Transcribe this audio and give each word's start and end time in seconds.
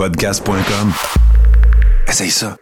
Podcast.com. 0.00 0.92
Essaye 2.08 2.30
ça. 2.30 2.56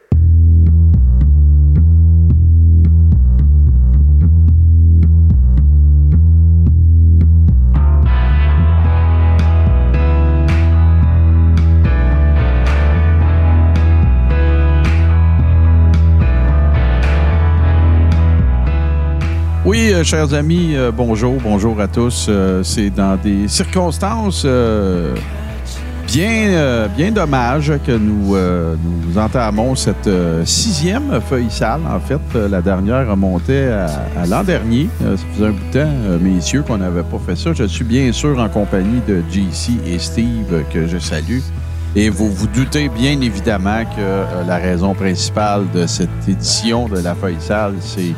Oui, 19.65 19.93
euh, 19.93 20.03
chers 20.03 20.35
amis, 20.35 20.75
euh, 20.75 20.91
bonjour, 20.91 21.37
bonjour 21.41 21.81
à 21.81 21.87
tous. 21.87 22.27
Euh, 22.29 22.65
c'est 22.65 22.91
dans 22.91 23.15
des 23.15 23.47
circonstances 23.47 24.45
bien, 26.09 26.31
euh, 26.31 26.89
bien 26.89 27.13
dommages 27.13 27.73
que 27.87 27.93
nous, 27.93 28.35
euh, 28.35 28.75
nous 29.07 29.19
entamons 29.19 29.75
cette 29.75 30.07
euh, 30.07 30.45
sixième 30.45 31.21
feuille 31.21 31.51
sale. 31.51 31.81
En 31.89 32.01
fait, 32.01 32.19
Euh, 32.35 32.49
la 32.49 32.61
dernière 32.63 33.09
remontait 33.09 33.69
à, 33.69 33.87
à 34.23 34.27
l'an 34.27 34.43
dernier. 34.43 34.89
Euh, 35.03 35.17
ça 35.17 35.25
faisait 35.35 35.47
un 35.47 35.51
bout 35.51 35.65
de 35.73 35.79
temps, 35.79 36.19
messieurs, 36.21 36.63
qu'on 36.63 36.79
n'avait 36.79 37.03
pas 37.03 37.19
fait 37.25 37.37
ça. 37.37 37.53
Je 37.53 37.65
suis 37.65 37.85
bien 37.85 38.11
sûr 38.13 38.39
en 38.39 38.49
compagnie 38.49 39.01
de 39.07 39.23
JC 39.31 39.79
et 39.87 39.99
Steve, 39.99 40.65
que 40.73 40.87
je 40.87 40.99
salue. 40.99 41.41
Et 41.95 42.09
vous 42.11 42.31
vous 42.33 42.47
doutez 42.49 42.89
bien 42.89 43.21
évidemment 43.21 43.83
que 43.97 44.47
la 44.47 44.57
raison 44.57 44.95
principale 44.95 45.65
de 45.75 45.87
cette 45.87 46.29
édition 46.29 46.89
de 46.89 47.01
la 47.01 47.15
feuille 47.15 47.41
sale, 47.41 47.75
c'est 47.81 48.15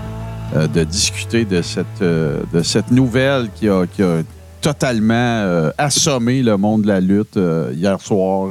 de 0.75 0.83
discuter 0.85 1.45
de 1.45 1.63
cette, 1.63 2.01
de 2.02 2.63
cette 2.65 2.91
nouvelle 2.91 3.49
qui 3.55 3.69
a, 3.69 3.87
qui 3.87 4.02
a 4.02 4.23
totalement 4.61 5.15
euh, 5.15 5.71
assommé 5.79 6.43
le 6.43 6.57
monde 6.57 6.83
de 6.83 6.89
la 6.89 7.01
lutte 7.01 7.37
euh, 7.37 7.73
hier 7.75 8.01
soir. 8.01 8.49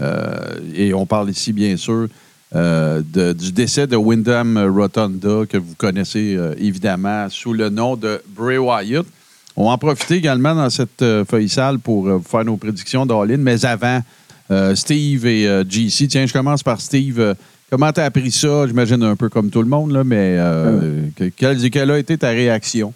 Euh, 0.00 0.54
et 0.74 0.94
on 0.94 1.06
parle 1.06 1.30
ici, 1.30 1.52
bien 1.52 1.76
sûr, 1.76 2.06
de- 2.54 3.32
du 3.32 3.52
décès 3.52 3.86
de 3.86 3.96
Wyndham 3.96 4.56
Rotunda, 4.74 5.44
que 5.48 5.56
vous 5.58 5.74
connaissez 5.76 6.38
évidemment 6.58 7.26
sous 7.28 7.52
le 7.52 7.68
nom 7.68 7.96
de 7.96 8.22
Bray 8.28 8.58
Wyatt. 8.58 9.04
On 9.56 9.64
va 9.66 9.70
en 9.72 9.78
profiter 9.78 10.14
également 10.14 10.54
dans 10.54 10.70
cette 10.70 11.04
feuille 11.28 11.48
sale 11.48 11.78
pour 11.80 12.08
faire 12.26 12.44
nos 12.44 12.56
prédictions 12.56 13.04
d'All-In. 13.04 13.38
Mais 13.38 13.64
avant, 13.66 14.00
Steve 14.74 15.26
et 15.26 15.46
GC, 15.68 16.06
tiens, 16.08 16.26
je 16.26 16.32
commence 16.32 16.62
par 16.62 16.80
Steve. 16.80 17.34
Comment 17.70 17.92
tu 17.92 18.00
as 18.00 18.04
appris 18.04 18.30
ça? 18.30 18.66
J'imagine 18.68 19.02
un 19.02 19.16
peu 19.16 19.28
comme 19.28 19.50
tout 19.50 19.60
le 19.60 19.68
monde, 19.68 19.90
là, 19.92 20.02
mais 20.04 20.36
euh, 20.38 21.02
que- 21.16 21.24
quelle, 21.36 21.70
quelle 21.70 21.90
a 21.90 21.98
été 21.98 22.16
ta 22.16 22.28
réaction? 22.30 22.94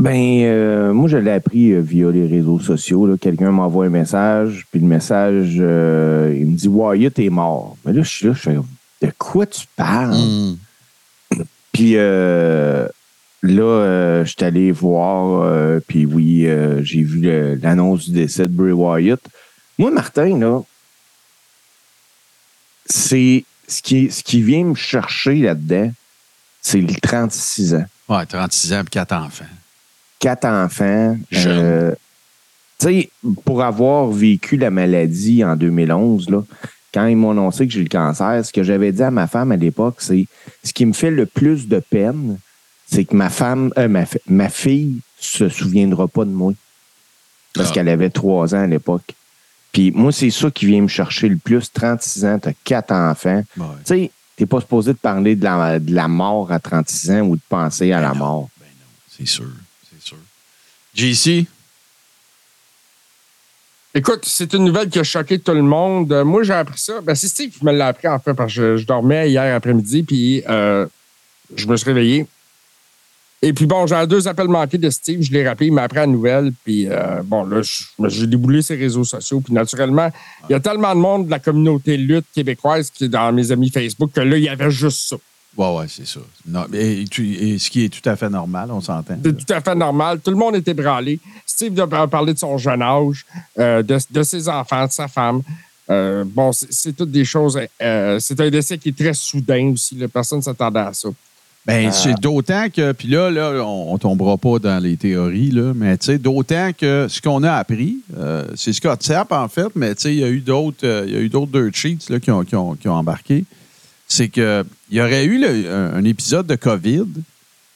Ben, 0.00 0.42
euh, 0.44 0.92
moi, 0.94 1.08
je 1.10 1.18
l'ai 1.18 1.30
appris 1.32 1.72
euh, 1.72 1.80
via 1.80 2.10
les 2.10 2.26
réseaux 2.26 2.58
sociaux. 2.58 3.06
là. 3.06 3.16
Quelqu'un 3.20 3.50
m'envoie 3.50 3.84
un 3.84 3.90
message, 3.90 4.66
puis 4.70 4.80
le 4.80 4.86
message, 4.86 5.56
euh, 5.60 6.34
il 6.34 6.46
me 6.46 6.56
dit 6.56 6.68
Wyatt 6.68 7.18
est 7.18 7.28
mort. 7.28 7.76
Mais 7.84 7.92
là, 7.92 8.02
je 8.02 8.08
suis 8.08 8.26
là, 8.26 8.32
je 8.32 8.38
fais 8.40 8.54
De 9.02 9.12
quoi 9.18 9.44
tu 9.44 9.66
parles? 9.76 10.16
Hmm. 10.16 10.56
Puis 11.72 11.92
là, 11.94 12.88
je 13.42 14.24
suis 14.24 14.44
allé 14.44 14.72
voir, 14.72 15.80
puis 15.86 16.04
oui, 16.04 16.46
j'ai 16.82 17.02
vu 17.02 17.20
le- 17.20 17.54
l'annonce 17.62 18.06
du 18.06 18.12
décès 18.12 18.42
de 18.42 18.48
Bray 18.48 18.72
Wyatt. 18.72 19.20
Moi, 19.78 19.90
Martin, 19.90 20.36
là, 20.38 20.60
c'est 22.86 23.44
ce 23.68 23.80
qui, 23.82 24.10
ce 24.10 24.22
qui 24.22 24.42
vient 24.42 24.64
me 24.64 24.74
chercher 24.74 25.36
là-dedans, 25.36 25.92
c'est 26.60 26.80
les 26.80 26.96
36 26.96 27.74
ans. 27.74 27.84
Ouais, 28.08 28.26
36 28.26 28.72
ans 28.74 28.82
et 28.82 28.90
4 28.90 29.12
enfants. 29.14 29.44
Quatre 30.20 30.44
enfants. 30.46 31.16
Euh, 31.34 31.92
tu 32.78 32.86
sais, 32.86 33.10
pour 33.44 33.62
avoir 33.64 34.06
vécu 34.08 34.56
la 34.56 34.70
maladie 34.70 35.44
en 35.44 35.56
2011, 35.56 36.30
là, 36.30 36.42
quand 36.94 37.06
ils 37.06 37.16
m'ont 37.16 37.32
annoncé 37.32 37.66
que 37.66 37.72
j'ai 37.72 37.82
le 37.82 37.88
cancer, 37.88 38.44
ce 38.44 38.52
que 38.52 38.62
j'avais 38.62 38.92
dit 38.92 39.02
à 39.02 39.10
ma 39.10 39.26
femme 39.26 39.50
à 39.52 39.56
l'époque, 39.56 39.96
c'est 39.98 40.26
ce 40.62 40.72
qui 40.72 40.86
me 40.86 40.92
fait 40.92 41.10
le 41.10 41.26
plus 41.26 41.66
de 41.68 41.78
peine, 41.80 42.38
c'est 42.86 43.04
que 43.04 43.14
ma 43.16 43.30
femme, 43.30 43.72
euh, 43.78 43.88
ma, 43.88 44.04
ma 44.28 44.48
fille 44.48 45.00
se 45.18 45.48
souviendra 45.48 46.06
pas 46.08 46.24
de 46.24 46.30
moi. 46.30 46.52
Parce 47.54 47.70
Ah. 47.70 47.72
qu'elle 47.74 47.88
avait 47.88 48.10
trois 48.10 48.54
ans 48.54 48.62
à 48.62 48.66
l'époque. 48.66 49.14
Puis 49.72 49.90
moi, 49.92 50.10
c'est 50.12 50.30
ça 50.30 50.50
qui 50.50 50.66
vient 50.66 50.82
me 50.82 50.88
chercher 50.88 51.28
le 51.28 51.36
plus. 51.36 51.70
36 51.72 52.24
ans, 52.24 52.38
t'as 52.40 52.52
quatre 52.64 52.92
enfants. 52.92 53.42
Ouais. 53.56 53.66
Tu 53.84 53.94
sais, 53.94 54.10
t'es 54.36 54.46
pas 54.46 54.60
supposé 54.60 54.92
de 54.92 54.98
parler 54.98 55.36
de 55.36 55.44
la, 55.44 55.78
de 55.78 55.94
la 55.94 56.08
mort 56.08 56.50
à 56.50 56.58
36 56.58 57.10
ans 57.12 57.20
ou 57.20 57.36
de 57.36 57.40
penser 57.48 57.92
à 57.92 58.00
la 58.00 58.14
mort. 58.14 58.48
Ben 58.58 58.66
non, 58.80 58.86
c'est 59.08 59.26
sûr. 59.28 59.46
JC? 60.94 61.46
Écoute, 63.92 64.20
c'est 64.22 64.52
une 64.54 64.64
nouvelle 64.64 64.88
qui 64.88 65.00
a 65.00 65.04
choqué 65.04 65.40
tout 65.40 65.52
le 65.52 65.62
monde. 65.62 66.12
Euh, 66.12 66.24
moi, 66.24 66.44
j'ai 66.44 66.52
appris 66.52 66.78
ça. 66.78 67.00
Ben, 67.00 67.16
c'est 67.16 67.26
Steve 67.26 67.50
qui 67.50 67.64
me 67.64 67.72
l'a 67.72 67.88
appris, 67.88 68.06
en 68.06 68.20
fait, 68.20 68.34
parce 68.34 68.54
que 68.54 68.76
je, 68.76 68.86
dormais 68.86 69.30
hier 69.30 69.54
après-midi, 69.54 70.04
puis 70.04 70.44
euh, 70.48 70.86
je 71.56 71.66
me 71.66 71.76
suis 71.76 71.86
réveillé. 71.86 72.26
Et 73.42 73.52
puis, 73.52 73.66
bon, 73.66 73.86
j'ai 73.88 74.06
deux 74.06 74.28
appels 74.28 74.46
manqués 74.46 74.78
de 74.78 74.90
Steve. 74.90 75.22
Je 75.22 75.32
l'ai 75.32 75.48
rappelé, 75.48 75.68
il 75.68 75.72
m'a 75.72 75.82
appris 75.82 75.98
la 75.98 76.06
nouvelle. 76.06 76.52
Puis, 76.64 76.86
euh, 76.88 77.22
bon, 77.24 77.44
là, 77.44 77.62
j'ai 78.06 78.26
déboulé 78.28 78.62
ses 78.62 78.76
réseaux 78.76 79.02
sociaux. 79.02 79.40
Puis, 79.40 79.52
naturellement, 79.54 80.10
il 80.48 80.52
y 80.52 80.54
a 80.54 80.60
tellement 80.60 80.94
de 80.94 81.00
monde 81.00 81.26
de 81.26 81.30
la 81.30 81.40
communauté 81.40 81.96
lutte 81.96 82.26
québécoise 82.32 82.90
qui 82.90 83.04
est 83.04 83.08
dans 83.08 83.32
mes 83.32 83.50
amis 83.50 83.70
Facebook 83.70 84.12
que 84.14 84.20
là, 84.20 84.36
il 84.36 84.44
y 84.44 84.48
avait 84.48 84.70
juste 84.70 85.08
ça. 85.08 85.16
Ouais, 85.56 85.76
ouais, 85.76 85.86
c'est 85.88 86.06
ça. 86.06 86.20
Non, 86.46 86.64
et, 86.72 87.04
tu- 87.10 87.34
et 87.34 87.58
ce 87.58 87.68
qui 87.70 87.84
est 87.84 87.88
tout 87.88 88.08
à 88.08 88.16
fait 88.16 88.30
normal, 88.30 88.70
on 88.70 88.80
s'entend. 88.80 89.16
C'est 89.22 89.36
tout 89.46 89.52
à 89.52 89.60
fait 89.60 89.74
normal. 89.74 90.20
Tout 90.20 90.30
le 90.30 90.36
monde 90.36 90.54
était 90.56 90.74
bralé. 90.74 91.18
Steve 91.44 91.78
a 91.80 92.06
parlé 92.06 92.32
de 92.32 92.38
son 92.38 92.56
jeune 92.56 92.80
âge, 92.82 93.26
euh, 93.58 93.82
de, 93.82 93.98
de 94.10 94.22
ses 94.22 94.48
enfants, 94.48 94.86
de 94.86 94.92
sa 94.92 95.08
femme. 95.08 95.42
Euh, 95.90 96.24
bon, 96.24 96.52
c'est 96.52 96.72
c'est 96.72 96.92
toutes 96.96 97.10
des 97.10 97.24
choses. 97.24 97.58
euh, 97.82 98.18
c'est 98.20 98.40
un 98.40 98.48
décès 98.48 98.78
qui 98.78 98.90
est 98.90 98.96
très 98.96 99.12
soudain 99.12 99.72
aussi. 99.72 99.96
là. 99.96 100.06
Personne 100.08 100.38
ne 100.38 100.44
s'attendait 100.44 100.78
à 100.80 100.92
ça. 100.92 101.08
Ben, 101.66 101.92
c'est 101.92 102.14
d'autant 102.20 102.68
que, 102.74 102.92
puis 102.92 103.08
là, 103.08 103.30
là, 103.30 103.52
on, 103.62 103.92
on 103.92 103.98
tombera 103.98 104.38
pas 104.38 104.58
dans 104.58 104.82
les 104.82 104.96
théories, 104.96 105.50
là, 105.50 105.72
mais 105.74 105.98
tu 105.98 106.06
sais, 106.06 106.18
d'autant 106.18 106.70
que 106.76 107.06
ce 107.08 107.20
qu'on 107.20 107.42
a 107.42 107.52
appris, 107.52 107.98
c'est 108.54 108.72
Scott 108.72 109.02
Sapp, 109.02 109.30
en 109.32 109.46
fait, 109.46 109.68
mais 109.74 109.94
tu 109.94 110.02
sais, 110.02 110.14
il 110.14 110.20
y 110.20 110.24
a 110.24 110.28
eu 110.28 110.40
d'autres, 110.40 111.04
il 111.06 111.12
y 111.12 111.16
a 111.16 111.20
eu 111.20 111.28
d'autres 111.28 111.52
dirt 111.52 111.74
sheets 111.74 112.08
là, 112.08 112.18
qui, 112.18 112.30
ont, 112.30 112.44
qui, 112.44 112.56
ont, 112.56 112.74
qui 112.76 112.88
ont 112.88 112.94
embarqué. 112.94 113.44
C'est 114.12 114.28
que 114.28 114.64
il 114.90 114.98
y 114.98 115.00
aurait 115.00 115.24
eu 115.24 115.44
un, 115.44 116.04
épisode 116.04 116.46
de 116.46 116.56
COVID 116.56 117.06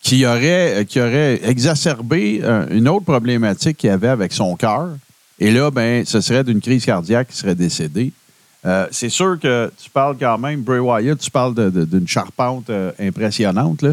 qui 0.03 0.27
aurait, 0.27 0.85
aurait 0.97 1.41
exacerbé 1.49 2.41
euh, 2.43 2.67
une 2.71 2.89
autre 2.89 3.05
problématique 3.05 3.79
qu'il 3.79 3.91
avait 3.91 4.09
avec 4.09 4.33
son 4.33 4.57
cœur. 4.57 4.89
Et 5.39 5.53
là, 5.53 5.71
ben, 5.71 6.05
ce 6.05 6.21
serait 6.21 6.43
d'une 6.43 6.61
crise 6.61 6.85
cardiaque 6.85 7.29
qui 7.29 7.37
serait 7.37 7.55
décédé. 7.55 8.13
Euh, 8.67 8.87
c'est 8.91 9.11
sûr 9.11 9.39
que 9.39 9.71
tu 9.81 9.91
parles 9.91 10.17
quand 10.19 10.39
même, 10.39 10.63
Bray 10.63 10.79
Wyatt, 10.79 11.19
tu 11.19 11.31
parles 11.31 11.55
d'une 11.71 12.09
charpente 12.09 12.71
euh, 12.71 12.93
impressionnante. 12.99 13.85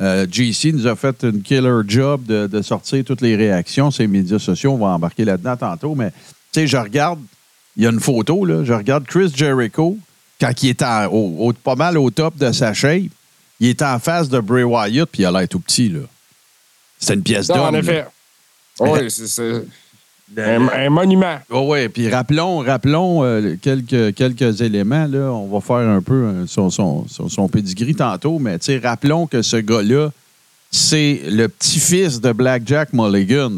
Euh, 0.00 0.26
JC 0.30 0.72
nous 0.72 0.86
a 0.86 0.94
fait 0.96 1.24
une 1.24 1.42
killer 1.42 1.80
job 1.86 2.24
de, 2.26 2.46
de 2.46 2.62
sortir 2.62 3.04
toutes 3.04 3.22
les 3.22 3.36
réactions. 3.36 3.90
Ces 3.90 4.06
médias 4.06 4.38
sociaux, 4.38 4.72
on 4.72 4.78
va 4.78 4.88
embarquer 4.88 5.24
là-dedans 5.24 5.56
tantôt. 5.56 5.94
Mais 5.94 6.10
tu 6.52 6.60
sais, 6.60 6.66
je 6.66 6.76
regarde, 6.76 7.20
il 7.76 7.84
y 7.84 7.86
a 7.86 7.90
une 7.90 8.00
photo, 8.00 8.44
là, 8.44 8.64
je 8.64 8.72
regarde 8.72 9.04
Chris 9.04 9.32
Jericho 9.34 9.96
quand 10.40 10.62
il 10.62 10.70
est 10.70 10.82
en- 10.82 11.06
au- 11.06 11.48
au- 11.48 11.52
pas 11.52 11.74
mal 11.74 11.98
au 11.98 12.10
top 12.10 12.36
de 12.36 12.52
sa 12.52 12.72
shape. 12.74 13.10
Il 13.60 13.68
est 13.68 13.82
en 13.82 13.98
face 13.98 14.28
de 14.28 14.38
Bray 14.38 14.62
Wyatt, 14.62 15.08
puis 15.10 15.22
il 15.22 15.26
a 15.26 15.32
l'air 15.32 15.48
tout 15.48 15.58
petit. 15.60 15.88
là. 15.88 16.00
C'est 16.98 17.14
une 17.14 17.22
pièce 17.22 17.48
d'homme. 17.48 17.60
en 17.60 17.74
effet. 17.74 18.06
Oui, 18.80 19.10
c'est- 19.10 19.62
un, 20.36 20.68
un 20.68 20.90
monument. 20.90 21.38
Oh 21.50 21.64
oui, 21.72 21.88
puis 21.88 22.08
rappelons, 22.10 22.58
rappelons 22.58 23.24
euh, 23.24 23.56
quelques, 23.60 24.14
quelques 24.14 24.60
éléments. 24.60 25.06
Là. 25.06 25.32
On 25.32 25.48
va 25.48 25.60
faire 25.60 25.88
un 25.88 26.02
peu 26.02 26.14
euh, 26.24 26.46
son, 26.46 26.68
son, 26.70 27.06
son, 27.08 27.28
son 27.30 27.48
pedigree 27.48 27.94
tantôt, 27.94 28.38
mais 28.38 28.58
rappelons 28.82 29.26
que 29.26 29.40
ce 29.42 29.56
gars-là, 29.56 30.10
c'est 30.70 31.22
le 31.28 31.48
petit-fils 31.48 32.20
de 32.20 32.30
Blackjack 32.32 32.92
Mulligan. 32.92 33.50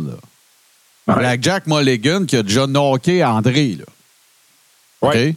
Là. 1.06 1.16
Blackjack 1.16 1.66
Mulligan 1.66 2.24
qui 2.24 2.36
a 2.36 2.42
déjà 2.44 2.66
knocké 2.68 3.24
André. 3.24 3.76
Là. 3.78 3.84
Ouais. 5.08 5.30
OK? 5.30 5.36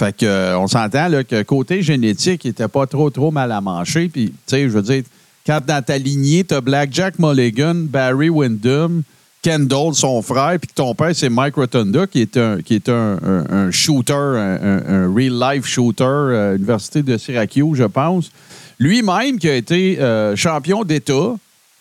Fait 0.00 0.16
que, 0.16 0.24
euh, 0.24 0.58
on 0.58 0.66
s'entend 0.66 1.08
là, 1.08 1.22
que 1.24 1.42
côté 1.42 1.82
génétique, 1.82 2.46
il 2.46 2.52
était 2.52 2.68
pas 2.68 2.86
trop, 2.86 3.10
trop 3.10 3.30
mal 3.30 3.52
à 3.52 3.60
manger. 3.60 4.08
Puis, 4.08 4.28
tu 4.28 4.34
sais, 4.46 4.62
je 4.62 4.68
veux 4.68 4.80
dire, 4.80 5.02
quand 5.46 5.60
dans 5.66 5.84
ta 5.84 5.98
lignée, 5.98 6.42
tu 6.42 6.54
as 6.54 6.62
Blackjack 6.62 7.18
Mulligan, 7.18 7.74
Barry 7.74 8.30
Windham, 8.30 9.02
Kendall, 9.42 9.92
son 9.92 10.22
frère, 10.22 10.58
puis 10.58 10.68
que 10.68 10.74
ton 10.74 10.94
père, 10.94 11.10
c'est 11.14 11.28
Mike 11.28 11.56
Rotunda, 11.56 12.06
qui 12.06 12.22
est 12.22 12.38
un, 12.38 13.70
shooter, 13.70 14.14
un, 14.14 15.12
real-life 15.14 15.66
shooter 15.66 16.04
à 16.04 16.52
l'Université 16.54 17.02
de 17.02 17.18
Syracuse, 17.18 17.76
je 17.76 17.84
pense. 17.84 18.30
Lui-même, 18.78 19.38
qui 19.38 19.50
a 19.50 19.54
été 19.54 20.00
euh, 20.00 20.34
champion 20.34 20.82
d'État 20.82 21.34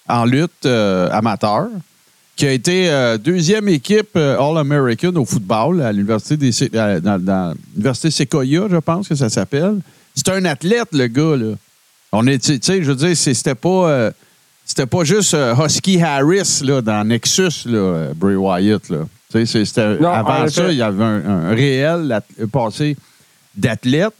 en 0.10 0.26
lutte 0.26 0.66
euh, 0.66 1.10
amateur, 1.14 1.70
qui 2.40 2.48
a 2.48 2.54
été 2.54 2.90
euh, 2.90 3.18
deuxième 3.18 3.68
équipe 3.68 4.12
euh, 4.16 4.40
All-American 4.40 5.14
au 5.18 5.26
football 5.26 5.82
à 5.82 5.92
l'université 5.92 6.38
des 6.38 6.54
Sé- 6.54 6.74
à- 6.78 7.02
dans, 7.02 7.20
dans 7.22 7.54
l'université 7.74 8.10
Sequoia, 8.12 8.68
je 8.72 8.78
pense 8.78 9.10
que 9.10 9.16
ça 9.16 9.28
s'appelle. 9.28 9.80
C'est 10.16 10.30
un 10.30 10.46
athlète, 10.46 10.88
le 10.94 11.08
gars, 11.08 11.36
là. 11.36 11.56
On 12.14 12.26
est, 12.28 12.40
tu 12.40 12.58
sais, 12.62 12.82
je 12.82 12.92
veux 12.92 12.96
dire, 12.96 13.18
c'était 13.18 13.56
pas, 13.56 13.90
euh, 13.90 14.12
c'était 14.66 14.86
pas 14.86 15.04
juste 15.04 15.34
euh, 15.34 15.54
Husky 15.54 16.02
Harris 16.02 16.62
là, 16.64 16.82
dans 16.82 17.06
Nexus, 17.06 17.66
là, 17.66 18.12
Bray 18.16 18.36
Wyatt. 18.36 18.88
Là. 18.90 19.00
Non, 20.00 20.08
avant 20.10 20.48
ça, 20.48 20.72
il 20.72 20.78
y 20.78 20.82
avait 20.82 21.04
un, 21.04 21.26
un 21.50 21.50
réel 21.54 22.22
passé 22.54 22.96
d'athlète. 23.54 24.14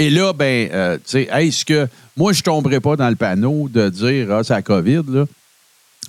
Et 0.00 0.10
là, 0.10 0.32
ben, 0.32 0.68
euh, 0.72 0.96
tu 0.96 1.02
sais, 1.12 1.28
est-ce 1.32 1.64
que 1.64 1.86
moi, 2.16 2.32
je 2.32 2.40
ne 2.40 2.42
tomberais 2.42 2.80
pas 2.80 2.96
dans 2.96 3.08
le 3.08 3.14
panneau 3.14 3.68
de 3.72 3.88
dire, 3.88 4.32
ah, 4.32 4.42
c'est 4.42 4.52
la 4.54 4.62
COVID, 4.62 5.02
là. 5.08 5.26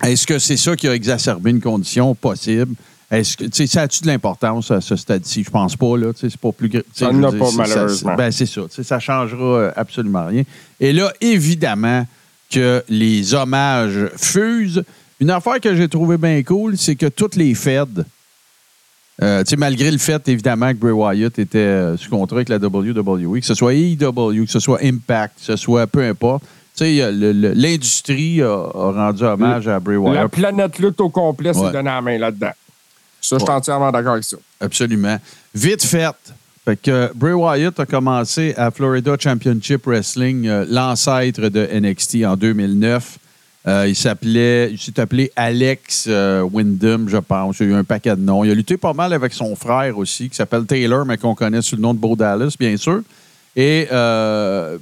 Est-ce 0.02 0.26
que 0.26 0.38
c'est 0.38 0.56
ça 0.56 0.74
qui 0.76 0.88
a 0.88 0.94
exacerbé 0.94 1.50
une 1.50 1.60
condition 1.60 2.14
possible? 2.14 2.74
Est-ce 3.10 3.36
que, 3.36 3.66
ça 3.66 3.82
a-tu 3.82 4.02
de 4.02 4.06
l'importance 4.08 4.70
à 4.70 4.80
ce 4.80 4.96
stade-ci? 4.96 5.44
Je 5.44 5.50
pense 5.50 5.76
pas, 5.76 5.96
là. 5.96 6.08
C'est 6.16 6.36
pas 6.36 6.50
plus. 6.52 6.70
Ça 6.92 7.12
n'a 7.12 7.30
pas, 7.30 7.38
c'est- 7.46 7.50
ça- 7.52 7.56
malheureusement. 7.56 8.14
ben, 8.16 8.30
c'est 8.32 8.46
ça. 8.46 8.62
Ça 8.82 8.98
changera 8.98 9.44
euh, 9.44 9.72
absolument 9.76 10.26
rien. 10.26 10.42
Et 10.80 10.92
là, 10.92 11.12
évidemment, 11.20 12.06
que 12.50 12.82
les 12.88 13.34
hommages 13.34 14.08
fusent. 14.16 14.82
Une 15.20 15.30
affaire 15.30 15.60
que 15.60 15.74
j'ai 15.76 15.88
trouvé 15.88 16.16
bien 16.18 16.42
cool, 16.42 16.76
c'est 16.76 16.96
que 16.96 17.06
toutes 17.06 17.36
les 17.36 17.54
Feds, 17.54 18.04
euh, 19.22 19.44
malgré 19.56 19.90
le 19.90 19.98
fait, 19.98 20.28
évidemment, 20.28 20.70
que 20.72 20.78
Bray 20.78 20.92
Wyatt 20.92 21.38
était 21.38 21.58
euh, 21.58 21.96
sous 21.96 22.10
contrat 22.10 22.36
avec 22.38 22.48
la 22.48 22.58
WWE, 22.58 23.38
que 23.40 23.46
ce 23.46 23.54
soit 23.54 23.74
AEW, 23.74 24.44
que 24.44 24.50
ce 24.50 24.58
soit 24.60 24.80
Impact, 24.82 25.36
que 25.38 25.44
ce 25.44 25.56
soit 25.56 25.86
peu 25.86 26.02
importe, 26.02 26.44
tu 26.76 26.84
sais, 26.84 27.12
l'industrie 27.12 28.42
a, 28.42 28.48
a 28.52 28.92
rendu 28.92 29.22
hommage 29.24 29.68
à 29.68 29.78
Bray 29.80 29.96
La 29.96 30.00
Wyatt. 30.02 30.30
planète 30.30 30.78
lutte 30.78 31.00
au 31.00 31.08
complet 31.08 31.52
s'est 31.52 31.60
Ouais. 31.60 31.72
donné 31.72 31.84
la 31.90 32.00
main 32.02 32.18
là-dedans. 32.18 32.50
Ça, 33.20 33.36
je 33.36 33.40
suis 33.40 33.48
Ouais. 33.48 33.54
entièrement 33.56 33.90
d'accord 33.92 34.12
avec 34.12 34.24
ça. 34.24 34.36
Absolument. 34.60 35.18
Vite 35.54 35.84
fait. 35.84 36.14
Fait 36.64 36.76
que 36.80 37.10
Bray 37.14 37.32
Wyatt 37.34 37.78
a 37.78 37.86
commencé 37.86 38.54
à 38.56 38.70
Florida 38.70 39.16
Championship 39.18 39.86
Wrestling, 39.86 40.46
euh, 40.48 40.64
l'ancêtre 40.68 41.48
de 41.48 41.68
NXT 41.72 42.24
en 42.24 42.36
2009. 42.36 43.18
Euh, 43.66 43.86
il 43.88 43.94
s'appelait, 43.96 44.70
il 44.72 44.78
s'est 44.78 44.98
appelé 45.00 45.30
Alex 45.36 46.04
euh, 46.08 46.42
Wyndham, 46.42 47.08
je 47.08 47.16
pense. 47.16 47.60
Il 47.60 47.66
y 47.70 47.72
a 47.72 47.76
eu 47.76 47.78
un 47.78 47.84
paquet 47.84 48.14
de 48.16 48.20
noms. 48.20 48.44
Il 48.44 48.50
a 48.50 48.54
lutté 48.54 48.76
pas 48.76 48.92
mal 48.92 49.12
avec 49.14 49.32
son 49.32 49.54
frère 49.56 49.96
aussi, 49.96 50.28
qui 50.28 50.36
s'appelle 50.36 50.64
Taylor, 50.66 51.06
mais 51.06 51.16
qu'on 51.18 51.34
connaît 51.34 51.62
sous 51.62 51.76
le 51.76 51.82
nom 51.82 51.94
de 51.94 51.98
Bo 51.98 52.14
Dallas, 52.16 52.56
bien 52.58 52.76
sûr. 52.76 53.00
Et 53.56 53.86
euh, 53.92 54.76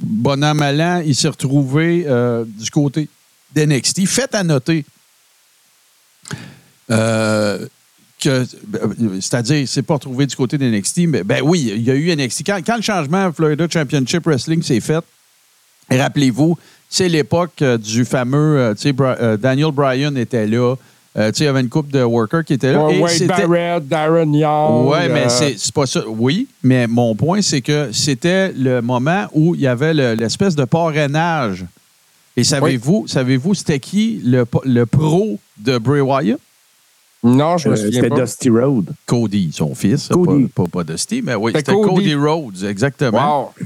bon 0.00 0.42
an, 0.42 0.54
mal 0.54 0.80
an, 0.80 1.02
il 1.04 1.14
s'est 1.14 1.28
retrouvé 1.28 2.04
euh, 2.06 2.44
du 2.46 2.70
côté 2.70 3.08
d'NXT. 3.54 4.06
Fait 4.06 4.34
à 4.34 4.44
noter 4.44 4.84
euh, 6.90 7.66
que, 8.20 8.46
c'est-à-dire, 9.20 9.66
c'est 9.68 9.82
pas 9.82 9.94
retrouvé 9.94 10.26
du 10.26 10.36
côté 10.36 10.58
d'NXT, 10.58 10.98
mais 11.08 11.24
ben 11.24 11.42
oui, 11.42 11.72
il 11.74 11.82
y 11.82 11.90
a 11.90 11.94
eu 11.94 12.14
NXT. 12.14 12.44
Quand, 12.46 12.76
le 12.76 12.82
changement 12.82 13.26
à 13.26 13.32
Florida 13.32 13.66
Championship 13.68 14.24
Wrestling 14.24 14.62
s'est 14.62 14.80
fait, 14.80 15.04
rappelez-vous, 15.90 16.56
c'est 16.88 17.08
l'époque 17.08 17.62
euh, 17.62 17.78
du 17.78 18.04
fameux, 18.04 18.74
Daniel 19.38 19.72
Bryan 19.72 20.16
était 20.16 20.46
là. 20.46 20.76
Euh, 21.18 21.30
tu 21.30 21.38
sais, 21.38 21.44
il 21.44 21.46
y 21.46 21.48
avait 21.48 21.60
une 21.62 21.70
couple 21.70 21.92
de 21.92 22.02
workers 22.02 22.44
qui 22.44 22.52
étaient 22.54 22.72
là. 22.72 22.84
Ouais, 22.84 22.96
et 22.96 23.00
Wade 23.00 23.12
c'était- 23.12 23.46
Barrett, 23.46 23.88
Darren 23.88 24.32
Young. 24.34 24.86
oui, 24.90 24.98
mais 25.10 25.24
euh, 25.24 25.28
c'est 25.30 25.54
c'est 25.58 25.72
pas 25.72 25.86
ça. 25.86 26.02
Oui, 26.06 26.46
mais 26.62 26.86
mon 26.86 27.14
point, 27.14 27.40
c'est 27.40 27.62
que 27.62 27.88
c'était 27.92 28.52
le 28.52 28.82
moment 28.82 29.24
où 29.32 29.54
il 29.54 29.62
y 29.62 29.66
avait 29.66 29.94
le- 29.94 30.14
l'espèce 30.14 30.54
de 30.54 30.64
parrainage. 30.66 31.64
Et 32.36 32.44
savez-vous, 32.44 33.06
savez-vous, 33.08 33.54
c'était 33.54 33.78
qui 33.78 34.20
le, 34.24 34.44
le 34.64 34.84
pro 34.84 35.38
de 35.56 35.78
Bray 35.78 36.02
Wyatt? 36.02 36.38
Non, 37.24 37.56
je 37.56 37.70
me 37.70 37.72
Euh, 37.72 37.76
souviens 37.76 38.02
C'était 38.02 38.08
pas. 38.14 38.20
Dusty 38.20 38.50
Road. 38.50 38.90
Cody, 39.06 39.50
son 39.54 39.74
fils. 39.74 40.08
Cody. 40.08 40.44
Pas, 40.54 40.64
pas, 40.64 40.68
pas 40.70 40.84
Dusty, 40.84 41.22
mais 41.24 41.34
oui, 41.34 41.52
C'était 41.56 41.72
c'était 41.72 41.82
Cody. 41.82 41.94
Cody. 41.94 42.14
Rhodes, 42.14 42.62
exactement. 42.64 43.52
Wow. 43.56 43.64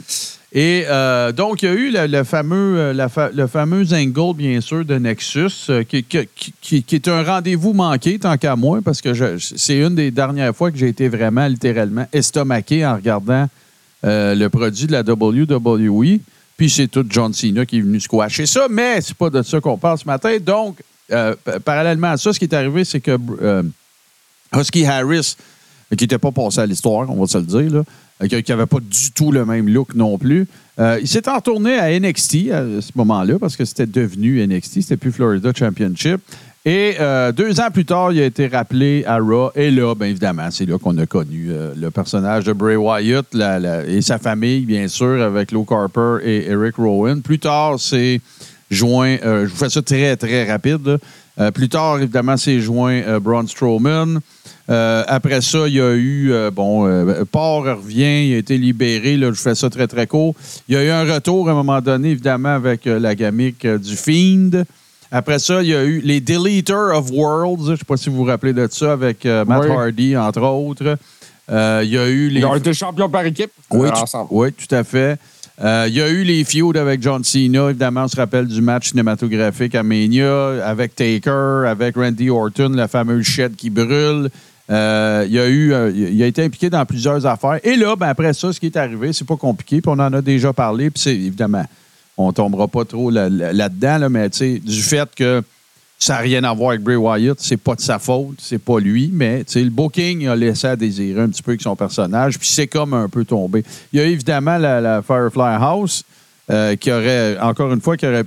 Et 0.52 0.84
euh, 0.88 1.30
donc, 1.30 1.62
il 1.62 1.66
y 1.66 1.68
a 1.68 1.74
eu 1.74 1.92
le, 1.92 2.24
fameux, 2.24 2.76
euh, 2.76 3.30
le 3.32 3.46
fameux 3.46 3.84
angle, 3.94 4.36
bien 4.36 4.60
sûr, 4.60 4.84
de 4.84 4.96
Nexus, 4.96 5.70
euh, 5.70 5.84
qui, 5.84 6.84
est 6.92 7.08
un 7.08 7.22
rendez-vous 7.22 7.72
manqué, 7.72 8.18
tant 8.18 8.36
qu'à 8.36 8.56
moi, 8.56 8.80
parce 8.84 9.00
que 9.00 9.38
c'est 9.38 9.78
une 9.78 9.94
des 9.94 10.10
dernières 10.10 10.54
fois 10.54 10.72
que 10.72 10.76
j'ai 10.76 10.88
été 10.88 11.08
vraiment, 11.08 11.46
littéralement, 11.46 12.06
estomaqué 12.12 12.84
en 12.84 12.96
regardant 12.96 13.48
euh, 14.04 14.34
le 14.34 14.48
produit 14.48 14.86
de 14.86 14.92
la 14.92 15.02
WWE. 15.02 16.18
Puis 16.56 16.68
c'est 16.68 16.88
tout 16.88 17.06
John 17.08 17.32
Cena 17.32 17.64
qui 17.64 17.78
est 17.78 17.82
venu 17.82 18.00
squasher 18.00 18.44
ça, 18.44 18.66
mais 18.68 19.00
c'est 19.00 19.16
pas 19.16 19.30
de 19.30 19.42
ça 19.42 19.60
qu'on 19.60 19.78
parle 19.78 19.98
ce 19.98 20.04
matin. 20.04 20.36
Donc, 20.44 20.82
euh, 21.12 21.34
parallèlement 21.64 22.08
à 22.08 22.16
ça, 22.16 22.32
ce 22.32 22.38
qui 22.38 22.44
est 22.44 22.54
arrivé, 22.54 22.84
c'est 22.84 23.00
que 23.00 23.16
euh, 23.40 23.62
Husky 24.54 24.84
Harris, 24.84 25.36
euh, 25.92 25.96
qui 25.96 26.04
n'était 26.04 26.18
pas 26.18 26.32
passé 26.32 26.60
à 26.60 26.66
l'histoire, 26.66 27.08
on 27.08 27.20
va 27.20 27.26
se 27.26 27.38
le 27.38 27.44
dire, 27.44 27.72
là, 27.72 27.78
euh, 27.80 27.82
qui 28.28 28.50
n'avait 28.50 28.66
pas 28.66 28.80
du 28.80 29.12
tout 29.12 29.32
le 29.32 29.44
même 29.44 29.68
look 29.68 29.94
non 29.94 30.18
plus. 30.18 30.46
Euh, 30.78 30.98
il 31.00 31.08
s'est 31.08 31.22
retourné 31.26 31.78
à 31.78 31.98
NXT 31.98 32.50
à 32.52 32.80
ce 32.80 32.92
moment-là, 32.96 33.38
parce 33.38 33.56
que 33.56 33.64
c'était 33.64 33.86
devenu 33.86 34.46
NXT, 34.46 34.82
c'était 34.82 34.96
plus 34.96 35.12
Florida 35.12 35.52
Championship. 35.54 36.20
Et 36.66 36.96
euh, 37.00 37.32
deux 37.32 37.58
ans 37.58 37.70
plus 37.72 37.86
tard, 37.86 38.12
il 38.12 38.20
a 38.20 38.26
été 38.26 38.46
rappelé 38.46 39.02
à 39.06 39.16
Raw. 39.18 39.50
Et 39.54 39.70
là, 39.70 39.94
bien 39.94 40.08
évidemment, 40.08 40.50
c'est 40.50 40.66
là 40.66 40.78
qu'on 40.78 40.96
a 40.98 41.06
connu 41.06 41.48
euh, 41.48 41.72
le 41.74 41.90
personnage 41.90 42.44
de 42.44 42.52
Bray 42.52 42.76
Wyatt 42.76 43.26
et 43.88 44.02
sa 44.02 44.18
famille, 44.18 44.66
bien 44.66 44.86
sûr, 44.86 45.22
avec 45.22 45.52
Luke 45.52 45.72
Harper 45.72 46.18
et 46.22 46.50
Eric 46.50 46.76
Rowan. 46.76 47.22
Plus 47.22 47.38
tard, 47.38 47.80
c'est 47.80 48.20
joint, 48.70 49.16
euh, 49.24 49.46
je 49.46 49.50
vous 49.50 49.56
fais 49.56 49.70
ça 49.70 49.82
très, 49.82 50.16
très 50.16 50.50
rapide. 50.50 50.98
Euh, 51.40 51.50
plus 51.50 51.68
tard, 51.68 51.98
évidemment, 51.98 52.36
c'est 52.36 52.60
joint 52.60 53.00
euh, 53.00 53.18
Braun 53.18 53.46
Strowman. 53.48 54.20
Euh, 54.68 55.02
après 55.08 55.40
ça, 55.40 55.66
il 55.66 55.74
y 55.74 55.80
a 55.80 55.94
eu, 55.94 56.32
bon, 56.52 56.86
Paul 57.32 57.68
revient, 57.68 58.28
il 58.28 58.34
a 58.34 58.38
été 58.38 58.56
libéré, 58.58 59.16
là, 59.16 59.28
je 59.32 59.40
fais 59.40 59.54
ça 59.54 59.68
très, 59.70 59.86
très 59.88 60.06
court. 60.06 60.34
Il 60.68 60.74
y 60.74 60.78
a 60.78 60.84
eu 60.84 60.90
un 60.90 61.12
retour 61.12 61.48
à 61.48 61.52
un 61.52 61.54
moment 61.54 61.80
donné, 61.80 62.10
évidemment, 62.10 62.50
avec 62.54 62.84
la 62.84 63.14
gamique 63.14 63.66
du 63.66 63.96
Fiend. 63.96 64.64
Après 65.10 65.40
ça, 65.40 65.62
il 65.62 65.68
y 65.70 65.74
a 65.74 65.82
eu 65.84 66.00
les 66.04 66.20
Deleter 66.20 66.72
of 66.94 67.10
Worlds, 67.10 67.66
je 67.66 67.70
ne 67.72 67.76
sais 67.76 67.84
pas 67.84 67.96
si 67.96 68.10
vous 68.10 68.16
vous 68.16 68.24
rappelez 68.24 68.52
de 68.52 68.68
ça, 68.70 68.92
avec 68.92 69.24
Matt 69.24 69.62
Oui. 69.64 69.70
Hardy, 69.70 70.16
entre 70.16 70.42
autres. 70.42 70.96
Il 71.48 71.88
y 71.90 71.98
a 71.98 72.06
eu 72.08 72.28
les... 72.28 72.40
Ils 72.40 72.46
ont 72.46 72.54
été 72.54 72.72
champions 72.72 73.08
par 73.08 73.24
équipe 73.26 73.50
Oui, 73.72 73.88
tu- 73.92 73.98
ensemble. 74.02 74.28
oui, 74.30 74.52
tout 74.52 74.72
à 74.72 74.84
fait. 74.84 75.18
Euh, 75.62 75.84
Il 75.88 75.94
y 75.94 76.00
a 76.00 76.08
eu 76.08 76.22
les 76.24 76.44
feuds 76.44 76.76
avec 76.78 77.02
John 77.02 77.22
Cena. 77.22 77.68
Évidemment, 77.70 78.04
on 78.04 78.08
se 78.08 78.16
rappelle 78.16 78.46
du 78.46 78.62
match 78.62 78.90
cinématographique 78.90 79.74
à 79.74 79.82
Mania 79.82 80.64
avec 80.66 80.94
Taker, 80.94 81.64
avec 81.68 81.96
Randy 81.96 82.30
Orton, 82.30 82.70
la 82.74 82.88
fameuse 82.88 83.24
shed 83.26 83.56
qui 83.56 83.68
brûle. 83.70 84.30
Euh, 84.70 85.26
il, 85.28 85.38
a 85.38 85.48
eu, 85.48 85.72
euh, 85.72 85.90
il 85.94 86.22
a 86.22 86.26
été 86.26 86.44
impliqué 86.44 86.70
dans 86.70 86.86
plusieurs 86.86 87.26
affaires. 87.26 87.58
Et 87.64 87.76
là, 87.76 87.96
ben, 87.96 88.06
après 88.08 88.32
ça, 88.32 88.52
ce 88.52 88.60
qui 88.60 88.66
est 88.66 88.76
arrivé, 88.76 89.12
c'est 89.12 89.26
pas 89.26 89.36
compliqué, 89.36 89.80
puis 89.80 89.90
on 89.90 89.98
en 89.98 90.12
a 90.12 90.22
déjà 90.22 90.52
parlé, 90.52 90.90
puis 90.90 91.10
évidemment, 91.10 91.64
on 92.16 92.32
tombera 92.32 92.68
pas 92.68 92.84
trop 92.84 93.10
là- 93.10 93.28
là- 93.28 93.52
là-dedans, 93.52 93.98
là, 93.98 94.08
mais 94.08 94.30
tu 94.30 94.38
sais, 94.38 94.58
du 94.64 94.80
fait 94.80 95.08
que 95.14 95.42
ça 96.00 96.14
n'a 96.14 96.20
rien 96.20 96.42
à 96.44 96.54
voir 96.54 96.70
avec 96.70 96.80
Bray 96.80 96.96
Wyatt, 96.96 97.38
c'est 97.40 97.58
pas 97.58 97.74
de 97.74 97.82
sa 97.82 97.98
faute, 97.98 98.38
c'est 98.38 98.58
pas 98.58 98.80
lui, 98.80 99.10
mais 99.12 99.44
le 99.54 99.68
booking 99.68 100.26
a 100.28 100.34
laissé 100.34 100.66
à 100.66 100.74
désirer 100.74 101.20
un 101.20 101.28
petit 101.28 101.42
peu 101.42 101.50
avec 101.50 101.60
son 101.60 101.76
personnage, 101.76 102.38
puis 102.38 102.48
c'est 102.48 102.68
comme 102.68 102.94
un 102.94 103.10
peu 103.10 103.26
tombé. 103.26 103.62
Il 103.92 104.00
y 104.00 104.02
a 104.02 104.06
évidemment 104.06 104.56
la, 104.56 105.02
Firefly 105.02 105.56
House 105.60 106.04
euh, 106.48 106.74
qui 106.76 106.90
aurait, 106.90 107.38
encore 107.38 107.70
une 107.70 107.82
fois, 107.82 107.98
qui 107.98 108.06
aurait, 108.06 108.24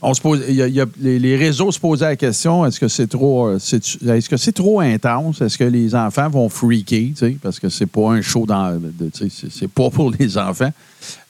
on 0.00 0.14
se 0.14 0.20
pose, 0.20 0.44
y 0.48 0.80
a- 0.80 0.86
les, 1.00 1.36
réseaux 1.36 1.72
se 1.72 1.80
posaient 1.80 2.04
la 2.04 2.16
question 2.16 2.64
est-ce 2.64 2.78
que 2.78 2.86
c'est 2.86 3.08
trop, 3.08 3.48
euh, 3.48 3.56
est-ce 3.56 4.28
que 4.28 4.36
c'est 4.36 4.52
trop 4.52 4.78
intense? 4.78 5.40
Est-ce 5.40 5.58
que 5.58 5.64
les 5.64 5.96
enfants 5.96 6.28
vont 6.28 6.48
freaker 6.48 7.10
Parce 7.42 7.58
que 7.58 7.68
c'est 7.68 7.86
pas 7.86 8.12
un 8.12 8.22
show 8.22 8.46
dans, 8.46 8.80
c'est, 9.12 9.28
c'est 9.28 9.68
pas 9.68 9.90
pour 9.90 10.12
les 10.20 10.38
enfants. 10.38 10.72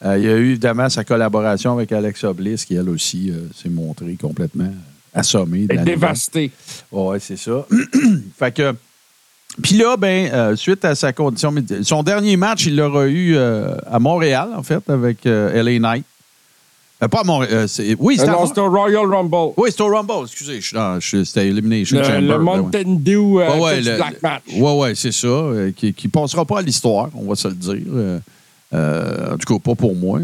Euh, 0.05 0.19
il 0.19 0.25
y 0.25 0.29
a 0.29 0.37
eu 0.37 0.51
évidemment 0.51 0.91
sa 0.91 1.03
collaboration 1.03 1.73
avec 1.73 1.93
Alexa 1.93 2.31
Bliss 2.35 2.67
qui 2.67 2.75
elle 2.75 2.91
aussi 2.91 3.33
s'est 3.57 3.71
montrée 3.71 4.19
complètement 4.21 4.71
de 5.67 5.73
nouvelle. 5.73 5.85
dévastée. 5.85 6.51
Oui, 6.93 7.19
c'est 7.21 7.37
ça. 7.39 7.67
fait 8.39 8.53
que. 8.53 8.75
Puis 9.63 9.75
là, 9.77 9.97
ben, 9.97 10.31
euh, 10.33 10.55
suite 10.57 10.85
à 10.85 10.95
sa 10.95 11.13
condition 11.13 11.53
son 11.83 12.03
dernier 12.05 12.37
match, 12.37 12.67
il 12.67 12.77
l'aura 12.77 13.07
eu 13.09 13.35
euh, 13.37 13.75
à 13.91 13.99
Montréal, 13.99 14.51
en 14.57 14.63
fait, 14.63 14.89
avec 14.89 15.27
euh, 15.27 15.61
LA 15.63 15.79
Knight. 15.81 16.05
Pas 17.11 17.21
à 17.21 17.25
Montréal. 17.25 17.67
c'est- 17.69 17.97
oui, 17.99 18.17
c'était 18.19 18.31
non, 18.31 18.47
c'était 18.47 18.61
au 18.61 18.71
Royal 18.71 19.07
Rumble. 19.07 19.55
oui, 19.57 19.71
c'était 19.71 19.83
au 19.83 19.89
Rumble, 19.89 20.25
excusez. 20.27 20.61
je 20.61 20.67
suis 20.67 20.75
dans- 20.77 21.01
je 21.01 21.25
C'était 21.25 21.47
Le, 21.97 22.05
Chamber. 22.05 22.21
le. 22.21 22.39
Mountain 22.39 22.83
Dew 23.01 23.17
Ouais, 23.39 23.59
ouais, 23.59 23.81
Black 23.81 24.23
Match. 24.23 24.43
Ouais, 24.55 24.75
ouais, 24.77 24.95
c'est 24.95 25.11
ça. 25.13 25.51
qui, 25.75 25.95
qui 25.95 26.09
passera 26.09 26.45
pas 26.45 26.59
à 26.59 26.63
l'histoire, 26.63 27.09
on 27.15 27.25
va 27.27 27.35
se 27.37 27.49
le 27.49 27.55
dire. 27.55 28.21
En 28.73 29.37
tout 29.39 29.55
cas, 29.55 29.59
pas 29.65 29.75
pour 29.75 29.97
moi. 29.97 30.21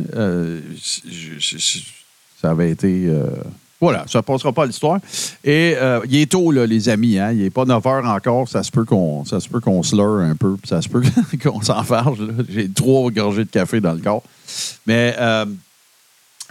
Ça 2.40 2.50
avait 2.50 2.70
été. 2.70 3.10
Voilà, 3.80 4.04
ça 4.08 4.22
passera 4.22 4.52
pas 4.52 4.62
à 4.62 4.66
l'histoire. 4.66 5.00
Et 5.44 5.74
euh, 5.76 6.00
il 6.08 6.16
est 6.16 6.30
tôt, 6.30 6.50
là, 6.50 6.66
les 6.66 6.88
amis. 6.88 7.18
Hein? 7.18 7.32
Il 7.32 7.42
n'est 7.42 7.50
pas 7.50 7.66
9 7.66 7.82
h 7.82 8.06
encore. 8.06 8.48
Ça 8.48 8.62
se 8.62 8.70
peut 8.70 8.84
qu'on 8.84 9.24
se 9.24 9.46
peut 9.46 10.22
un 10.22 10.34
peu. 10.34 10.56
Ça 10.64 10.80
se 10.80 10.88
peut 10.88 11.02
qu'on 11.42 11.60
s'enfarge. 11.62 12.18
J'ai 12.48 12.70
trois 12.70 13.10
gorgées 13.10 13.44
de 13.44 13.50
café 13.50 13.80
dans 13.80 13.92
le 13.92 14.00
corps. 14.00 14.22
Mais. 14.86 15.14
euh, 15.18 15.46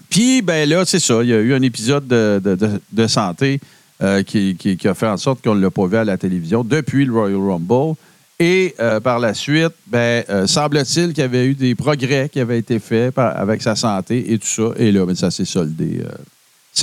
puis, 0.09 0.41
ben 0.41 0.69
là, 0.69 0.85
c'est 0.85 0.99
ça. 0.99 1.23
Il 1.23 1.29
y 1.29 1.33
a 1.33 1.39
eu 1.39 1.53
un 1.53 1.61
épisode 1.61 2.05
de, 2.07 3.07
santé 3.07 3.59
euh, 4.03 4.23
qui, 4.23 4.77
a 4.83 4.93
fait 4.93 5.07
en 5.07 5.17
sorte 5.17 5.41
qu'on 5.41 5.55
ne 5.55 5.61
l'a 5.61 5.71
pas 5.71 5.87
vu 5.87 5.97
à 5.97 6.03
la 6.03 6.17
télévision 6.17 6.63
depuis 6.63 7.05
le 7.05 7.13
Royal 7.13 7.39
Rumble. 7.39 7.95
Et 8.39 8.75
par 9.03 9.19
la 9.19 9.33
suite, 9.33 9.73
ben, 9.87 10.23
semble-t-il 10.45 11.07
qu'il 11.13 11.19
y 11.19 11.21
avait 11.21 11.47
eu 11.47 11.55
des 11.55 11.73
progrès 11.75 12.29
qui 12.29 12.39
avaient 12.39 12.59
été 12.59 12.79
faits 12.79 13.17
avec 13.17 13.61
sa 13.61 13.75
santé 13.75 14.33
et 14.33 14.37
tout 14.37 14.47
ça. 14.47 14.69
Et 14.77 14.91
là, 14.91 15.05
ben, 15.05 15.15
ça 15.15 15.31
s'est 15.31 15.45
soldé. 15.45 16.03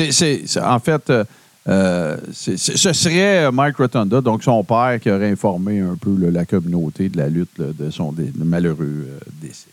Euh. 0.00 0.10
C'est- 0.10 0.60
en 0.60 0.78
fait, 0.78 1.10
euh, 1.10 1.24
euh, 1.68 2.16
ce 2.32 2.92
serait 2.92 3.50
Mike 3.52 3.76
Rotunda, 3.76 4.20
donc 4.20 4.42
son 4.42 4.64
père, 4.64 4.98
qui 5.00 5.10
aurait 5.10 5.30
informé 5.30 5.80
un 5.80 5.96
peu 6.00 6.14
là, 6.18 6.30
la 6.30 6.44
communauté 6.44 7.08
de 7.08 7.18
la 7.18 7.28
lutte 7.28 7.56
là, 7.58 7.66
de 7.78 7.90
son 7.90 8.12
dé- 8.12 8.32
de 8.34 8.44
malheureux 8.44 8.78
euh, 9.08 9.18
décès. 9.40 9.66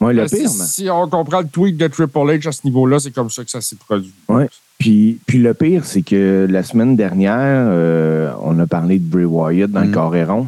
Le 0.00 0.12
Ben, 0.14 0.28
si, 0.28 0.36
pire, 0.36 0.44
man. 0.52 0.66
si 0.66 0.90
on 0.90 1.08
comprend 1.08 1.40
le 1.40 1.48
tweet 1.48 1.76
de 1.78 1.86
Triple 1.88 2.18
H 2.18 2.48
à 2.48 2.52
ce 2.52 2.60
niveau-là, 2.64 2.98
c'est 2.98 3.12
comme 3.12 3.30
ça 3.30 3.42
que 3.44 3.50
ça 3.50 3.62
s'est 3.62 3.76
produit. 3.76 4.12
Ouais. 4.28 4.46
Puis, 4.78 5.18
puis 5.26 5.38
le 5.38 5.54
pire, 5.54 5.86
c'est 5.86 6.02
que 6.02 6.46
la 6.50 6.62
semaine 6.62 6.96
dernière, 6.96 7.66
euh, 7.70 8.30
on 8.42 8.58
a 8.58 8.66
parlé 8.66 8.98
de 8.98 9.04
Bray 9.08 9.24
Wyatt 9.24 9.70
dans 9.70 9.80
Mm. 9.80 9.86
le 9.86 9.92
Coréron. 9.92 10.46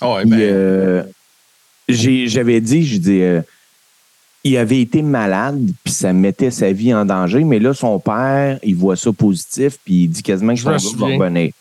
Ah 0.00 0.16
euh, 0.26 1.02
j'ai- 1.90 2.26
j'avais 2.26 2.62
dit, 2.62 2.86
je 2.86 2.96
dis, 2.96 3.20
euh, 3.20 3.42
il 4.42 4.56
avait 4.56 4.80
été 4.80 5.02
malade, 5.02 5.66
puis 5.84 5.92
ça 5.92 6.12
mettait 6.12 6.50
sa 6.50 6.72
vie 6.72 6.94
en 6.94 7.04
danger, 7.04 7.44
mais 7.44 7.58
là, 7.58 7.74
son 7.74 7.98
père, 7.98 8.58
il 8.62 8.74
voit 8.74 8.96
ça 8.96 9.12
positif, 9.12 9.78
puis 9.84 10.04
il 10.04 10.08
dit 10.08 10.22
quasiment 10.22 10.54
que 10.54 10.60
Je 10.60 10.64
son 10.78 10.96
gars 10.96 11.06
va 11.06 11.24
revenir. 11.24 11.52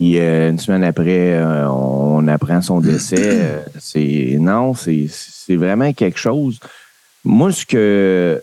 Puis 0.00 0.18
euh, 0.18 0.50
une 0.50 0.58
semaine 0.58 0.84
après, 0.84 1.34
euh, 1.34 1.68
on 1.68 2.26
apprend 2.26 2.62
son 2.62 2.80
décès. 2.80 3.16
Euh, 3.20 3.60
c'est 3.78 4.38
non, 4.40 4.74
c'est 4.74 5.06
c'est 5.08 5.56
vraiment 5.56 5.92
quelque 5.92 6.18
chose. 6.18 6.58
Moi, 7.22 7.52
ce 7.52 7.66
que 7.66 8.42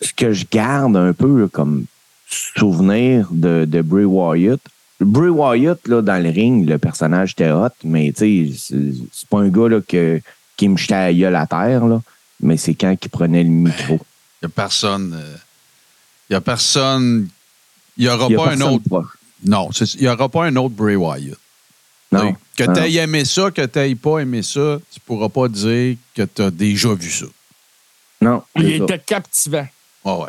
ce 0.00 0.12
que 0.12 0.32
je 0.32 0.44
garde 0.50 0.96
un 0.96 1.12
peu 1.12 1.46
comme 1.46 1.84
souvenir 2.26 3.28
de, 3.30 3.64
de 3.64 3.82
Bray 3.82 4.04
Wyatt. 4.04 4.60
Bray 5.00 5.30
Wyatt, 5.30 5.86
là, 5.86 6.02
dans 6.02 6.22
le 6.22 6.30
ring, 6.30 6.68
le 6.68 6.78
personnage 6.78 7.32
était 7.32 7.50
hot, 7.50 7.68
mais 7.84 8.12
tu 8.12 8.48
sais, 8.48 8.56
c'est 8.56 8.92
c'est 9.12 9.28
pas 9.28 9.38
un 9.38 9.48
gars 9.48 9.68
là, 9.68 9.80
que, 9.86 10.20
qui 10.60 10.68
me 10.68 10.76
jetait 10.76 10.94
à 10.94 11.12
gueule 11.14 11.36
à 11.36 11.46
terre, 11.46 11.86
là, 11.86 12.02
mais 12.40 12.58
c'est 12.58 12.74
quand 12.74 12.94
il 13.02 13.08
prenait 13.08 13.42
le 13.42 13.48
micro. 13.48 13.94
Il 14.42 14.46
n'y 14.46 14.46
a 14.46 14.48
personne. 14.50 15.14
euh, 15.14 15.36
Il 16.28 16.32
n'y 16.34 16.36
a 16.36 16.40
personne. 16.42 17.28
Il 17.96 18.04
n'y 18.04 18.10
aura 18.10 18.26
Il 18.28 18.32
y 18.32 18.34
a 18.34 18.38
pas 18.44 18.50
un 18.52 18.60
autre. 18.60 18.84
proche. 18.88 19.06
Non, 19.44 19.70
il 19.94 20.00
n'y 20.02 20.08
aura 20.08 20.28
pas 20.28 20.44
un 20.44 20.56
autre 20.56 20.74
Bray 20.74 20.96
Wyatt. 20.96 21.38
Non. 22.12 22.34
Que 22.56 22.64
tu 22.64 22.78
aies 22.80 22.94
aimé 22.96 23.24
ça, 23.24 23.50
que 23.50 23.64
tu 23.64 23.78
n'aies 23.78 23.94
pas 23.94 24.18
aimé 24.18 24.42
ça, 24.42 24.78
tu 24.92 25.00
ne 25.00 25.04
pourras 25.06 25.28
pas 25.30 25.48
dire 25.48 25.96
que 26.14 26.22
tu 26.22 26.42
as 26.42 26.50
déjà 26.50 26.92
vu 26.92 27.10
ça. 27.10 27.24
Non. 28.20 28.42
Il 28.56 28.70
était 28.82 28.98
captivant. 28.98 29.66
Ah 30.04 30.16
ouais. 30.18 30.28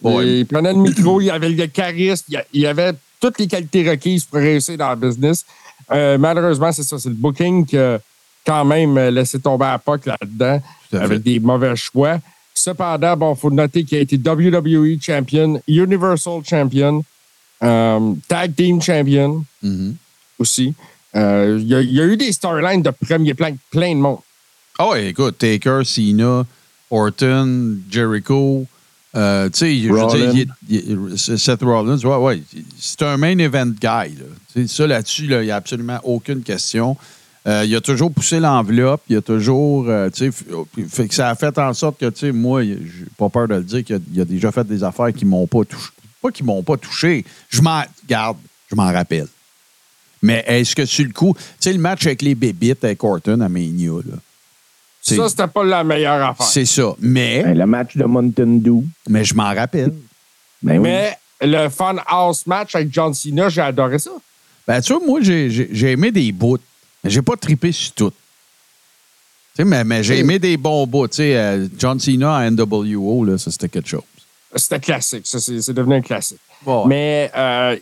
Ouais. 0.00 0.38
Il 0.40 0.46
prenait 0.46 0.72
le 0.72 0.78
micro, 0.78 1.20
il 1.20 1.30
avait 1.30 1.50
le 1.50 1.66
charisme, 1.66 2.34
il 2.52 2.66
avait 2.66 2.92
toutes 3.20 3.38
les 3.38 3.46
qualités 3.46 3.88
requises 3.88 4.24
pour 4.24 4.38
réussir 4.38 4.76
dans 4.78 4.90
le 4.90 4.96
business. 4.96 5.44
Euh, 5.90 6.16
malheureusement, 6.18 6.72
c'est 6.72 6.82
ça, 6.82 6.98
c'est 6.98 7.08
le 7.10 7.14
booking 7.14 7.66
qui 7.66 7.76
a 7.76 8.00
quand 8.46 8.64
même 8.64 8.98
laissé 9.10 9.38
tomber 9.40 9.66
à 9.66 9.78
POC 9.78 10.06
là-dedans 10.06 10.60
avec 10.92 11.22
des 11.22 11.40
mauvais 11.40 11.74
choix. 11.76 12.18
Cependant, 12.54 13.16
bon, 13.16 13.34
il 13.34 13.38
faut 13.40 13.50
noter 13.50 13.84
qu'il 13.84 13.98
a 13.98 14.00
été 14.02 14.16
WWE 14.16 14.98
Champion, 15.00 15.60
Universal 15.66 16.40
Champion, 16.48 17.04
euh, 17.62 18.12
Tag 18.28 18.54
Team 18.54 18.80
Champion 18.80 19.44
Mhm. 19.62 19.96
aussi. 20.38 20.74
Euh, 21.16 21.58
Il 21.60 21.66
y, 21.68 21.74
a- 21.74 21.80
il 21.80 21.92
y 21.92 22.00
a 22.00 22.04
eu 22.04 22.16
des 22.16 22.32
storylines 22.32 22.82
de 22.82 22.90
premier 22.90 23.34
plan, 23.34 23.50
plein 23.70 23.94
de 23.94 24.00
monde. 24.00 24.18
Ah 24.78 24.88
ouais, 24.88 25.08
écoute, 25.08 25.38
Taker, 25.38 25.82
Cena, 25.84 26.44
Orton, 26.90 27.78
Jericho. 27.90 28.66
euh, 29.16 29.48
tu 29.48 29.88
sais, 31.16 31.36
Seth 31.38 31.62
Rollins, 31.62 31.98
ouais, 31.98 32.16
ouais. 32.16 32.42
C'est 32.78 33.02
un 33.02 33.16
main 33.16 33.38
event 33.38 33.66
guy. 33.66 34.16
Là. 34.16 34.66
Ça, 34.66 34.86
là-dessus, 34.88 35.26
là, 35.28 35.42
il 35.42 35.46
n'y 35.46 35.50
a 35.52 35.56
absolument 35.56 36.00
aucune 36.02 36.42
question. 36.42 36.96
Euh, 37.46 37.64
il 37.66 37.76
a 37.76 37.80
toujours 37.82 38.10
poussé 38.10 38.40
l'enveloppe, 38.40 39.02
il 39.08 39.16
a 39.16 39.22
toujours. 39.22 39.86
euh, 39.88 40.08
tu 40.08 40.18
sais, 40.18 40.28
f- 40.30 40.88
fait 40.88 41.08
que 41.08 41.14
ça 41.14 41.28
a 41.28 41.34
fait 41.34 41.56
en 41.58 41.74
sorte 41.74 41.98
que, 42.00 42.06
tu 42.08 42.20
sais, 42.20 42.32
moi, 42.32 42.62
j'ai 42.64 42.80
pas 43.18 43.28
peur 43.28 43.48
de 43.48 43.56
le 43.56 43.62
dire, 43.62 43.84
qu'il 43.84 43.96
a, 43.96 43.98
il 44.14 44.20
a 44.20 44.24
déjà 44.24 44.50
fait 44.50 44.64
des 44.66 44.82
affaires 44.82 45.12
qui 45.12 45.26
m'ont 45.26 45.46
pas 45.46 45.64
touché. 45.64 45.90
Pas 46.22 46.30
qui 46.30 46.42
m'ont 46.42 46.62
pas 46.62 46.78
touché. 46.78 47.22
Je 47.50 47.60
m'en. 47.60 47.82
Garde, 48.08 48.38
je 48.70 48.74
m'en 48.74 48.90
rappelle. 48.90 49.26
Mais 50.22 50.42
est-ce 50.46 50.74
que 50.74 50.86
sur 50.86 51.04
le 51.04 51.12
coup, 51.12 51.34
tu 51.36 51.42
sais, 51.60 51.72
le 51.74 51.78
match 51.78 52.06
avec 52.06 52.22
les 52.22 52.34
bébites 52.34 52.82
avec 52.82 53.04
Orton 53.04 53.38
à 53.40 53.48
Mania, 53.50 53.90
là. 54.06 54.16
c'est- 55.02 55.16
Ça, 55.16 55.28
c'était 55.28 55.46
pas 55.46 55.64
la 55.64 55.84
meilleure 55.84 56.30
affaire. 56.30 56.46
C'est 56.46 56.64
ça. 56.64 56.94
Mais, 56.98 57.42
Ben, 57.42 57.58
le 57.58 57.66
match 57.66 57.94
de 57.94 58.04
Mountain 58.04 58.58
Dew. 58.62 58.84
mais 59.06 59.22
je 59.22 59.34
m'en 59.34 59.54
rappelle. 59.54 59.92
Ben 60.62 60.78
oui. 60.78 60.88
Mais 60.88 61.18
le 61.42 61.68
Fun 61.68 61.96
House 62.06 62.46
match 62.46 62.74
avec 62.74 62.90
John 62.90 63.12
Cena, 63.12 63.50
j'ai 63.50 63.60
adoré 63.60 63.98
ça. 63.98 64.12
Ben, 64.66 64.80
tu 64.80 64.94
vois, 64.94 65.02
moi, 65.06 65.20
j'ai 65.20 65.90
aimé 65.90 66.10
des 66.10 66.32
bouts. 66.32 66.56
Mais 67.04 67.10
j'ai 67.10 67.22
pas 67.22 67.36
trippé 67.36 67.70
sur 67.70 67.92
tout. 67.92 68.12
Mais, 69.58 69.84
mais 69.84 70.02
j'ai 70.02 70.18
aimé 70.18 70.38
des 70.38 70.56
bons 70.56 70.86
bouts. 70.86 71.06
Euh, 71.20 71.68
John 71.78 72.00
Cena 72.00 72.36
à 72.36 72.50
NWO, 72.50 73.24
là, 73.24 73.38
ça, 73.38 73.50
c'était 73.52 73.68
quelque 73.68 73.88
chose. 73.88 74.02
C'était 74.56 74.80
classique. 74.80 75.26
Ça, 75.26 75.38
c'est 75.38 75.60
c'est 75.60 75.74
devenu 75.74 75.96
un 75.96 76.00
classique. 76.00 76.40
Bon, 76.64 76.86
Mais, 76.86 77.30
euh, 77.36 77.76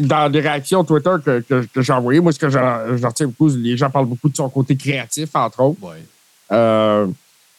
dans 0.00 0.30
des 0.30 0.40
réactions 0.40 0.82
Twitter 0.84 1.14
que, 1.24 1.40
que, 1.48 1.66
que 1.72 1.80
j'ai 1.80 1.92
envoyées, 1.92 2.20
moi, 2.20 2.32
ce 2.32 2.38
que 2.38 2.50
j'en 2.50 2.96
j'en 2.96 3.08
retiens 3.08 3.26
beaucoup, 3.26 3.48
les 3.48 3.76
gens 3.76 3.88
parlent 3.88 4.06
beaucoup 4.06 4.28
de 4.28 4.36
son 4.36 4.48
côté 4.48 4.76
créatif, 4.76 5.30
entre 5.34 5.60
autres. 5.60 5.82
ouais. 5.82 6.02
Euh, 6.52 7.06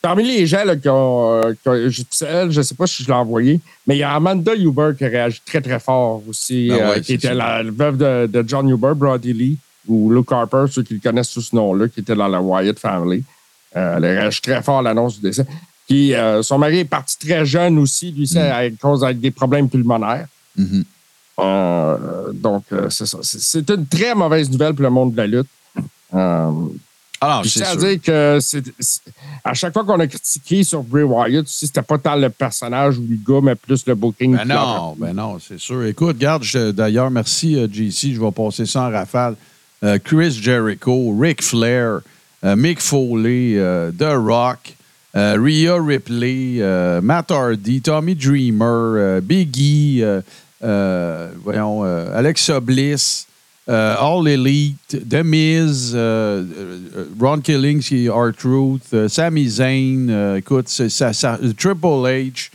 parmi 0.02 0.24
les 0.28 0.46
gens 0.46 0.66
là, 0.66 0.76
qui 0.76 0.90
ont. 0.90 1.56
je, 1.66 2.04
je 2.50 2.62
sais 2.62 2.76
pas 2.76 2.88
si 2.88 3.04
je 3.04 3.08
l'ai 3.08 3.14
envoyé, 3.14 3.60
mais 3.88 3.96
il 3.96 4.00
y 4.00 4.04
a 4.04 4.14
Amanda 4.14 4.54
Huber 4.54 4.92
qui 4.98 5.06
a 5.06 5.08
réagi 5.08 5.42
très, 5.46 5.62
très 5.62 5.80
fort 5.80 6.22
aussi, 6.28 6.68
Ben 6.70 6.90
ouais, 6.90 7.02
qui 7.02 7.14
était 7.14 7.34
la 7.34 7.64
veuve 7.64 7.98
de, 7.98 8.28
de 8.28 8.44
John 8.48 8.68
Huber, 8.68 8.94
Brody 8.96 9.32
Lee, 9.32 9.58
ou 9.88 10.12
Luke 10.12 10.32
Harper, 10.32 10.66
ceux 10.70 10.84
qui 10.84 10.94
le 10.94 11.00
connaissent 11.00 11.30
sous 11.30 11.42
ce 11.42 11.56
nom-là, 11.56 11.88
qui 11.88 12.00
était 12.02 12.16
dans 12.16 12.28
la 12.28 12.42
Wyatt 12.42 12.78
Family. 12.80 13.24
Euh, 13.76 13.96
elle 13.98 14.06
a 14.06 14.08
réagi 14.22 14.42
très 14.42 14.62
fort 14.62 14.80
à 14.80 14.82
l'annonce 14.82 15.16
du 15.16 15.22
décès. 15.22 15.46
Puis 15.88 16.14
euh, 16.14 16.42
son 16.44 16.58
mari 16.58 16.80
est 16.80 16.86
parti 16.86 17.18
très 17.18 17.46
jeune 17.46 17.78
aussi, 17.80 18.12
lui, 18.12 18.28
c'est 18.28 18.40
à 18.50 18.70
cause 18.72 19.04
avec 19.04 19.20
des 19.20 19.32
problèmes 19.32 19.68
pulmonaires. 19.70 20.28
Mhm. 20.58 20.84
Euh, 21.40 22.32
donc, 22.34 22.64
euh, 22.72 22.90
c'est 22.90 23.06
ça. 23.06 23.18
C'est- 23.24 23.40
C'est 23.42 23.70
une 23.70 23.86
très 23.88 24.14
mauvaise 24.14 24.50
nouvelle 24.50 24.74
pour 24.74 24.84
le 24.84 24.90
monde 24.90 25.12
de 25.14 25.18
la 25.18 25.28
lutte. 25.28 25.48
Euh, 26.14 26.52
Alors, 27.24 27.42
puis 27.42 27.50
je 27.50 27.60
c'est 27.60 27.60
tiens 27.62 27.70
à 27.70 27.80
sûr. 27.80 27.90
dire 27.90 28.02
que 28.02 28.38
c'est, 28.42 28.64
c'est- 28.80 29.02
à 29.44 29.54
chaque 29.54 29.74
fois 29.74 29.84
qu'on 29.86 30.00
a 30.00 30.08
critiqué 30.08 30.64
sur 30.64 30.84
Bray 30.84 31.04
Wyatt, 31.04 31.46
tu 31.46 31.52
sais, 31.52 31.66
c'était 31.68 31.82
pas 31.82 31.98
tant 31.98 32.16
le 32.16 32.30
personnage 32.30 32.98
ou 32.98 33.06
le 33.10 33.18
gars, 33.26 33.40
mais 33.42 33.56
plus 33.56 33.86
le 33.86 33.96
booking. 33.96 34.36
Ben 34.36 34.46
non, 34.46 34.96
ben 34.98 35.14
non, 35.14 35.38
c'est 35.40 35.60
sûr. 35.60 35.84
Écoute, 35.86 36.10
regarde, 36.18 36.44
je- 36.44 36.72
d'ailleurs, 36.72 37.10
merci 37.10 37.56
JC, 37.72 38.14
je 38.14 38.20
vais 38.22 38.32
passer 38.32 38.66
ça 38.66 38.84
en 38.88 38.92
rafale. 38.92 39.36
Euh, 39.84 39.98
Chris 39.98 40.38
Jericho, 40.40 41.12
Ric 41.18 41.42
Flair, 41.42 42.02
euh, 42.44 42.56
Mick 42.56 42.80
Foley, 42.80 43.58
euh, 43.58 43.92
The 43.92 44.14
Rock, 44.16 44.76
Rhea 45.16 45.76
Ripley, 45.76 46.62
Matt 47.02 47.32
Hardy, 47.32 47.82
Tommy 47.82 48.16
Dreamer, 48.16 49.20
Biggie, 49.22 50.02
voyons, 50.62 51.84
Alexa 51.84 52.62
Bliss, 52.62 53.28
All 53.68 54.26
Elite, 54.26 55.10
The 55.10 55.22
Miz, 55.26 55.94
Ron 57.20 57.42
Killings, 57.42 57.92
R-Truth, 58.08 59.08
Sami 59.10 59.48
Zayn, 59.50 60.38
écoute, 60.38 60.68
Triple 61.58 62.08
H, 62.08 62.50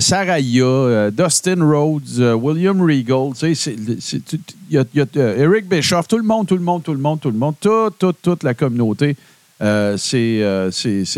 Saraya, 0.00 0.64
euh, 0.64 1.10
Dustin 1.12 1.62
Rhodes, 1.64 2.18
euh, 2.18 2.34
William 2.34 2.80
Regal, 2.82 3.30
tu 3.38 3.54
sais, 3.54 3.72
il 3.72 4.42
y 4.70 4.78
a, 4.78 4.84
euh, 5.16 5.36
Eric 5.36 5.68
Bischoff, 5.68 6.08
tout 6.08 6.16
le 6.16 6.24
monde, 6.24 6.48
tout 6.48 6.56
le 6.56 6.62
monde, 6.62 6.82
tout 6.82 6.92
le 6.92 6.98
monde, 6.98 7.20
tout 7.20 7.30
le 7.30 7.38
monde, 7.38 7.54
toute, 7.60 7.96
toute, 7.96 8.16
toute 8.20 8.42
la 8.42 8.54
communauté 8.54 9.16
euh, 9.62 9.96
s'est 9.96 10.40
euh, 10.42 10.70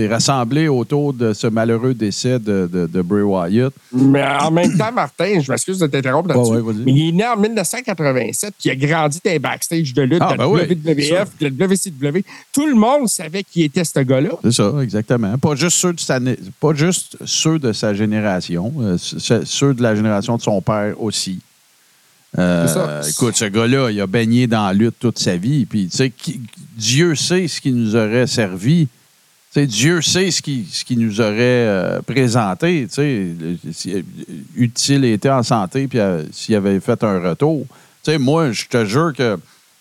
rassemblée 0.09 0.69
autour 0.69 1.13
de 1.13 1.33
ce 1.33 1.49
malheureux 1.49 1.95
décès 1.95 2.39
de, 2.39 2.69
de, 2.73 2.87
de 2.87 3.03
Bray 3.03 3.23
Wyatt. 3.23 3.73
Mais 3.93 4.25
en 4.41 4.51
même 4.53 4.77
temps, 4.79 4.93
Martin, 4.93 5.41
je 5.41 5.51
m'excuse 5.51 5.79
de 5.79 5.87
t'interrompre 5.89 6.29
là-dessus. 6.29 6.53
Ouais, 6.53 6.61
ouais, 6.61 6.75
mais 6.87 6.93
il 6.93 7.09
est 7.09 7.13
né 7.13 7.27
en 7.27 7.37
1987, 7.37 8.55
puis 8.59 8.69
il 8.69 8.71
a 8.71 8.77
grandi 8.77 9.21
dans 9.25 9.31
les 9.33 9.39
backstage 9.41 9.93
de 9.93 10.03
lutte, 10.03 10.23
Ah, 10.23 10.33
de 10.33 10.37
ben 10.37 10.45
la 10.45 10.49
oui, 10.49 10.61
WWF, 10.63 11.29
de 11.41 11.49
la 11.49 11.67
WCW. 11.67 12.23
Tout 12.53 12.67
le 12.67 12.75
monde 12.75 13.09
savait 13.09 13.43
qui 13.43 13.65
était 13.65 13.85
ce 13.85 13.99
gars-là. 14.01 14.31
C'est 14.45 14.53
ça, 14.53 14.73
exactement. 14.83 15.37
Pas 15.39 15.57
juste 15.57 15.77
ceux 15.79 15.93
de 15.93 16.01
sa, 16.01 16.21
pas 16.61 16.75
juste 16.75 17.17
ceux 17.25 17.59
de 17.59 17.73
sa 17.73 17.93
génération, 17.93 18.73
euh, 18.81 18.97
ceux 18.99 19.75
de 19.75 19.83
la 19.83 19.97
génération 19.97 20.37
de 20.37 20.43
son 20.43 20.61
père 20.63 20.95
aussi. 21.03 21.41
Euh, 22.37 23.03
écoute, 23.09 23.37
ce 23.37 23.47
gars-là, 23.47 23.91
il 23.91 24.01
a 24.01 24.07
baigné 24.07 24.47
dans 24.47 24.67
la 24.67 24.73
lutte 24.75 24.97
toute 25.01 25.19
sa 25.19 25.37
vie. 25.37 25.65
Puis, 25.65 25.89
tu 25.89 25.97
sais, 25.97 26.11
qui- 26.11 26.41
Dieu 26.77 27.15
sait 27.15 27.49
ce 27.49 27.61
qui 27.61 27.73
nous 27.73 27.97
aurait 27.97 28.27
servi. 28.27 28.89
Dieu 29.57 30.03
sait 30.03 30.31
ce 30.31 30.41
qui, 30.41 30.67
ce 30.71 30.85
qui 30.85 30.97
nous 30.97 31.21
aurait 31.21 31.33
euh, 31.41 32.01
présenté. 32.03 32.87
tu 32.87 32.95
sais, 32.95 33.27
le- 33.41 33.57
si- 33.73 33.93
euh, 33.93 34.03
utile 34.57 35.05
était 35.07 35.31
en 35.31 35.43
santé, 35.43 35.89
puis 35.89 35.99
euh, 35.99 36.23
s'il 36.31 36.55
avait 36.55 36.79
fait 36.79 37.03
un 37.03 37.19
retour. 37.31 37.67
Tu 38.05 38.13
sais, 38.13 38.19
moi, 38.19 38.53
je 38.53 38.67
te 38.67 38.85
jure 38.85 39.13
que 39.13 39.37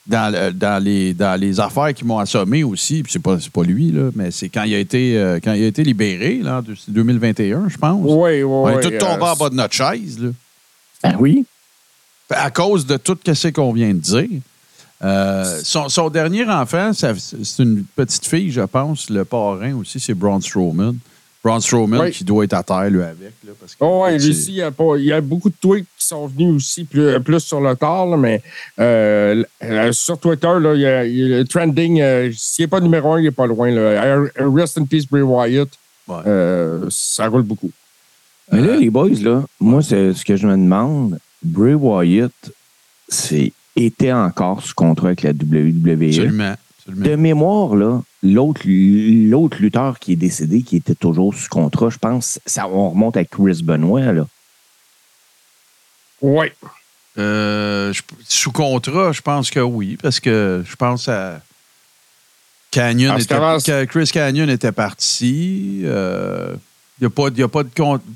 dans, 0.08 0.34
le- 0.34 0.52
dans, 0.52 0.82
les, 0.84 1.14
dans 1.14 1.40
les 1.40 1.60
affaires 1.60 1.94
qui 1.94 2.06
m'ont 2.06 2.18
assommé 2.18 2.64
aussi, 2.64 3.04
puis 3.04 3.12
c'est 3.12 3.22
pas, 3.22 3.40
c'est 3.40 3.52
pas 3.52 3.62
lui, 3.64 3.92
là, 3.92 4.10
mais 4.16 4.32
c'est 4.32 4.50
quand 4.50 4.64
il 4.64 4.74
a 4.74 4.80
été, 4.80 5.16
euh, 5.18 5.40
quand 5.44 5.54
il 5.54 5.64
a 5.64 5.68
été 5.68 5.84
libéré, 5.84 6.40
là, 6.42 6.60
en 6.60 6.62
deux- 6.64 6.74
2021, 6.88 7.70
je 7.70 7.78
pense. 7.78 8.00
Oui, 8.04 8.42
oui, 8.42 8.44
On 8.44 8.70
est 8.70 8.76
oui. 8.78 8.82
tous 8.82 8.98
tombés 8.98 9.22
euh, 9.22 9.32
en 9.32 9.36
bas 9.36 9.50
de 9.50 9.56
notre 9.56 9.74
chaise, 9.76 10.18
là. 10.18 10.30
Ah 11.04 11.14
oui? 11.20 11.46
À 12.30 12.52
cause 12.52 12.86
de 12.86 12.98
tout 12.98 13.18
ce 13.34 13.48
qu'on 13.50 13.72
vient 13.72 13.94
de 13.94 14.00
dire. 14.00 14.42
Euh, 15.04 15.60
son, 15.64 15.90
son 15.90 16.10
dernier 16.10 16.46
enfant, 16.46 16.92
c'est 16.94 17.14
une 17.60 17.84
petite 17.96 18.26
fille, 18.26 18.52
je 18.52 18.62
pense. 18.62 19.10
Le 19.10 19.24
parrain 19.24 19.74
aussi, 19.76 20.00
c'est 20.00 20.14
Braun 20.14 20.42
Strowman. 20.42 20.96
Braun 21.44 21.60
Strowman 21.62 22.00
Oui. 22.02 22.12
qui 22.12 22.24
doit 22.26 22.44
être 22.44 22.54
à 22.56 22.64
terre, 22.64 22.90
lui, 22.90 23.02
avec. 23.04 23.20
Là, 23.46 23.52
parce 23.58 23.58
Parce 23.60 23.76
que, 23.76 23.78
Oh, 23.86 24.04
ouais, 24.04 24.18
lui 24.18 24.32
aussi, 24.32 24.48
il 24.50 24.56
y, 24.56 24.62
a 24.64 24.72
pas- 24.72 24.98
il 24.98 25.06
y 25.06 25.14
a 25.14 25.22
beaucoup 25.22 25.50
de 25.50 25.56
tweets 25.62 25.86
qui 25.98 26.06
sont 26.06 26.26
venus 26.28 26.56
aussi 26.56 26.84
plus, 26.84 27.20
plus 27.22 27.40
sur 27.40 27.62
le 27.62 27.76
tard, 27.76 28.08
là, 28.08 28.18
mais 28.18 28.42
euh, 28.80 29.44
euh, 29.64 29.92
sur 29.94 30.18
Twitter, 30.20 30.50
là, 30.60 30.74
il 30.74 30.82
y 30.82 30.86
a, 30.88 31.06
il 31.06 31.16
y 31.16 31.34
a 31.34 31.38
le 31.38 31.46
trending. 31.46 32.02
euh, 32.02 32.32
S'il 32.36 32.64
n'est 32.64 32.68
pas 32.68 32.80
numéro 32.82 33.14
un, 33.14 33.20
il 33.20 33.24
n'est 33.26 33.32
pas 33.32 33.46
loin. 33.46 33.70
Là. 33.72 34.20
Rest 34.54 34.80
in 34.80 34.86
peace, 34.86 35.06
Bray 35.10 35.22
Wyatt. 35.22 35.70
Ouais. 36.08 36.16
Euh, 36.26 36.88
ça 36.90 37.28
roule 37.28 37.44
beaucoup. 37.44 37.72
Mais 38.52 38.60
Euh, 38.60 38.74
là, 38.74 38.78
les 38.78 38.90
boys, 38.90 39.10
là, 39.22 39.44
moi, 39.60 39.82
c'est 39.84 40.14
ce 40.14 40.26
que 40.26 40.36
je 40.36 40.48
me 40.48 40.54
demande, 40.58 41.20
Bray 41.44 41.74
Wyatt, 41.74 42.32
c'est 43.10 43.54
était 43.76 44.12
encore 44.12 44.64
sous 44.64 44.74
contrat 44.74 45.08
avec 45.10 45.22
la 45.22 45.32
WWE. 45.32 46.08
Absolument. 46.10 46.56
absolument. 46.80 47.06
De 47.06 47.16
mémoire, 47.16 47.76
là, 47.76 48.02
l'autre, 48.24 48.62
l'autre 48.66 49.58
lutteur 49.60 50.00
qui 50.00 50.14
est 50.14 50.18
décédé, 50.18 50.64
qui 50.64 50.78
était 50.78 50.96
toujours 50.96 51.36
sous 51.36 51.48
contrat, 51.48 51.90
je 51.92 51.98
pense, 52.00 52.40
ça, 52.46 52.68
on 52.68 52.90
remonte 52.90 53.18
à 53.18 53.24
Chris 53.24 53.62
Benoit, 53.64 54.12
là. 54.14 54.28
Oui. 56.22 56.48
Euh, 57.20 57.94
je- 57.94 58.02
sous 58.28 58.52
contrat, 58.52 59.12
je 59.12 59.22
pense 59.22 59.50
que 59.52 59.60
oui, 59.60 59.98
parce 60.02 60.20
que 60.20 60.64
je 60.68 60.76
pense 60.76 61.08
à. 61.08 61.42
Canyon 62.70 63.12
Parce 63.28 63.64
était, 63.64 63.88
Chris 63.88 64.10
Canyon 64.12 64.50
était 64.50 64.72
parti. 64.74 65.82
Euh, 65.86 66.56
Il 67.00 67.04
n'y 67.04 67.08
a 67.08 67.10
pas, 67.10 67.30
y 67.36 67.44
a 67.44 67.48
pas 67.48 67.64
de 67.64 67.70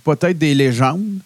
peut-être 0.03 0.37
des 0.37 0.53
légendes. 0.53 1.19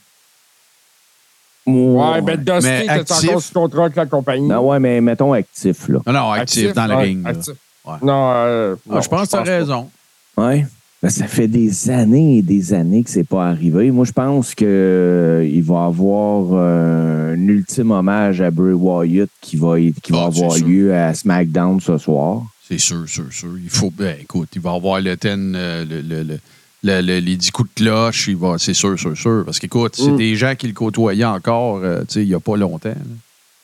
Ouais, 1.66 2.22
ben 2.22 2.38
Dusty 2.38 2.68
Mais 2.68 2.82
était 2.84 2.90
actif. 2.92 3.30
encore 3.30 3.42
sous 3.42 3.54
contrat 3.54 3.82
avec 3.86 3.96
la 3.96 4.06
compagnie? 4.06 4.48
Non, 4.48 4.68
ouais, 4.68 4.80
mais 4.80 5.02
mettons 5.02 5.34
actif, 5.34 5.88
là. 5.90 6.00
Non, 6.06 6.14
non, 6.14 6.32
actif, 6.32 6.74
dans 6.74 6.86
le 6.88 6.96
ouais, 6.96 7.04
ring. 7.04 7.24
là. 7.24 7.30
actif. 7.32 7.54
Ouais. 7.86 7.94
Non, 8.04 8.32
euh, 8.36 8.76
Ah, 8.90 8.96
non, 8.96 9.02
je 9.02 9.10
pense 9.10 9.22
que 9.26 9.30
tu 9.30 9.36
as 9.36 9.42
pas. 9.44 9.44
raison. 9.58 9.90
Ouais. 10.38 10.66
Ben, 11.04 11.10
ça 11.10 11.28
fait 11.28 11.48
des 11.48 11.90
années 11.92 12.38
et 12.38 12.42
des 12.42 12.74
années 12.74 13.04
que 13.04 13.10
c'est 13.10 13.24
pas 13.28 13.48
arrivé. 13.48 13.92
Moi, 13.92 14.06
je 14.06 14.12
pense 14.12 14.56
que 14.56 14.66
euh, 14.66 15.48
il 15.48 15.62
va 15.64 15.74
y 15.74 15.88
avoir 15.88 16.46
euh, 16.54 17.34
un 17.36 17.48
ultime 17.48 17.92
hommage 17.92 18.42
à 18.42 18.50
Bray 18.50 18.74
Wyatt 18.74 19.30
qui 19.42 19.58
va, 19.58 19.80
être- 19.80 20.00
qui 20.02 20.12
va 20.12 20.20
Ah, 20.24 20.26
avoir 20.28 20.54
sûr. 20.54 20.68
lieu 20.68 20.96
à 20.96 21.14
SmackDown 21.14 21.80
ce 21.80 21.98
soir. 21.98 22.42
C'est 22.68 22.80
sûr, 22.80 23.08
sûr, 23.08 23.26
sûr. 23.32 23.50
Il 23.62 23.70
faut. 23.70 23.92
Ben, 23.92 24.16
écoute, 24.22 24.50
il 24.56 24.62
va 24.62 24.74
avoir 24.74 25.00
le 25.00 25.16
ten, 25.18 25.54
euh, 25.56 25.86
le, 25.86 26.02
le- 26.02 26.24
le- 26.24 26.40
le- 26.84 27.02
le- 27.02 27.20
les 27.20 27.36
10 27.36 27.52
coups 27.52 27.70
de 27.76 27.84
cloche. 27.84 28.28
Il 28.28 28.38
va, 28.38 28.56
c'est 28.58 28.74
sûr, 28.74 28.98
sûr, 29.00 29.18
sûr. 29.18 29.44
Parce 29.46 29.60
qu'écoute, 29.60 29.96
c'est 29.96 30.12
Mm. 30.12 30.18
des 30.18 30.36
gens 30.36 30.56
qui 30.56 30.68
le 30.68 30.74
côtoyaient 30.74 31.26
encore, 31.26 31.78
euh, 31.84 32.02
tu 32.02 32.06
sais, 32.14 32.22
il 32.24 32.28
n'y 32.28 32.34
a 32.36 32.40
pas 32.40 32.58
longtemps. 32.58 32.90
là. 32.90 32.96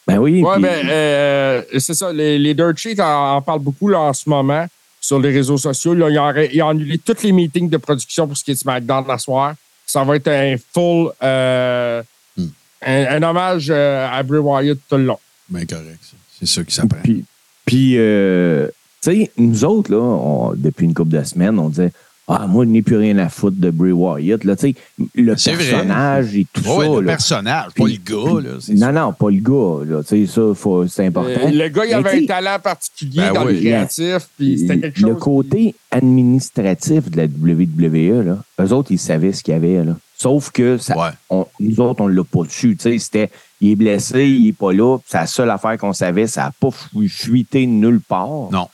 Ben 0.08 0.18
oui. 0.18 0.41
Ouais, 0.41 0.53
puis- 0.56 0.63
ben, 0.63 0.89
euh, 0.89 1.62
c'est 1.77 1.94
ça. 1.94 2.12
Les, 2.12 2.39
les 2.39 2.53
Dirt 2.56 2.75
Sheets 2.75 3.00
en, 3.00 3.36
en 3.36 3.41
parlent 3.41 3.60
beaucoup 3.60 3.88
là, 3.88 4.00
en 4.00 4.13
ce 4.13 4.27
moment 4.27 4.65
sur 5.00 5.20
les 5.20 5.30
réseaux 5.32 5.58
sociaux. 5.58 5.94
Là, 5.94 6.10
ils, 6.10 6.18
ont, 6.20 6.27
ré- 6.32 6.50
ils 6.53 6.62
ont 6.63 6.70
annulé 6.70 6.98
tous 6.98 7.22
les 7.24 7.32
meetings 7.32 7.70
de 7.70 7.77
production 7.77 8.27
pour 8.27 8.36
ce 8.36 8.44
qui 8.44 8.51
est 8.51 8.56
de 8.56 8.60
SmackDown 8.60 9.06
la 9.08 9.18
soir. 9.20 9.53
Ça 9.86 10.03
va 10.03 10.15
être 10.15 10.27
un 10.27 10.56
full. 10.74 11.12
euh, 11.24 12.01
Hmm. 12.38 12.48
un, 12.86 13.06
un 13.06 13.24
hommage 13.24 13.68
euh, 13.70 14.08
à 14.12 14.24
Bray 14.24 14.39
Wyatt 14.39 14.77
tout 14.89 14.96
le 14.98 15.03
long. 15.06 15.20
Ben, 15.50 15.65
correct. 15.68 16.00
ça. 16.01 16.18
C'est 16.39 16.46
ça 16.48 16.63
qui 16.63 16.74
s'apprend. 16.74 17.01
Puis, 17.03 17.24
puis 17.65 17.94
euh, 17.98 18.68
tu 19.03 19.12
sais, 19.12 19.32
nous 19.38 19.63
autres, 19.65 19.91
là, 19.91 20.00
on- 20.00 20.53
depuis 20.56 20.86
une 20.86 20.94
couple 20.94 21.12
de 21.12 21.24
semaines, 21.24 21.60
on 21.60 21.70
disait 21.70 21.91
Ah, 22.39 22.47
moi, 22.47 22.65
je 22.65 22.69
n'ai 22.69 22.81
plus 22.81 22.97
rien 22.97 23.17
à 23.17 23.29
foutre 23.29 23.57
de 23.59 23.69
Bray 23.69 23.91
Wyatt. 23.91 24.43
Là, 24.43 24.55
tu 24.55 24.69
sais, 24.69 24.75
le 25.15 25.33
vrai. 25.33 25.55
personnage 25.57 26.35
et 26.35 26.45
tout 26.53 26.61
Ouais, 26.67 26.85
ça. 26.88 26.91
le 26.93 27.01
là. 27.01 27.11
personnage, 27.11 27.67
pas 27.75 27.83
le 27.85 27.97
gars. 28.03 28.41
Là, 28.50 28.91
Non, 28.91 28.91
non, 29.07 29.13
pas 29.13 29.29
le 29.29 29.39
gars. 29.39 29.85
Là, 29.97 30.03
tu 30.03 30.25
sais, 30.25 30.33
ça, 30.33 30.41
faut- 30.55 30.88
c'est 30.88 31.05
important. 31.07 31.29
Euh, 31.45 31.50
le 31.51 31.67
gars, 31.69 31.85
il 31.85 31.93
avait 31.93 32.23
un 32.23 32.25
talent 32.25 32.57
particulier 32.63 33.17
Ben 33.21 33.33
dans 33.33 33.43
le 33.45 33.53
créatif. 33.53 34.29
Puis 34.38 34.59
c'était 34.59 34.79
quelque 34.79 35.00
chose. 35.00 35.09
Le 35.09 35.15
côté 35.15 35.75
administratif 35.91 37.09
de 37.09 37.17
la 37.17 37.27
WWE, 37.27 38.21
là, 38.23 38.38
eux 38.61 38.73
autres, 38.73 38.91
ils 38.91 39.00
savaient 39.00 39.31
ce 39.33 39.43
qu'il 39.43 39.53
y 39.53 39.57
avait. 39.57 39.83
Là. 39.83 39.95
Sauf 40.17 40.51
que 40.51 40.77
ça, 40.77 40.95
Ouais. 40.97 41.09
on- 41.29 41.47
nous 41.59 41.79
autres, 41.79 42.01
on 42.01 42.09
ne 42.09 42.13
l'a 42.15 42.23
pas 42.23 42.41
su. 42.47 42.75
Tu 42.77 42.83
sais, 42.83 42.97
C'était, 43.00 43.29
il 43.59 43.71
est 43.71 43.75
blessé, 43.75 44.25
il 44.27 44.45
n'est 44.45 44.53
pas 44.53 44.71
là. 44.71 44.97
C'est 45.07 45.17
la 45.17 45.25
seule 45.27 45.50
affaire 45.50 45.77
qu'on 45.77 45.93
savait. 45.93 46.27
Ça 46.27 46.43
n'a 46.43 46.51
pas 46.59 46.69
fu- 46.71 47.09
fuité 47.09 47.65
nulle 47.65 48.00
part. 48.01 48.50
Non, 48.51 48.67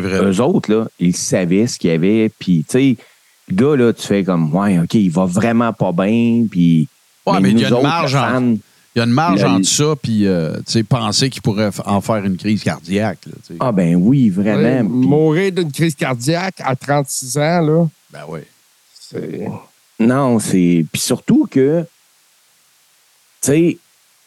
vrai. 0.00 0.18
Eux 0.24 0.40
autres, 0.40 0.72
là, 0.72 0.86
ils 0.98 1.16
savaient 1.16 1.66
ce 1.66 1.78
qu'il 1.78 1.90
y 1.90 1.94
avait. 1.94 2.30
Puis, 2.38 2.64
tu 2.68 2.72
sais, 2.72 2.96
le 3.48 3.54
gars, 3.54 3.76
là, 3.76 3.92
tu 3.92 4.06
fais 4.06 4.24
comme, 4.24 4.54
ouais, 4.54 4.78
OK, 4.78 4.94
il 4.94 5.10
va 5.10 5.24
vraiment 5.26 5.72
pas 5.72 5.92
bien. 5.92 6.46
Puis, 6.50 6.88
Ouais, 7.26 7.38
mais 7.40 7.50
il 7.52 7.60
y 7.60 7.64
a 7.64 7.68
une 7.68 7.82
marge 7.82 8.12
fans, 8.14 8.56
Il 8.94 8.98
y 8.98 9.00
a 9.00 9.04
une 9.04 9.10
marge 9.12 9.44
entre 9.44 9.64
ça 9.66 9.94
puis 10.02 10.26
euh, 10.26 10.56
tu 10.66 10.72
sais, 10.72 10.82
penser 10.82 11.30
qu'il 11.30 11.40
pourrait 11.40 11.70
en 11.84 12.00
faire 12.00 12.24
une 12.24 12.36
crise 12.36 12.64
cardiaque. 12.64 13.20
Là. 13.26 13.56
Ah, 13.60 13.70
ben 13.70 13.94
oui, 13.94 14.28
vraiment. 14.28 14.82
Mourir 14.88 15.52
d'une 15.52 15.70
crise 15.70 15.94
cardiaque 15.94 16.56
à 16.58 16.74
36 16.74 17.38
ans, 17.38 17.60
là, 17.60 17.86
Ben 18.12 18.22
oui. 18.28 18.40
c'est. 18.98 19.46
Non, 20.00 20.40
c'est. 20.40 20.84
Puis 20.90 21.00
surtout 21.00 21.46
que, 21.48 21.84
tu 23.40 23.78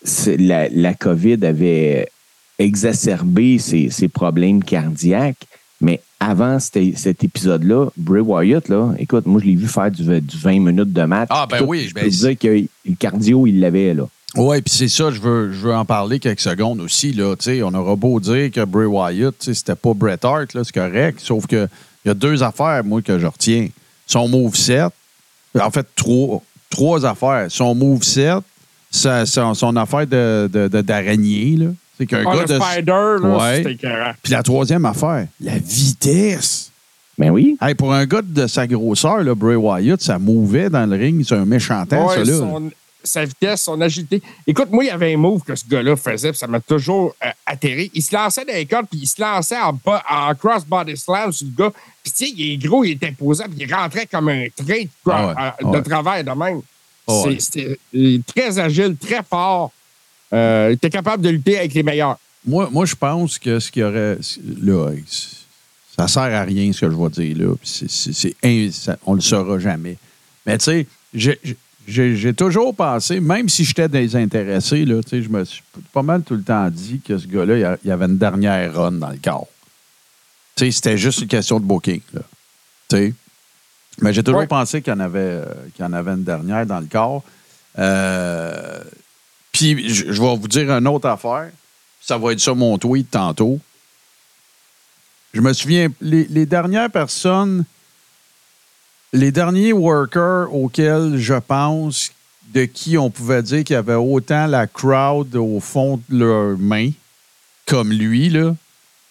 sais, 0.06 0.38
la, 0.38 0.70
la 0.70 0.94
COVID 0.94 1.46
avait 1.46 2.08
exacerbé 2.58 3.60
ses, 3.60 3.90
ses 3.90 4.08
problèmes 4.08 4.64
cardiaques, 4.64 5.46
mais 5.86 6.02
avant 6.20 6.60
cet, 6.60 6.98
cet 6.98 7.24
épisode-là, 7.24 7.90
Bray 7.96 8.22
Wyatt, 8.22 8.68
là, 8.70 8.94
écoute, 8.98 9.26
moi, 9.28 9.40
je 9.40 9.46
l'ai 9.46 9.56
vu 9.56 9.68
faire 9.68 9.92
du, 9.92 10.04
du 10.04 10.38
20 10.38 10.60
minutes 10.60 10.92
de 10.92 11.04
match. 11.04 11.28
Ah, 11.32 11.46
ben 11.50 11.60
Tout, 11.60 11.66
oui, 11.66 11.86
Je 11.88 11.94
ben 11.94 12.04
peux 12.06 12.10
te 12.10 12.16
dire 12.16 12.38
que 12.38 12.48
le 12.90 12.96
cardio, 12.98 13.46
il 13.48 13.60
l'avait, 13.60 13.94
là. 13.94 14.08
Oui, 14.36 14.62
puis 14.62 14.74
c'est 14.74 14.88
ça, 14.90 15.12
je 15.12 15.22
veux, 15.22 15.54
je 15.54 15.60
veux 15.60 15.74
en 15.76 15.86
parler 15.86 16.20
quelques 16.20 16.42
secondes 16.42 16.82
aussi. 16.82 17.14
Là, 17.14 17.36
on 17.64 17.74
aura 17.74 17.96
beau 17.96 18.20
dire 18.20 18.52
que 18.52 18.66
Bray 18.66 18.86
Wyatt, 18.88 19.36
c'était 19.40 19.76
pas 19.76 19.94
Bret 19.94 20.20
Hart, 20.24 20.54
là, 20.54 20.64
c'est 20.64 20.74
correct. 20.74 21.20
Sauf 21.22 21.46
que 21.48 21.68
il 22.04 22.10
y 22.10 22.12
a 22.12 22.14
deux 22.14 22.44
affaires, 22.44 22.84
moi, 22.84 23.02
que 23.02 23.18
je 23.18 23.28
retiens. 23.28 23.68
Son 24.08 24.28
move 24.28 24.56
7, 24.56 24.86
en 25.60 25.72
fait, 25.72 25.88
trois, 25.96 26.42
trois 26.70 27.06
affaires. 27.06 27.46
Son 27.50 27.74
move 27.76 28.04
7, 28.04 28.36
sa- 28.92 29.26
son, 29.26 29.54
son 29.54 29.76
affaire 29.78 30.06
de, 30.08 30.50
de- 30.52 30.68
de- 30.68 30.82
d'araignée, 30.82 31.56
là. 31.58 31.68
C'est 31.98 32.06
qu'un 32.06 32.24
Ah, 32.28 32.36
gars 32.36 32.42
le 32.42 32.48
de. 32.48 32.60
Spider, 32.60 32.92
là, 32.92 33.38
Ouais. 33.38 33.58
c'était 33.58 33.72
écœurant. 33.74 34.12
Puis 34.22 34.32
la 34.34 34.44
troisième 34.44 34.86
affaire, 34.86 35.28
la 35.42 35.58
vitesse. 35.58 36.72
Ben 37.18 37.30
oui. 37.30 37.58
Hey, 37.62 37.76
pour 37.76 37.94
un 37.94 38.06
gars 38.06 38.22
de 38.22 38.46
sa 38.48 38.68
grosseur, 38.68 39.24
là, 39.24 39.34
Bray 39.34 39.56
Wyatt, 39.56 40.02
ça 40.02 40.20
mouvait 40.20 40.70
dans 40.70 40.86
le 40.86 40.98
ring. 40.98 41.24
C'est 41.26 41.36
un 41.36 41.46
méchant 41.46 41.86
temps, 41.86 42.10
Ouais, 42.10 42.16
ça, 42.16 42.24
là. 42.26 42.38
son- 42.38 42.72
sa 43.02 43.24
vitesse, 43.24 43.62
son 43.62 43.80
agilité. 43.80 44.22
Écoute, 44.48 44.70
moi, 44.72 44.84
il 44.84 44.88
y 44.88 44.90
avait 44.90 45.14
un 45.14 45.18
move 45.18 45.42
que 45.44 45.56
ce 45.56 45.64
gars-là 45.66 45.96
faisait, 45.96 46.32
puis 46.32 46.40
ça 46.40 46.48
m'a 46.48 46.60
toujours 46.60 47.16
euh, 47.24 47.30
atterré. 47.46 47.90
Il 47.94 48.02
se 48.02 48.14
lançait 48.14 48.44
dans 48.44 48.52
les 48.54 48.66
cordes, 48.66 48.88
puis 48.90 49.00
il 49.04 49.08
se 49.08 49.22
lançait 49.22 49.60
en, 49.60 49.72
bas- 49.74 50.04
en 50.10 50.34
cross-body 50.34 50.98
slam 50.98 51.32
sur 51.32 51.46
le 51.48 51.54
gars. 51.66 51.72
Puis, 52.04 52.12
tu 52.12 52.26
sais, 52.26 52.34
il 52.36 52.54
est 52.54 52.58
gros, 52.58 52.84
il 52.84 52.92
est 52.92 53.04
imposant, 53.04 53.46
puis 53.46 53.58
il 53.66 53.74
rentrait 53.74 54.08
comme 54.08 54.28
un 54.30 54.48
train 54.56 54.66
de, 54.84 54.90
Ah 55.10 55.28
ouais, 55.28 55.32
euh, 55.32 55.34
ah 55.38 55.56
de 55.62 55.68
ouais. 55.68 55.82
travers 55.84 56.24
de 56.24 56.32
même. 56.32 56.62
Ouais. 57.08 57.38
C'est- 57.40 57.78
C'était 57.94 58.20
très 58.26 58.58
agile, 58.60 58.96
très 58.98 59.22
fort. 59.24 59.72
Euh, 60.36 60.68
il 60.72 60.74
était 60.74 60.90
capable 60.90 61.24
de 61.24 61.30
lutter 61.30 61.58
avec 61.58 61.74
les 61.74 61.84
meilleurs. 61.84 62.18
Moi, 62.46 62.70
moi, 62.72 62.86
je 62.86 62.96
pense 62.96 63.40
que 63.40 63.60
ce 63.60 63.72
qu'il 63.72 63.82
y 63.82 63.86
aurait. 63.86 64.18
Là, 64.62 64.92
ça 65.98 66.08
sert 66.08 66.24
à 66.24 66.42
rien, 66.44 66.72
ce 66.74 66.82
que 66.86 66.92
je 66.92 66.96
vais 66.96 67.10
dire 67.34 67.48
là. 67.48 68.72
Ça- 68.72 68.98
on 69.06 69.14
le 69.14 69.22
saura 69.22 69.58
jamais. 69.60 69.98
Mais 70.46 70.58
tu 70.58 70.66
sais, 70.66 70.88
j'ai- 71.88 72.34
toujours 72.34 72.76
pensé, 72.76 73.20
même 73.20 73.48
si 73.50 73.64
j'étais 73.64 73.88
désintéressé, 73.88 74.86
là, 74.86 75.02
tu 75.02 75.10
sais, 75.10 75.22
je 75.24 75.30
me 75.30 75.44
suis 75.46 75.64
pas 75.94 76.02
mal 76.04 76.22
tout 76.24 76.36
le 76.36 76.44
temps 76.44 76.70
dit 76.70 77.00
que 77.00 77.18
ce 77.18 77.26
gars-là, 77.28 77.78
il 77.84 77.92
avait 77.92 78.06
une 78.06 78.18
dernière 78.18 78.74
run 78.76 78.92
dans 78.94 79.10
le 79.10 79.20
corps. 79.24 79.48
Tu 80.56 80.66
sais, 80.66 80.72
c'était 80.72 80.98
juste 80.98 81.22
une 81.22 81.28
question 81.28 81.60
de 81.60 81.66
booking. 81.66 82.02
Là. 82.14 82.22
Tu 82.90 82.96
sais. 82.98 83.14
Mais 84.02 84.14
j'ai 84.14 84.24
toujours 84.24 84.42
Ouais. 84.42 84.48
pensé 84.48 84.82
qu'il 84.82 84.92
y, 84.92 84.96
en 84.96 85.00
avait, 85.00 85.20
euh, 85.20 85.46
qu'il 85.76 85.84
y 85.84 85.88
en 85.88 85.94
avait 85.94 86.12
une 86.12 86.24
dernière 86.24 86.66
dans 86.66 86.80
le 86.82 86.86
corps. 86.88 87.24
Euh, 87.80 88.82
puis, 89.56 89.88
je 89.88 90.22
vais 90.22 90.36
vous 90.36 90.50
dire 90.50 90.70
une 90.70 90.86
autre 90.86 91.08
affaire. 91.08 91.50
Ça 92.02 92.18
va 92.18 92.34
être 92.34 92.42
ça 92.42 92.54
mon 92.54 92.78
tweet 92.78 93.10
tantôt. 93.10 93.58
Je 95.34 95.40
me 95.40 95.54
souviens, 95.54 95.88
les, 96.02 96.46
dernières 96.46 96.92
personnes, 96.92 97.64
les 99.14 99.32
derniers 99.32 99.72
workers 99.72 100.54
auxquels 100.54 101.16
je 101.18 101.36
pense, 101.36 102.12
de 102.54 102.66
qui 102.66 102.98
on 102.98 103.10
pouvait 103.10 103.42
dire 103.44 103.64
qu'il 103.64 103.76
y 103.76 103.78
avait 103.78 103.94
autant 103.94 104.46
la 104.46 104.68
crowd 104.68 105.34
au 105.38 105.62
fond 105.62 106.02
de 106.10 106.18
leurs 106.18 106.58
mains, 106.58 106.92
comme 107.66 107.94
lui, 107.94 108.30
là, 108.30 108.54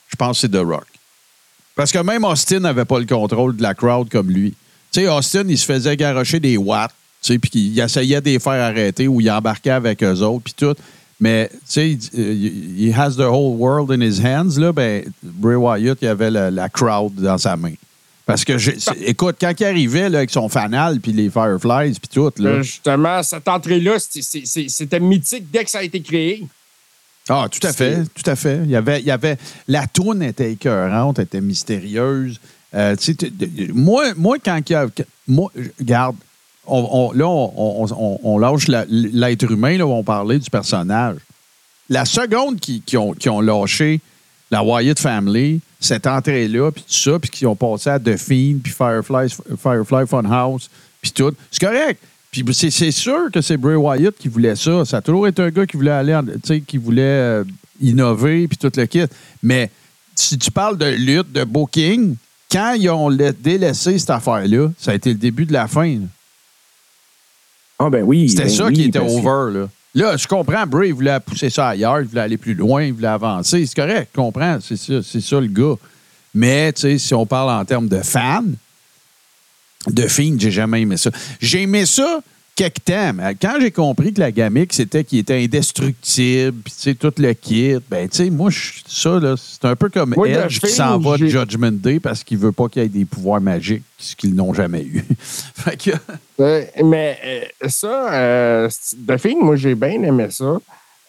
je 0.08 0.16
pense 0.16 0.36
que 0.36 0.40
c'est 0.42 0.50
The 0.50 0.62
Rock. 0.62 0.86
Parce 1.74 1.90
que 1.90 2.00
même 2.00 2.24
Austin 2.24 2.60
n'avait 2.60 2.84
pas 2.84 2.98
le 2.98 3.06
contrôle 3.06 3.56
de 3.56 3.62
la 3.62 3.72
crowd 3.72 4.10
comme 4.10 4.30
lui. 4.30 4.50
Tu 4.92 5.00
sais, 5.00 5.08
Austin, 5.08 5.44
il 5.48 5.56
se 5.56 5.64
faisait 5.64 5.96
garocher 5.96 6.38
des 6.38 6.58
watts, 6.58 6.92
sais, 7.32 7.38
puis 7.38 7.50
il 7.54 7.78
essayait 7.80 8.20
de 8.20 8.26
les 8.26 8.38
faire 8.38 8.62
arrêter 8.62 9.08
ou 9.08 9.20
il 9.20 9.30
embarquait 9.30 9.70
avec 9.70 10.02
eux 10.02 10.20
autres, 10.22 10.44
puis 10.44 10.54
tout. 10.56 10.74
Mais, 11.20 11.48
tu 11.50 11.58
sais, 11.66 11.90
il- 12.12 12.88
he 12.88 12.92
has 12.92 13.12
the 13.16 13.20
whole 13.20 13.56
world 13.56 13.90
in 13.92 14.00
his 14.04 14.20
hands, 14.20 14.58
là. 14.58 14.72
Ben, 14.72 15.04
Bray 15.22 15.54
Wyatt, 15.56 15.98
il 16.02 16.08
avait 16.08 16.30
la, 16.30 16.50
la 16.50 16.68
crowd 16.68 17.14
dans 17.14 17.38
sa 17.38 17.56
main. 17.56 17.74
Parce 18.26 18.44
que, 18.44 18.52
écoute, 19.06 19.36
quand 19.40 19.52
il 19.60 19.64
arrivait 19.64 20.08
là, 20.08 20.18
avec 20.18 20.30
son 20.30 20.48
fanal, 20.48 20.98
puis 21.00 21.12
les 21.12 21.30
Fireflies, 21.30 21.98
puis 22.00 22.08
tout, 22.12 22.32
là. 22.38 22.50
Euh, 22.50 22.62
justement, 22.62 23.22
cette 23.22 23.46
entrée-là, 23.46 23.96
c'était- 23.98 25.00
mythique 25.00 25.50
dès 25.52 25.64
que 25.64 25.70
ça 25.70 25.78
a 25.78 25.82
été 25.82 26.00
créé. 26.00 26.44
Ah, 27.28 27.46
tout 27.50 27.66
à 27.66 27.72
fait, 27.72 28.02
tout 28.14 28.28
à 28.30 28.36
fait. 28.36 28.60
Il 28.64 28.70
y 28.70 28.76
avait, 28.76 29.00
il 29.00 29.06
y 29.06 29.10
avait, 29.10 29.38
la 29.68 29.86
toune 29.86 30.22
était 30.22 30.52
écœurante, 30.52 31.18
était 31.20 31.40
mystérieuse. 31.40 32.38
Euh, 32.74 32.96
tu 32.96 33.04
sais, 33.04 33.14
tu- 33.14 33.72
moi, 33.72 34.12
moi, 34.16 34.36
quand 34.44 34.60
il 34.68 34.72
y 34.72 34.76
a. 34.76 34.86
Moi, 35.28 35.50
je- 35.56 35.68
regarde, 35.78 36.16
on, 36.66 37.12
là, 37.12 37.26
on, 37.26 38.38
lâche 38.38 38.68
l'être 38.68 39.50
humain, 39.50 39.76
là, 39.76 39.86
où 39.86 39.92
on 39.92 40.04
parlait 40.04 40.38
du 40.38 40.50
personnage. 40.50 41.16
La 41.88 42.04
seconde 42.04 42.60
qui, 42.60 42.82
ont, 42.96 43.40
lâché 43.40 44.00
la 44.50 44.62
Wyatt 44.62 44.98
Family, 44.98 45.60
cette 45.80 46.06
entrée-là, 46.06 46.70
puis 46.70 46.82
tout 46.82 46.94
ça, 46.94 47.18
puis 47.18 47.30
qui 47.30 47.46
ont 47.46 47.56
passé 47.56 47.90
à 47.90 47.98
The 47.98 48.16
Fiend, 48.16 48.58
puis 48.62 48.72
Firefly, 48.72 49.28
Firefly 49.60 50.06
Funhouse, 50.06 50.70
puis 51.02 51.12
tout, 51.12 51.34
c'est 51.50 51.64
correct. 51.66 52.00
Puis 52.30 52.44
c'est 52.52 52.90
sûr 52.90 53.30
que 53.32 53.40
c'est 53.40 53.56
Bray 53.56 53.76
Wyatt 53.76 54.16
qui 54.18 54.28
voulait 54.28 54.56
ça. 54.56 54.84
Ça 54.84 54.96
a 54.96 55.00
toujours 55.00 55.28
été 55.28 55.40
un 55.42 55.50
gars 55.50 55.66
qui 55.66 55.76
voulait 55.76 55.92
aller, 55.92 56.18
tu 56.26 56.40
sais, 56.44 56.60
qui 56.60 56.78
voulait 56.78 57.02
euh, 57.02 57.44
innover, 57.80 58.48
puis 58.48 58.56
tout 58.56 58.72
le 58.74 58.86
kit. 58.86 59.04
Mais 59.42 59.70
si 60.16 60.36
tu 60.38 60.50
parles 60.50 60.76
de 60.76 60.86
lutte, 60.86 61.30
de 61.30 61.44
booking, 61.44 62.16
quand 62.50 62.74
ils 62.74 62.90
ont 62.90 63.08
la- 63.08 63.32
délaissé 63.32 63.98
cette 63.98 64.10
affaire-là, 64.10 64.70
ça 64.78 64.92
a 64.92 64.94
été 64.94 65.10
le 65.10 65.18
début 65.18 65.46
de 65.46 65.52
la 65.52 65.68
fin. 65.68 65.94
là. 65.94 66.06
Ah, 67.86 67.90
ben 67.90 68.02
oui. 68.04 68.28
C'était 68.28 68.44
ben 68.44 68.48
ça 68.50 68.66
oui, 68.66 68.72
qui 68.72 68.82
était 68.84 68.98
que- 68.98 69.04
over. 69.04 69.58
Là. 69.58 69.68
là, 69.94 70.16
je 70.16 70.26
comprends, 70.26 70.66
Bray 70.66 70.90
voulait 70.92 71.20
pousser 71.20 71.50
ça 71.50 71.68
ailleurs, 71.68 72.00
il 72.00 72.06
voulait 72.06 72.22
aller 72.22 72.36
plus 72.38 72.54
loin, 72.54 72.82
il 72.82 72.92
voulait 72.94 73.08
avancer. 73.08 73.66
C'est 73.66 73.74
correct, 73.76 74.08
je 74.14 74.20
comprends, 74.20 74.58
c'est 74.60 74.76
ça, 74.76 74.94
c'est 75.02 75.20
ça 75.20 75.40
le 75.40 75.46
gars. 75.48 75.74
Mais, 76.34 76.72
tu 76.72 76.80
sais, 76.82 76.98
si 76.98 77.14
on 77.14 77.26
parle 77.26 77.50
en 77.50 77.64
termes 77.64 77.88
de 77.88 78.00
fans, 78.02 78.42
de 79.88 80.06
Fiend, 80.08 80.36
j'ai 80.38 80.50
jamais 80.50 80.80
aimé 80.82 80.96
ça. 80.96 81.10
J'ai 81.40 81.62
aimé 81.62 81.84
ça 81.86 82.20
quelque 82.56 82.80
temps, 82.84 83.12
mais 83.14 83.34
quand 83.40 83.54
j'ai 83.60 83.70
compris 83.70 84.12
que 84.12 84.20
la 84.20 84.30
gamique, 84.30 84.72
c'était 84.72 85.02
qu'il 85.04 85.18
était 85.18 85.42
indestructible, 85.42 86.56
puis 86.64 86.72
tu 86.72 86.80
sais, 86.80 86.94
tout 86.94 87.12
le 87.18 87.32
kit, 87.32 87.74
ben, 87.90 88.08
tu 88.08 88.16
sais, 88.18 88.30
moi, 88.30 88.50
je- 88.50 88.80
ça, 88.86 89.18
là, 89.18 89.34
c'est 89.36 89.64
un 89.64 89.74
peu 89.76 89.88
comme 89.88 90.14
Moi, 90.16 90.28
Edge 90.28 90.60
qui 90.60 90.68
s'en 90.68 90.98
va 90.98 91.16
de 91.18 91.26
Judgment 91.26 91.72
Day 91.72 91.98
parce 92.00 92.22
qu'il 92.22 92.38
veut 92.38 92.52
pas 92.52 92.68
qu'il 92.68 92.82
y 92.82 92.84
ait 92.84 92.88
des 92.88 93.04
pouvoirs 93.04 93.40
magiques, 93.40 93.82
ce 93.98 94.14
qu'ils 94.14 94.34
n'ont 94.34 94.54
jamais 94.54 94.82
eu. 94.82 95.04
fait 95.28 95.76
que, 95.76 95.90
Euh, 96.40 96.64
mais 96.84 97.18
euh, 97.24 97.68
ça, 97.68 98.12
euh, 98.12 98.68
Fiend, 99.18 99.38
moi, 99.42 99.56
j'ai 99.56 99.74
bien 99.74 100.02
aimé 100.02 100.26
ça. 100.30 100.58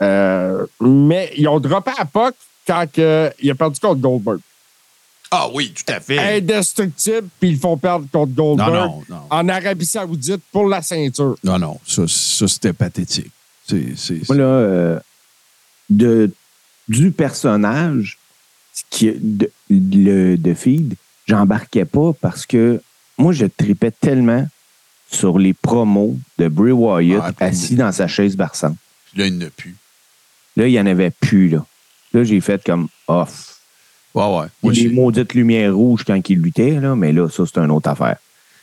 Euh, 0.02 0.66
mais 0.82 1.32
ils 1.38 1.48
ont 1.48 1.60
droppé 1.60 1.92
à 1.98 2.06
POC 2.06 2.34
quand 2.68 2.86
il 2.98 3.52
a 3.52 3.56
perdu 3.56 3.80
contre 3.80 4.02
Goldberg. 4.02 4.40
Ah 5.36 5.50
oui, 5.54 5.74
tout 5.74 5.92
à 5.92 6.00
fait. 6.00 6.38
Indestructible, 6.38 7.28
puis 7.40 7.50
ils 7.50 7.56
le 7.56 7.60
font 7.60 7.78
perdre 7.78 8.08
contre 8.12 8.32
Non, 8.38 8.56
Goldberg 8.56 8.72
non, 8.72 9.04
non. 9.10 9.22
en 9.30 9.50
Arabie 9.50 9.86
Saoudite 9.86 10.42
pour 10.52 10.68
la 10.68 10.82
ceinture. 10.82 11.38
Non, 11.44 11.60
non, 11.60 11.80
ça, 11.86 12.04
ça 12.08 12.48
c'était 12.48 12.74
pathétique. 12.74 13.32
C'est, 13.68 14.28
Moi, 14.30 14.38
là, 14.38 14.44
euh, 14.44 15.00
de, 15.90 16.32
du 16.88 17.12
personnage 17.12 18.18
qui, 18.90 19.12
de, 19.12 19.52
le, 19.70 20.36
de 20.38 20.54
Feed, 20.54 20.96
j'embarquais 21.28 21.86
pas 21.86 22.14
parce 22.14 22.46
que 22.46 22.82
moi, 23.18 23.34
je 23.34 23.46
tripais 23.46 23.92
tellement 23.92 24.48
sur 25.10 25.40
les 25.40 25.54
promos 25.54 26.18
de 26.38 26.48
Bray 26.48 26.72
Wyatt 26.72 27.36
Ah, 27.40 27.46
assis 27.46 27.76
dans 27.76 27.92
sa 27.92 28.08
chaise 28.08 28.36
berçante. 28.36 28.78
Là, 29.16 29.28
il 29.28 29.38
n'a 29.38 29.50
plus. 29.50 29.76
Là, 30.58 30.68
il 30.68 30.72
n'y 30.72 30.80
en 30.80 30.86
avait 30.86 31.12
plus. 31.12 31.50
Là, 31.50 31.66
là 32.14 32.24
j'ai 32.24 32.42
fait 32.42 32.64
comme 32.64 32.88
off. 33.08 33.55
Ouais, 34.16 34.40
ouais. 34.40 34.46
Moi, 34.64 34.74
les 34.74 34.88
maudites 34.90 35.34
lumières 35.34 35.76
rouges 35.76 36.04
quand 36.06 36.20
il 36.30 36.40
luttait, 36.42 36.80
là, 36.80 36.96
mais 36.96 37.12
là, 37.12 37.28
ça, 37.30 37.44
c'est 37.46 37.60
une 37.60 37.72
autre 37.72 37.90
affaire. 37.90 38.16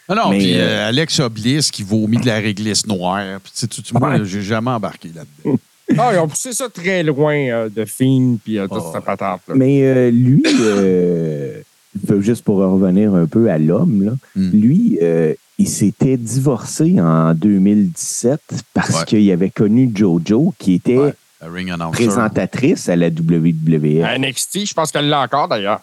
Ah 0.09 0.15
non, 0.17 0.31
puis 0.31 0.55
euh, 0.55 0.61
euh, 0.63 0.89
Alex 0.89 1.21
Oblis 1.21 1.69
qui 1.73 1.83
vomit 1.85 2.17
de 2.19 2.27
la 2.27 2.37
réglisse 2.39 2.87
noire. 2.87 3.39
Puis, 3.45 3.53
tu 3.55 3.59
sais, 3.61 3.67
tout, 3.69 3.83
moi, 3.99 4.11
Ouais. 4.11 4.21
j'ai 4.25 4.43
jamais 4.43 4.71
embarqué 4.71 5.11
là-dedans. 5.15 5.59
Ah, 5.99 6.11
ils 6.15 6.19
ont 6.21 6.29
poussé 6.29 6.53
ça 6.53 6.69
très 6.71 7.03
loin 7.03 7.35
euh, 7.35 7.69
de 7.69 7.85
Fiend, 7.85 8.39
puis 8.43 8.57
euh, 8.59 8.67
toute 8.67 8.79
Oh. 8.81 8.91
cette 8.95 9.05
patente-là. 9.05 9.55
Mais 9.55 9.83
euh, 9.83 10.11
lui, 10.11 10.43
euh, 10.47 11.61
juste 12.21 12.45
pour 12.45 12.57
revenir 12.59 13.15
un 13.15 13.27
peu 13.27 13.51
à 13.51 13.59
l'homme, 13.59 14.03
là, 14.05 14.13
Hmm. 14.35 14.51
lui, 14.53 14.99
euh, 15.03 15.35
il 15.59 15.69
s'était 15.69 16.17
divorcé 16.17 16.99
en 16.99 17.35
2017 17.35 18.41
parce 18.73 19.01
Ouais. 19.01 19.05
qu'il 19.07 19.31
avait 19.33 19.51
connu 19.51 19.91
Jojo, 19.95 20.55
qui 20.59 20.75
était 20.75 20.97
Ouais. 20.97 21.15
La 21.43 21.49
ring 21.51 21.71
announcer. 21.71 22.05
présentatrice 22.07 22.89
à 22.89 22.97
la 22.97 23.09
WWE. 23.09 24.03
À 24.05 24.17
NXT, 24.19 24.67
je 24.67 24.75
pense 24.75 24.93
qu'elle 24.93 25.09
l'a 25.09 25.21
encore 25.23 25.49
d'ailleurs. 25.49 25.81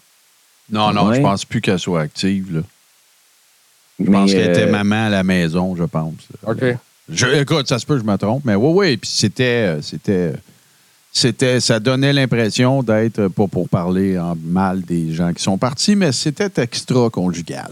Non, 0.72 0.93
non, 0.93 1.08
Ouais. 1.08 1.17
je 1.17 1.22
pense 1.22 1.45
plus 1.45 1.62
qu'elle 1.62 1.80
soit 1.80 2.02
active. 2.02 2.56
Là. 2.56 2.62
Je 4.00 4.06
Mais, 4.06 4.12
pense 4.12 4.32
qu'elle 4.32 4.48
euh, 4.50 4.54
était 4.54 4.72
maman 4.72 5.08
à 5.08 5.10
la 5.10 5.24
maison, 5.24 5.76
je 5.76 5.84
pense. 5.84 6.13
OK. 6.45 6.63
Je, 7.12 7.26
écoute, 7.41 7.67
ça 7.67 7.80
se 7.80 7.86
peut, 7.86 7.98
je 7.98 8.04
me 8.04 8.15
trompe, 8.17 8.45
mais 8.45 8.56
oui, 8.56 8.72
oui. 8.74 8.98
Puis 8.98 9.10
c'était, 9.12 9.43
euh, 9.78 9.82
c'était, 9.82 10.34
c'était, 11.12 11.60
ça 11.60 11.80
donnait 11.80 12.13
l'impression 12.13 12.84
d'être, 12.84 13.28
pas 13.30 13.48
pour 13.48 13.67
parler 13.67 14.17
en 14.17 14.36
mal 14.41 14.82
des 14.84 15.12
gens 15.13 15.34
qui 15.34 15.41
sont 15.43 15.58
partis, 15.58 15.95
mais 15.95 16.12
c'était 16.12 16.62
extra-conjugal. 16.62 17.72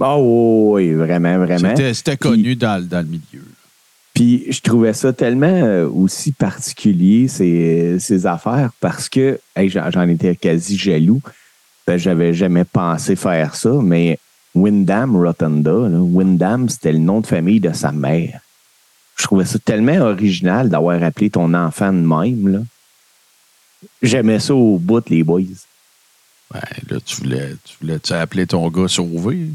Ah 0.00 0.18
oui, 0.18 0.92
vraiment, 0.92 1.38
vraiment. 1.38 1.70
C'était, 1.70 1.94
c'était 1.94 2.16
connu 2.16 2.54
dans, 2.56 2.86
dans 2.86 2.98
le 3.00 3.04
milieu. 3.06 3.44
Puis 4.14 4.44
je 4.52 4.60
trouvais 4.60 4.92
ça 4.92 5.12
tellement 5.12 5.46
euh, 5.46 5.88
aussi 5.88 6.32
particulier, 6.32 7.28
ces, 7.28 8.26
affaires, 8.26 8.70
parce 8.80 9.08
que 9.08 9.40
hey, 9.56 9.68
j'en 9.68 10.08
étais 10.08 10.36
quasi 10.36 10.76
jaloux. 10.76 11.22
Ben, 11.86 11.96
J'avais 11.96 12.34
jamais 12.34 12.64
pensé 12.64 13.16
faire 13.16 13.54
ça, 13.54 13.72
mais 13.82 14.18
Wyndham 14.54 15.16
Rotunda, 15.16 15.88
là, 15.88 15.98
Wyndham, 15.98 16.68
c'était 16.68 16.92
le 16.92 16.98
nom 16.98 17.20
de 17.20 17.26
famille 17.26 17.60
de 17.60 17.72
sa 17.72 17.90
mère. 17.90 18.40
Je 19.16 19.24
trouvais 19.24 19.44
ça 19.44 19.58
tellement 19.58 19.98
original 19.98 20.68
d'avoir 20.68 21.02
appelé 21.02 21.30
ton 21.30 21.54
enfant 21.54 21.92
de 21.92 21.98
même. 21.98 22.66
J'aimais 24.02 24.40
ça 24.40 24.54
au 24.54 24.78
bout, 24.78 25.08
les 25.08 25.22
boys. 25.22 25.42
Ben, 26.52 26.60
là, 26.88 26.98
tu 27.04 27.16
voulais, 27.16 27.54
tu 27.64 27.76
voulais 27.80 27.98
tu 27.98 28.46
ton 28.46 28.68
gars 28.68 28.88
sauvé. 28.88 29.48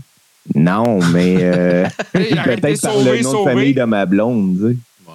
Non, 0.56 1.00
mais 1.14 1.38
euh, 1.42 1.86
peut-être 2.14 2.82
par 2.82 2.94
sauver, 2.94 3.18
le 3.18 3.24
nom 3.24 3.44
de 3.46 3.50
famille 3.50 3.74
de 3.74 3.84
ma 3.84 4.06
blonde. 4.06 4.56
tu 4.58 4.62
sais. 4.62 4.78
Ouais. 5.08 5.14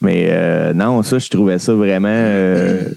Mais 0.00 0.26
euh, 0.30 0.72
non, 0.72 1.02
ça, 1.02 1.18
je 1.18 1.28
trouvais 1.28 1.58
ça 1.58 1.72
vraiment 1.74 2.08
euh, 2.10 2.88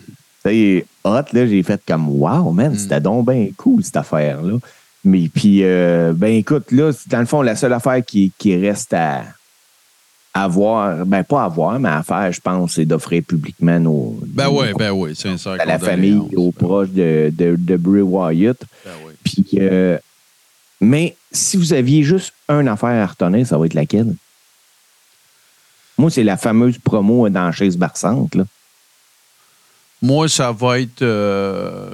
hot. 0.46 1.10
Là, 1.34 1.48
j'ai 1.48 1.64
fait 1.64 1.82
comme 1.88 2.08
Wow, 2.10 2.52
man, 2.52 2.74
Mm. 2.74 2.78
c'était 2.78 3.00
donc 3.02 3.30
bien 3.30 3.48
cool 3.58 3.84
cette 3.84 3.98
affaire-là. 3.98 4.58
Mais 5.04 5.30
puis, 5.34 5.60
euh, 5.64 6.14
ben 6.16 6.34
écoute, 6.34 6.72
là, 6.72 6.92
c'est 6.92 7.10
dans 7.10 7.20
le 7.20 7.26
fond, 7.28 7.42
la 7.44 7.56
seule 7.56 7.74
affaire 7.74 8.04
qui, 8.04 8.32
qui 8.40 8.56
reste 8.58 8.92
à, 8.94 9.24
à 10.34 10.48
voir, 10.48 11.06
ben 11.06 11.24
pas 11.24 11.44
à 11.44 11.48
voir, 11.48 11.80
mais 11.80 11.90
à 11.90 12.02
faire, 12.02 12.32
je 12.32 12.42
pense, 12.42 12.74
c'est 12.74 12.86
d'offrir 12.86 13.22
publiquement 13.24 13.80
nos. 13.80 14.20
Ben 14.26 14.50
oui, 14.50 14.68
ben 14.78 14.92
oui, 14.92 15.12
c'est 15.16 15.38
ça. 15.38 15.54
à 15.60 15.66
la 15.66 15.78
famille, 15.80 16.20
aux 16.36 16.52
proches 16.52 16.90
de, 16.90 17.32
de, 17.32 17.56
de 17.56 17.78
Bray 17.78 18.02
Wyatt. 18.02 18.58
Ben 18.84 18.92
oui. 19.08 19.14
Puis, 19.24 19.46
euh, 19.62 19.98
mais 20.86 21.16
si 21.32 21.58
vous 21.58 21.74
aviez 21.74 22.04
juste 22.04 22.32
une 22.48 22.68
affaire 22.68 23.04
à 23.04 23.08
retenir, 23.08 23.46
ça 23.48 23.58
va 23.58 23.66
être 23.66 23.74
laquelle? 23.74 24.16
Moi, 25.98 26.12
c'est 26.12 26.24
la 26.24 26.38
fameuse 26.38 26.78
promo 26.78 27.28
dans 27.30 27.52
berçante. 27.76 28.36
Là. 28.36 28.46
Moi, 30.02 30.30
ça 30.30 30.52
va 30.52 30.80
être 30.80 31.02
euh, 31.02 31.92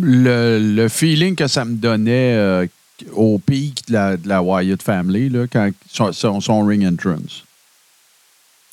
le, 0.00 0.88
feeling 0.88 1.36
que 1.36 1.46
ça 1.46 1.64
me 1.64 1.76
donnait 1.76 2.34
euh, 2.34 2.66
au 3.12 3.38
pic 3.38 3.86
de 3.88 4.18
la, 4.24 4.42
Wyatt 4.42 4.82
Family, 4.82 5.28
là, 5.28 5.46
quand 5.46 5.70
son, 5.88 6.12
son- 6.12 6.40
son 6.40 6.64
ring 6.64 6.84
entrance. 6.84 7.44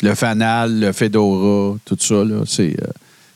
Le 0.02 0.16
fanal, 0.16 0.80
le 0.80 0.92
Fedora, 0.92 1.78
tout 1.86 1.98
ça, 2.00 2.24
là, 2.24 2.44
c'est. 2.48 2.76
euh, 2.82 2.88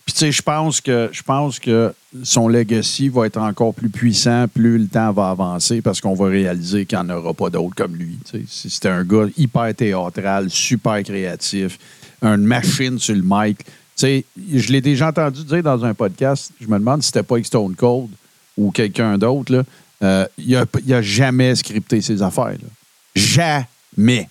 puis 0.06 0.14
tu 0.14 0.20
sais, 0.20 0.32
je 0.32 0.42
pense 0.42 0.82
que 0.82 1.10
je 1.12 1.24
pense 1.24 1.58
que 1.60 1.94
son 2.24 2.48
legacy 2.48 3.10
va 3.10 3.26
être 3.26 3.38
encore 3.38 3.74
plus 3.74 3.90
puissant 3.90 4.48
plus 4.48 4.78
le 4.78 4.88
temps 4.88 5.12
va 5.12 5.32
avancer 5.32 5.82
parce 5.82 6.00
qu'on 6.00 6.14
va 6.14 6.28
réaliser 6.28 6.86
qu'il 6.86 6.98
n'y 7.00 7.04
en 7.12 7.18
aura 7.18 7.34
pas 7.34 7.50
d'autres 7.50 7.76
comme 7.76 7.96
lui. 7.96 8.18
tu 8.24 8.38
sais. 8.40 8.44
C'est- 8.48 8.70
C'était 8.70 8.90
un 8.90 9.04
gars 9.04 9.26
hyper 9.38 9.74
théâtral, 9.76 10.50
super 10.50 11.02
créatif, 11.04 11.80
une 12.22 12.46
machine 12.46 13.00
sur 13.00 13.16
le 13.16 13.24
mic. 13.26 13.58
Tu 13.66 13.66
sais, 13.96 14.26
je 14.54 14.72
l'ai 14.72 14.82
déjà 14.82 15.08
entendu 15.10 15.44
dire 15.44 15.64
dans 15.64 15.84
un 15.86 15.94
podcast. 15.94 16.52
Je 16.62 16.68
me 16.68 16.78
demande 16.78 17.02
si 17.02 17.08
c'était 17.08 17.24
pas 17.24 17.36
avec 17.36 17.46
Stone 17.46 17.76
Cold 17.76 18.10
ou 18.58 18.70
quelqu'un 18.72 19.18
d'autre. 19.18 19.52
là. 19.54 19.64
Euh, 20.04 20.28
il 20.38 20.56
a, 20.56 20.66
il 20.86 20.94
a 20.94 21.02
jamais 21.02 21.56
scripté 21.56 22.02
ses 22.02 22.22
affaires. 22.22 22.52
là. 22.52 22.70
Jamais. 23.16 24.30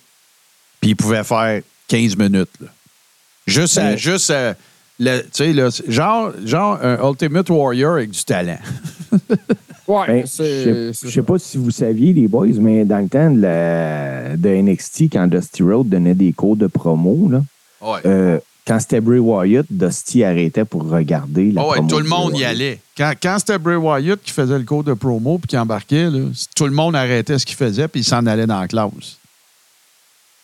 Puis 0.81 0.91
il 0.91 0.97
pouvait 0.97 1.25
faire 1.25 1.63
15 1.89 2.17
minutes. 2.17 2.51
là. 2.61 2.69
Juste, 3.47 3.79
à- 3.79 3.91
Ben- 3.91 3.97
juste 3.99 4.31
à- 4.31 4.55
le- 5.05 5.23
tu 5.23 5.29
sais, 5.33 5.53
là, 5.53 5.69
genre, 5.89 6.33
genre 6.45 6.79
un 6.83 6.99
Ultimate 7.09 7.49
Warrior 7.51 7.95
avec 7.97 8.11
du 8.11 8.25
talent. 8.25 8.59
Ouais, 9.87 10.07
Ben, 10.07 10.25
c'est. 10.27 10.93
je 10.95 11.09
sais- 11.11 11.23
pas 11.23 11.39
si 11.39 11.59
vous 11.59 11.71
saviez, 11.71 12.15
les 12.15 12.27
boys, 12.27 12.47
mais 12.59 12.87
dans 12.87 13.01
le 13.01 13.09
temps 13.09 13.31
de, 13.31 13.39
la, 13.43 14.35
de 14.35 14.49
NXT, 14.49 15.13
quand 15.13 15.27
Dusty 15.27 15.63
Road 15.63 15.91
donnait 15.91 16.15
des 16.15 16.33
cours 16.33 16.57
de 16.57 16.67
promo, 16.69 17.29
là, 17.31 17.43
Ouais. 17.83 17.99
euh, 18.07 18.39
quand 18.67 18.81
c'était 18.81 19.03
Bray 19.03 19.19
Wyatt, 19.19 19.67
Dusty 19.69 20.25
arrêtait 20.25 20.65
pour 20.65 20.89
regarder 20.89 21.53
la 21.53 21.61
Ah 21.61 21.67
ouais, 21.67 21.75
promo 21.75 21.89
tout 21.91 21.99
le 21.99 22.05
de 22.05 22.09
monde 22.09 22.39
y 22.39 22.45
allait. 22.47 22.81
Quand, 22.97 23.13
quand 23.23 23.37
c'était 23.39 23.59
Bray 23.59 23.77
Wyatt 23.77 24.23
qui 24.23 24.33
faisait 24.33 24.59
le 24.59 24.65
cours 24.65 24.85
de 24.85 24.95
promo 24.95 25.37
puis 25.37 25.49
qui 25.49 25.59
embarquait, 25.59 26.09
là, 26.09 26.21
tout 26.57 26.65
le 26.65 26.73
monde 26.73 26.97
arrêtait 26.97 27.39
ce 27.39 27.45
qu'il 27.45 27.57
faisait 27.57 27.87
puis 27.87 28.01
il 28.01 28.05
s'en 28.05 28.25
allait 28.25 28.47
dans 28.47 28.61
la 28.61 28.69
classe 28.69 29.19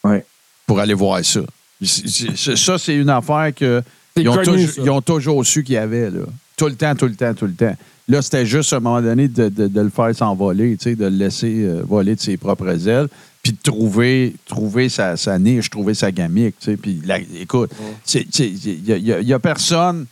Ouais. 0.04 0.22
pour 0.66 0.80
aller 0.80 0.92
voir 0.92 1.24
ça. 1.24 1.40
Ça, 1.82 2.76
c'est 2.76 2.94
une 2.94 3.08
affaire 3.08 3.52
que 3.56 3.82
ils 4.16 4.28
ont, 4.28 4.34
connu, 4.34 4.44
toujours- 4.44 4.68
ça. 4.74 4.82
ils 4.82 4.90
ont 4.90 5.00
toujours 5.02 5.46
su 5.46 5.62
qu'il 5.64 5.74
y 5.74 5.78
avait. 5.78 6.10
Là. 6.10 6.20
Tout 6.56 6.66
le 6.66 6.74
temps, 6.74 6.94
tout 6.94 7.06
le 7.06 7.14
temps, 7.16 7.34
tout 7.34 7.46
le 7.46 7.54
temps. 7.54 7.76
Là, 8.08 8.22
c'était 8.22 8.44
juste 8.46 8.72
à 8.72 8.76
un 8.76 8.80
moment 8.80 9.00
donné 9.00 9.28
de, 9.28 9.48
de- 9.48 9.68
de 9.68 9.80
le 9.80 9.88
faire 9.90 10.14
s'envoler, 10.14 10.76
tu 10.76 10.84
sais, 10.90 10.96
de 10.96 11.04
le 11.04 11.10
laisser 11.16 11.62
euh, 11.64 11.82
voler 11.86 12.16
de 12.16 12.20
ses 12.20 12.36
propres 12.36 12.88
ailes, 12.88 13.06
puis 13.42 13.52
de 13.52 13.58
trouver, 13.62 14.34
trouver 14.46 14.88
sa, 14.88 15.16
sa 15.16 15.38
niche, 15.38 15.70
trouver 15.70 15.94
sa 15.94 16.10
gamique, 16.10 16.56
tu 16.58 16.72
sais. 16.72 16.76
Puis, 16.76 17.00
la- 17.04 17.18
écoute, 17.20 17.70
il 18.12 18.20
y, 18.20 18.42
a- 18.92 18.96
il 18.96 19.04
y 19.06 19.12
a- 19.12 19.20
il 19.20 19.28
y 19.28 19.32
a 19.32 19.38
personne. 19.38 20.06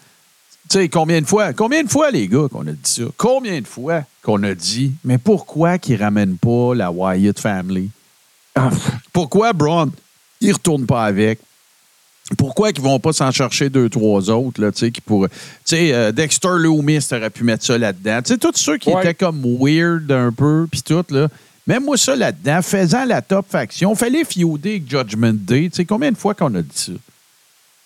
Tu 0.71 0.79
sais, 0.79 0.89
combien 0.89 1.21
de 1.21 1.27
fois, 1.27 1.53
combien 1.55 1.83
de 1.83 1.89
fois, 1.89 2.11
les 2.11 2.29
gars, 2.29 2.47
qu'on 2.53 2.67
a 2.67 2.73
dit 2.73 2.79
ça? 2.85 3.03
Combien 3.17 3.61
de 3.61 3.67
fois 3.67 4.05
qu'on 4.23 4.43
a 4.43 4.55
dit, 4.55 4.93
mais 5.03 5.19
pourquoi 5.19 5.79
qu'ils 5.79 6.01
ramènent 6.01 6.37
pas 6.37 6.75
la 6.75 6.93
Wyatt 6.93 7.39
Family? 7.41 7.91
Ah, 8.55 8.71
Pourquoi 9.13 9.53
Braun, 9.55 9.91
il 10.41 10.53
retourne 10.53 10.85
pas 10.87 11.05
avec? 11.05 11.41
Pourquoi 12.37 12.73
qu'ils 12.73 12.85
vont 12.85 12.99
pas 13.01 13.13
s'en 13.15 13.31
chercher 13.31 13.71
deux, 13.71 13.89
trois 13.89 14.29
autres, 14.31 14.61
là, 14.61 14.71
tu 14.71 14.81
sais, 14.81 14.91
qui 14.91 15.01
pourraient. 15.01 15.29
Tu 15.31 15.37
sais, 15.77 15.95
euh, 15.95 16.13
Dexter 16.13 16.57
Loomis, 16.59 17.07
t'aurais 17.09 17.31
pu 17.31 17.43
mettre 17.43 17.65
ça 17.65 17.79
là-dedans. 17.79 18.21
Tu 18.23 18.33
sais, 18.35 18.39
tous 18.39 18.53
ceux 18.57 18.77
qui 18.77 18.91
Ouais. 18.91 19.01
étaient 19.01 19.15
comme 19.15 19.43
weird 19.59 20.11
un 20.13 20.31
peu, 20.33 20.67
puis 20.71 20.83
tout, 20.83 21.05
là. 21.11 21.29
Même 21.67 21.85
moi, 21.85 21.97
ça 21.97 22.17
là-dedans, 22.17 22.61
faisant 22.63 23.05
la 23.05 23.23
top 23.23 23.47
faction, 23.51 23.95
fallait 23.95 24.25
fioder 24.25 24.71
avec 24.73 24.91
Judgment 24.91 25.35
Day. 25.35 25.69
Tu 25.71 25.77
sais, 25.77 25.85
combien 25.85 26.11
de 26.13 26.17
fois 26.17 26.35
qu'on 26.35 26.55
a 26.55 26.63
dit 26.63 26.69
ça? 26.75 26.93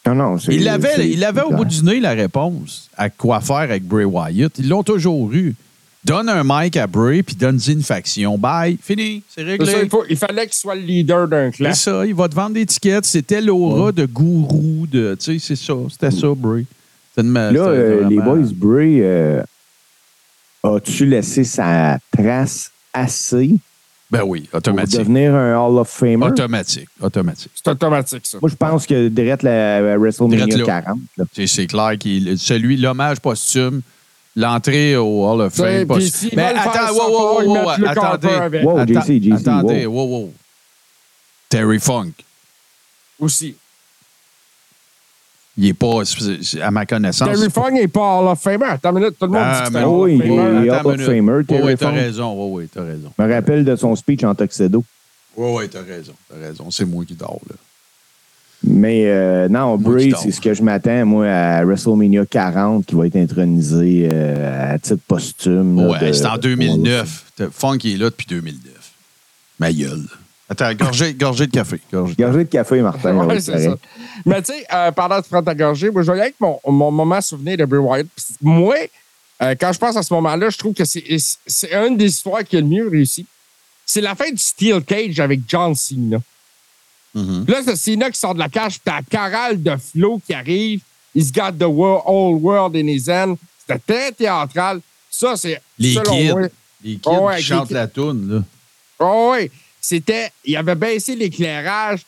non, 0.07 0.15
non, 0.17 0.39
c'est- 0.39 0.55
Il 0.55 0.69
avait, 0.69 1.09
il 1.11 1.25
avait 1.25 1.43
au 1.43 1.51
bout 1.53 1.65
du 1.65 1.83
nez 1.85 2.01
la 2.01 2.11
réponse 2.13 2.89
à 2.97 3.09
quoi 3.11 3.41
faire 3.41 3.57
avec 3.57 3.85
Bray 3.85 4.05
Wyatt. 4.05 4.53
Ils 4.59 4.69
l'ont 4.69 4.83
toujours 4.83 5.33
eu. 5.33 5.55
Donne 6.05 6.29
un 6.29 6.43
mic 6.45 6.77
à 6.77 6.87
Bray, 6.89 7.23
puis 7.23 7.37
donne-y 7.37 7.71
une 7.73 7.83
faction. 7.83 8.37
Bye, 8.37 8.77
fini, 8.83 9.23
c'est 9.29 9.45
réglé. 9.45 9.71
ça, 9.71 9.83
il, 9.83 9.89
faut- 9.89 10.05
il 10.11 10.17
fallait 10.17 10.47
qu'il 10.47 10.55
soit 10.55 10.75
le 10.75 10.81
leader 10.81 11.29
d'un 11.29 11.51
clan. 11.53 11.71
C'est 11.73 11.91
ça, 11.91 12.05
il 12.05 12.15
va 12.15 12.29
te 12.29 12.35
vendre 12.35 12.55
des 12.55 12.67
tickets. 12.67 13.05
C'était 13.05 13.41
l'aura 13.41 13.93
de 13.93 14.05
gourou, 14.07 14.87
de, 14.91 15.17
tu 15.19 15.39
sais, 15.39 15.39
c'est 15.39 15.57
ça. 15.65 15.75
C'était 15.91 16.11
ça, 16.11 16.27
Bray. 16.37 16.67
C'était 17.15 17.27
une- 17.29 17.35
Là, 17.35 17.49
euh, 17.69 18.09
les 18.09 18.17
Boys 18.17 18.49
Bray, 18.53 18.99
euh, 19.01 19.43
as-tu 20.65 21.07
laissé 21.07 21.45
sa 21.45 21.99
trace 22.11 22.71
assez 22.93 23.55
Ben 24.11 24.23
oui, 24.25 24.43
pour 24.51 24.59
automatique. 24.59 24.99
devenir 24.99 25.35
un 25.37 25.55
Hall 25.57 25.79
of 25.79 25.89
Famer? 25.89 26.27
Automatique, 26.27 26.89
automatique. 27.01 27.53
C'est 27.55 27.69
automatique, 27.71 28.27
ça. 28.27 28.39
Moi, 28.41 28.51
je 28.51 28.57
pense 28.57 28.87
que 28.87 29.09
direct 29.09 29.43
la 29.45 29.97
WrestleMania 29.97 30.47
Direct 30.47 30.67
là. 30.67 30.83
40. 30.83 30.99
là. 31.17 31.25
C'est- 31.33 31.47
C'est 31.47 31.67
clair 31.69 31.93
qu'il 31.99 32.37
celui, 32.39 32.77
l'hommage 32.77 33.21
posthume, 33.21 33.83
l'entrée 34.37 34.97
au 34.97 35.25
Hall 35.29 35.41
of 35.43 35.55
sais, 35.55 35.85
Fame. 35.87 35.99
Mais 36.35 36.43
attends, 36.43 36.93
wow, 36.95 37.43
wow, 37.43 37.65
wow, 37.65 37.69
attendez. 37.87 38.63
Wow, 38.65 38.79
Atta- 38.79 39.01
JC, 39.03 39.23
JC, 39.23 39.33
attendez, 39.49 39.87
wow. 39.87 39.95
wow, 40.05 40.19
wow. 40.21 40.33
Terry 41.49 41.79
Funk, 41.79 42.13
Aussi. 43.19 43.55
il 45.59 45.67
est 45.67 45.75
pas, 45.75 46.01
à 46.63 46.71
ma 46.71 46.87
connaissance. 46.87 47.29
Terry 47.29 47.51
Funk 47.51 47.73
n'est 47.73 47.89
pas 47.89 48.21
Hall 48.21 48.29
of 48.29 48.41
Famer. 48.41 48.65
Attends 48.71 48.91
une 48.91 49.01
minute, 49.01 49.19
tout 49.19 49.27
le 49.27 49.33
monde 49.33 49.43
Ah, 49.45 49.53
dit 49.55 49.61
que 49.61 49.67
c'est 49.67 49.73
mais 49.75 49.85
un 49.85 49.89
Hall 49.89 50.01
oui, 50.01 50.15
of 50.15 50.25
il 50.25 50.33
est- 50.33 50.37
Famer. 50.37 50.61
il 50.63 50.67
est 50.67 50.71
Attends 50.71 50.89
Hall 50.89 50.95
of. 51.01 51.07
Famer, 51.07 51.33
Oui, 51.33 51.45
Terry 51.47 51.63
oui, 51.63 51.77
t'as 51.77 51.91
raison. 51.91 52.33
Oui, 52.55 52.63
oui, 52.63 52.69
t'as 52.73 52.83
raison. 52.85 53.13
Je 53.19 53.23
me 53.25 53.35
rappelle 53.35 53.65
de 53.67 53.77
son 53.77 53.95
speech 53.97 54.25
en 54.25 54.35
tuxedo. 54.35 54.83
Oui, 55.37 55.51
oui, 55.59 55.69
t'as 55.69 55.83
raison. 55.83 56.15
T'as 56.31 56.39
raison. 56.41 56.71
C'est 56.71 56.85
moi 56.87 57.05
qui 57.05 57.15
dors, 57.15 57.39
là. 57.51 57.57
Mais 58.65 59.07
euh, 59.07 59.49
non, 59.49 59.77
Bray, 59.77 60.13
c'est 60.23 60.31
ce 60.31 60.41
que 60.41 60.55
je 60.55 60.63
m'attends, 60.63 61.05
moi, 61.05 61.27
à 61.27 61.65
WrestleMania 61.65 62.25
40, 62.27 62.87
qui 62.87 62.95
va 62.95 63.07
être 63.07 63.17
intronisé 63.17 64.09
euh, 64.13 64.75
à 64.75 64.79
titre 64.79 65.03
posthume. 65.09 65.77
là, 65.81 65.89
Ouais, 65.89 66.09
de- 66.09 66.13
c'est 66.13 66.27
en 66.27 66.37
2009. 66.39 67.25
T'as- 67.37 67.51
Funk 67.51 67.79
est 67.85 67.97
là 67.97 68.11
depuis 68.11 68.27
2009. 68.29 68.73
Ma 69.59 69.73
gueule. 69.73 70.05
Attends, 70.49 70.73
gorgée, 70.75 71.15
gorgée 71.15 71.47
de 71.47 71.51
café. 71.53 71.81
Gorgée 71.93 72.15
de- 72.15 72.23
Gorgée 72.23 72.45
de 72.45 72.49
café, 72.51 72.81
Martin. 72.83 73.17
Ouais, 73.27 73.41
c'est 73.41 73.59
ça. 73.69 73.77
Mais 74.27 74.43
tu 74.43 74.53
sais, 74.53 74.65
euh, 74.73 74.93
pendant 74.93 75.19
que 75.19 75.23
tu 75.25 75.31
prends 75.31 75.43
ta 75.43 75.55
gorgée, 75.55 75.91
moi, 75.91 76.03
je 76.03 76.13
vais 76.13 76.21
avec 76.21 76.35
mon, 76.39 76.59
mon 76.69 76.91
moment 76.91 77.21
souvenir 77.21 77.57
de 77.57 77.65
Bray 77.65 77.81
Wyatt. 77.81 78.07
Moi, 78.41 78.77
euh, 79.43 79.55
quand 79.59 79.73
je 79.73 79.79
pense 79.79 79.97
à 79.97 80.03
ce 80.03 80.13
moment-là, 80.15 80.51
je 80.51 80.59
trouve 80.59 80.75
que 80.75 80.85
c'est 80.85 81.03
c'est 81.47 81.73
une 81.75 81.97
des 81.97 82.07
histoires 82.07 82.45
qui 82.45 82.57
a 82.57 82.61
le 82.61 82.67
mieux 82.67 82.89
réussi. 82.89 83.27
C'est 83.87 84.01
la 84.03 84.15
fin 84.15 84.31
du 84.31 84.39
Steel 84.39 84.83
Cage 84.85 85.19
avec 85.21 85.41
John 85.49 85.75
Cena. 85.75 86.19
Mhm. 87.15 87.45
Là, 87.47 87.61
c'est 87.65 87.77
Cena 87.77 88.11
qui 88.11 88.19
sort 88.19 88.35
de 88.35 88.39
la 88.39 88.49
cage, 88.49 88.73
puis 88.79 88.81
t'as 88.85 89.01
la 89.01 89.03
chorale 89.31 89.63
de 89.63 89.77
Flo 89.77 90.21
qui 90.25 90.33
arrive. 90.33 90.81
He's 91.15 91.31
got 91.31 91.53
the 91.59 91.65
world, 91.65 92.03
whole 92.07 92.37
world 92.41 92.75
in 92.77 92.87
his 92.89 93.09
hand. 93.11 93.37
C'était 93.59 93.79
très 93.79 94.13
théâtral. 94.13 94.81
Ça, 95.11 95.37
c'est. 95.37 95.61
Les 95.79 95.93
selon 95.95 96.11
kids. 96.13 96.31
moi- 96.33 96.41
Les 96.83 96.95
kids 96.97 97.01
Oh, 97.05 97.27
ouais, 97.27 97.37
qui 97.37 97.43
chantent 97.43 97.69
les 97.69 97.75
la 97.75 97.87
toune, 97.87 98.29
là. 98.35 98.43
Oh 98.99 99.35
oui, 99.37 99.51
c'était. 99.81 100.31
Il 100.45 100.57
avait 100.57 100.75
baissé 100.75 101.15
l'éclairage. 101.15 102.01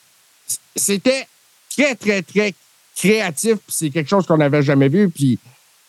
C'était 0.74 1.26
très, 1.76 1.94
très, 1.94 2.22
très 2.22 2.54
créatif. 2.96 3.54
puis 3.56 3.74
C'est 3.76 3.90
quelque 3.90 4.08
chose 4.08 4.26
qu'on 4.26 4.38
n'avait 4.38 4.62
jamais 4.62 4.88
vu. 4.88 5.10
Puis 5.10 5.38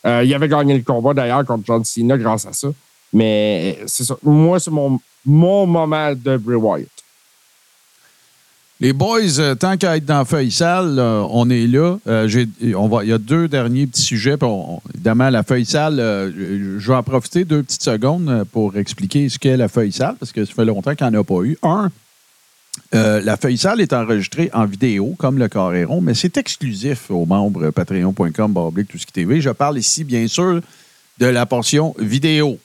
euh, 0.05 0.23
il 0.23 0.33
avait 0.33 0.47
gagné 0.49 0.75
le 0.75 0.83
combat 0.83 1.13
d'ailleurs 1.13 1.45
contre 1.45 1.63
John 1.65 1.83
Cena 1.85 2.17
grâce 2.17 2.45
à 2.45 2.53
ça. 2.53 2.67
Mais 3.13 3.79
c'est 3.87 4.03
ça. 4.03 4.17
Moi, 4.23 4.59
c'est 4.59 4.71
mon, 4.71 4.99
mon 5.25 5.65
moment 5.65 6.11
de 6.13 6.37
Bray 6.37 6.57
Wyatt. 6.57 6.89
Les 8.81 8.91
boys, 8.91 9.39
euh, 9.39 9.55
tant 9.55 9.77
qu'à 9.77 9.95
être 9.95 10.05
dans 10.05 10.19
la 10.19 10.25
feuille 10.25 10.51
sale, 10.51 10.95
là, 10.95 11.25
on 11.29 11.49
est 11.49 11.65
là. 11.65 11.97
Euh, 12.07 12.45
il 12.59 13.07
y 13.07 13.13
a 13.13 13.17
deux 13.17 13.47
derniers 13.47 13.87
petits 13.87 14.01
sujets. 14.01 14.35
évidemment, 14.93 15.29
la 15.29 15.43
feuille 15.43 15.65
sale, 15.65 15.99
euh, 15.99 16.77
je 16.77 16.87
vais 16.87 16.97
en 16.97 17.03
profiter 17.03 17.45
deux 17.45 17.63
petites 17.63 17.83
secondes 17.83 18.27
euh, 18.27 18.43
pour 18.43 18.75
expliquer 18.75 19.29
ce 19.29 19.39
qu'est 19.39 19.55
la 19.55 19.69
feuille 19.69 19.93
sale, 19.93 20.15
parce 20.19 20.33
que 20.33 20.43
ça 20.43 20.53
fait 20.53 20.65
longtemps 20.65 20.93
qu'il 20.93 21.07
n'y 21.07 21.15
en 21.15 21.21
a 21.21 21.23
pas 21.23 21.41
eu. 21.43 21.57
Un, 21.63 21.89
euh, 22.93 23.21
la 23.21 23.37
feuille 23.37 23.57
sale 23.57 23.81
est 23.81 23.93
enregistrée 23.93 24.49
en 24.53 24.65
vidéo, 24.65 25.15
comme 25.17 25.37
le 25.37 25.47
Carréron, 25.47 26.01
mais 26.01 26.13
c'est 26.13 26.37
exclusif 26.37 27.09
aux 27.09 27.25
membres 27.25 27.71
patreon.com, 27.71 28.73
tout 28.89 28.97
ce 28.97 29.05
qui 29.05 29.13
TV. 29.13 29.41
Je 29.41 29.49
parle 29.51 29.77
ici, 29.77 30.03
bien 30.03 30.27
sûr, 30.27 30.61
de 31.19 31.25
la 31.25 31.45
portion 31.45 31.95
vidéo. 31.97 32.59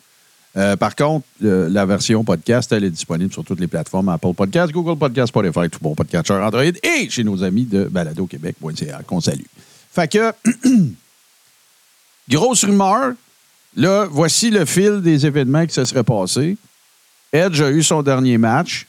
Euh, 0.56 0.76
par 0.76 0.96
contre, 0.96 1.24
le- 1.40 1.68
la 1.68 1.86
version 1.86 2.24
podcast, 2.24 2.72
elle 2.72 2.82
est 2.84 2.90
disponible 2.90 3.32
sur 3.32 3.44
toutes 3.44 3.60
les 3.60 3.68
plateformes 3.68 4.08
Apple 4.08 4.34
Podcast, 4.34 4.72
Google 4.72 4.98
Podcast, 4.98 5.28
Spotify, 5.28 5.70
tout 5.70 5.78
bon 5.80 5.94
podcatcher 5.94 6.34
Android 6.34 6.64
et 6.64 7.08
chez 7.08 7.22
nos 7.22 7.42
amis 7.44 7.64
de 7.64 7.84
baladoquebec.ca 7.84 9.02
qu'on 9.06 9.20
salue. 9.20 9.44
Fait 9.92 10.10
que, 10.10 10.32
grosse 12.28 12.64
rumeur, 12.64 13.14
là, 13.76 14.06
voici 14.10 14.50
le 14.50 14.64
fil 14.64 15.00
des 15.02 15.26
événements 15.26 15.66
qui 15.66 15.74
se 15.74 15.84
seraient 15.84 16.04
passés. 16.04 16.56
Edge 17.32 17.60
a 17.60 17.70
eu 17.70 17.82
son 17.82 18.02
dernier 18.02 18.38
match, 18.38 18.86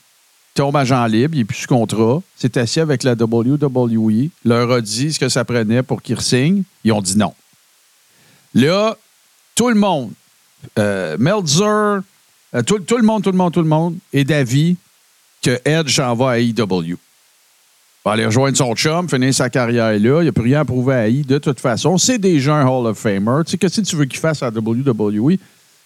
tombe 0.56 0.76
agent 0.76 1.06
libre, 1.06 1.36
il 1.36 1.40
n'est 1.40 1.46
plus 1.46 1.58
sous 1.58 1.68
contrat, 1.68 2.22
s'est 2.36 2.58
assis 2.58 2.80
avec 2.80 3.04
la 3.04 3.14
WWE, 3.14 4.30
leur 4.44 4.72
a 4.72 4.82
dit 4.82 5.14
ce 5.14 5.20
que 5.20 5.30
ça 5.30 5.46
prenait 5.46 5.84
pour 5.84 6.02
qu'ils 6.02 6.22
signent. 6.22 6.64
Ils 6.84 6.92
ont 6.92 7.02
dit 7.02 7.18
non. 7.18 7.34
Là, 8.56 8.98
tout 9.56 9.70
le 9.70 9.76
monde, 9.76 10.12
euh, 10.78 11.18
Meltzer, 11.20 12.02
euh, 12.54 12.62
tout, 12.66 12.78
le 12.98 13.04
monde, 13.04 13.24
tout 13.24 13.32
le 13.32 13.38
monde, 13.38 13.54
tout 13.54 13.62
le 13.62 13.68
monde 13.68 13.98
est 14.14 14.24
d'avis 14.24 14.76
que 15.42 15.60
Edge 15.66 15.96
s'en 15.96 16.16
va 16.16 16.32
à 16.32 16.40
AEW. 16.40 16.98
Va 18.04 18.14
aller 18.14 18.26
rejoindre 18.26 18.58
son 18.58 18.74
chum, 18.76 19.08
finir 19.08 19.34
sa 19.34 19.50
carrière 19.50 19.92
là. 19.92 19.98
Il 19.98 20.24
n'y 20.24 20.28
a 20.28 20.32
plus 20.32 20.44
rien 20.44 20.62
à 20.62 20.66
prouver 20.66 20.96
à 20.96 21.08
I 21.08 21.22
de 21.22 21.38
toute 21.38 21.60
façon. 21.60 21.98
C'est 21.98 22.18
déjà 22.18 22.56
un 22.56 22.68
Hall 22.68 22.88
of 22.88 22.98
Famer. 22.98 23.44
Tu 23.46 23.52
sais, 23.52 23.58
qu'est-ce 23.58 23.82
que 23.82 23.86
tu 23.86 23.96
veux 23.96 24.06
qu'il 24.06 24.20
fasse 24.20 24.42
à 24.42 24.50
WWE? 24.50 25.38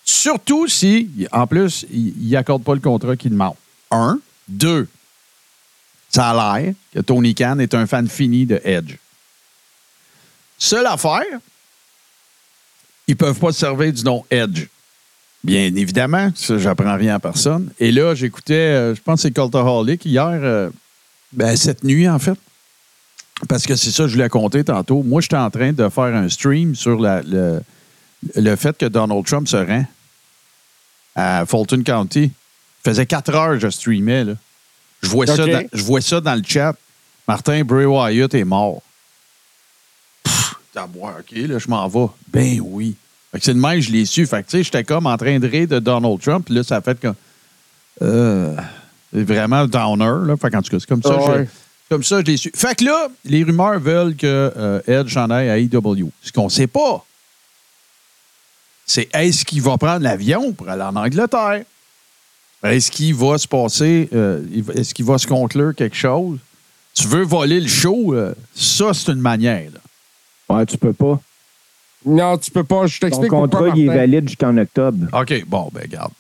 Surtout 0.04 0.68
si, 0.68 1.10
en 1.32 1.46
plus, 1.48 1.86
il 1.92 2.30
n'accorde 2.30 2.64
pas 2.64 2.74
le 2.74 2.80
contrat 2.80 3.16
qu'il 3.16 3.32
demande. 3.32 3.56
Un. 3.92 4.20
Deux. 4.48 4.88
Ça 6.10 6.30
a 6.30 6.62
l'air 6.62 6.74
que 6.94 7.00
Tony 7.02 7.36
Khan 7.36 7.60
est 7.60 7.74
un 7.74 7.88
fan 7.88 8.08
fini 8.08 8.46
de 8.46 8.62
Edge. 8.64 8.96
Seule 10.58 10.86
affaire, 10.86 11.26
ils 13.08 13.16
peuvent 13.16 13.40
pas 13.40 13.52
se 13.52 13.60
servir 13.60 13.92
du 13.94 14.04
nom 14.04 14.24
Edge. 14.30 14.68
Bien 15.44 15.74
évidemment, 15.76 16.32
ça, 16.36 16.58
j'apprends 16.58 16.96
rien 16.98 17.16
à 17.16 17.20
personne. 17.20 17.70
Et 17.80 17.92
là, 17.92 18.16
j'écoutais, 18.16 18.54
euh, 18.54 18.96
je 18.96 19.02
pense 19.02 19.22
que 19.22 19.28
c'est 19.28 19.32
Cultaholic 19.34 20.04
hier, 20.06 20.28
euh, 20.28 20.70
ben, 21.32 21.56
cette 21.56 21.84
nuit, 21.84 22.10
en 22.10 22.18
fait. 22.18 22.38
Parce 23.48 23.66
que 23.68 23.76
c'est 23.76 23.92
ça, 23.92 24.08
je 24.08 24.14
voulais 24.14 24.30
compter 24.30 24.64
tantôt. 24.64 25.04
Moi, 25.04 25.22
j'étais 25.22 25.36
en 25.36 25.52
train 25.52 25.72
de 25.74 25.88
faire 25.90 26.04
un 26.06 26.30
stream 26.30 26.74
sur 26.74 27.00
la- 27.00 27.22
le, 27.22 27.62
le 28.36 28.56
fait 28.56 28.76
que 28.78 28.86
Donald 28.88 29.26
Trump 29.26 29.48
se 29.48 29.58
rend 29.58 29.86
à 31.16 31.46
Fulton 31.46 31.84
County. 31.84 32.32
Ça 32.84 32.92
faisait 32.92 33.06
quatre 33.06 33.34
heures 33.36 33.52
que 33.52 33.60
je 33.60 33.70
streamais. 33.70 34.24
Là. 34.24 34.34
Je, 35.04 35.10
vois 35.10 35.28
ça 35.28 35.46
dans, 35.46 35.68
je 35.74 35.84
vois 35.84 36.02
ça 36.02 36.22
dans 36.22 36.36
le 36.36 36.44
chat. 36.48 36.76
Martin 37.28 37.64
Bray 37.64 37.86
Wyatt 37.86 38.34
est 38.34 38.44
mort. 38.46 38.82
T'as 40.76 40.88
boire, 40.88 41.16
OK, 41.20 41.32
là, 41.32 41.58
je 41.58 41.70
m'en 41.70 41.88
vais. 41.88 42.08
Ben 42.28 42.60
oui. 42.62 42.98
Fait 43.32 43.40
que 43.40 43.46
c'est 43.46 43.54
de 43.54 43.60
même, 43.60 43.80
je 43.80 43.90
l'ai 43.92 44.06
su. 44.06 44.26
Fait 44.28 44.44
que, 44.44 44.50
tu 44.50 44.58
sais, 44.58 44.64
j'étais 44.64 44.84
comme 44.84 45.08
en 45.08 45.16
train 45.16 45.40
de 45.40 45.48
rire 45.48 45.70
de 45.70 45.80
Donald 45.80 46.20
Trump. 46.20 46.46
Puis 46.46 46.54
là, 46.54 46.64
ça 46.64 46.76
a 46.76 46.82
fait 46.82 47.00
comme. 47.00 47.16
Euh, 48.02 48.54
c'est 49.14 49.24
vraiment 49.24 49.66
downer, 49.68 50.28
là. 50.28 50.36
Fait 50.36 50.52
qu'en 50.52 50.62
tout 50.62 50.70
cas, 50.70 50.78
c'est 50.82 50.90
comme 50.90 51.02
ça. 51.02 51.18
Ah 51.18 51.32
ouais. 51.32 51.48
comme 51.88 52.04
ça, 52.04 52.20
je 52.20 52.26
l'ai 52.26 52.36
su. 52.36 52.52
Fait 52.54 52.76
que 52.76 52.84
là, 52.84 53.08
les 53.24 53.46
rumeurs 53.46 53.80
veulent 53.80 54.18
que 54.18 54.52
euh, 54.58 54.82
Edge 54.86 55.16
en 55.16 55.30
aille 55.30 55.50
à 55.50 55.58
AEW. 55.58 56.12
Ce 56.22 56.34
qu'on 56.34 56.50
sait 56.50 56.68
pas, 56.68 57.06
c'est 58.86 59.08
est-ce 59.16 59.46
qu'il 59.46 59.62
va 59.62 59.78
prendre 59.78 60.04
l'avion 60.04 60.52
pour 60.52 60.68
aller 60.68 60.84
en 60.84 60.98
Angleterre? 60.98 61.64
Est-ce 62.64 62.92
qu'il 62.92 63.16
va 63.16 63.38
se 63.38 63.48
passer, 63.48 64.10
euh, 64.14 64.42
est-ce 64.76 64.94
qu'il 64.94 65.06
va 65.06 65.18
se 65.18 65.28
conclure 65.28 65.74
quelque 65.74 65.96
chose? 65.96 66.40
Tu 66.94 67.08
veux 67.08 67.24
voler 67.24 67.62
le 67.62 67.70
show, 67.70 68.14
euh, 68.14 68.34
ça, 68.54 68.94
c'est 68.94 69.14
une 69.14 69.22
manière. 69.22 69.72
là. 69.74 69.80
Ouais, 70.50 70.66
tu 70.66 70.78
peux 70.78 70.94
pas. 70.94 71.20
Non, 72.06 72.38
tu 72.38 72.52
peux 72.52 72.64
pas. 72.64 72.86
Je 72.86 72.94
Son 72.96 73.00
t'explique 73.08 73.30
contrat, 73.32 73.60
pourquoi, 73.60 73.78
il 73.78 73.86
est 73.90 73.94
valide 73.96 74.28
jusqu'en 74.30 74.56
octobre. 74.58 75.08
OK, 75.14 75.44
bon, 75.48 75.70
ben, 75.74 75.88
garde. 75.88 76.12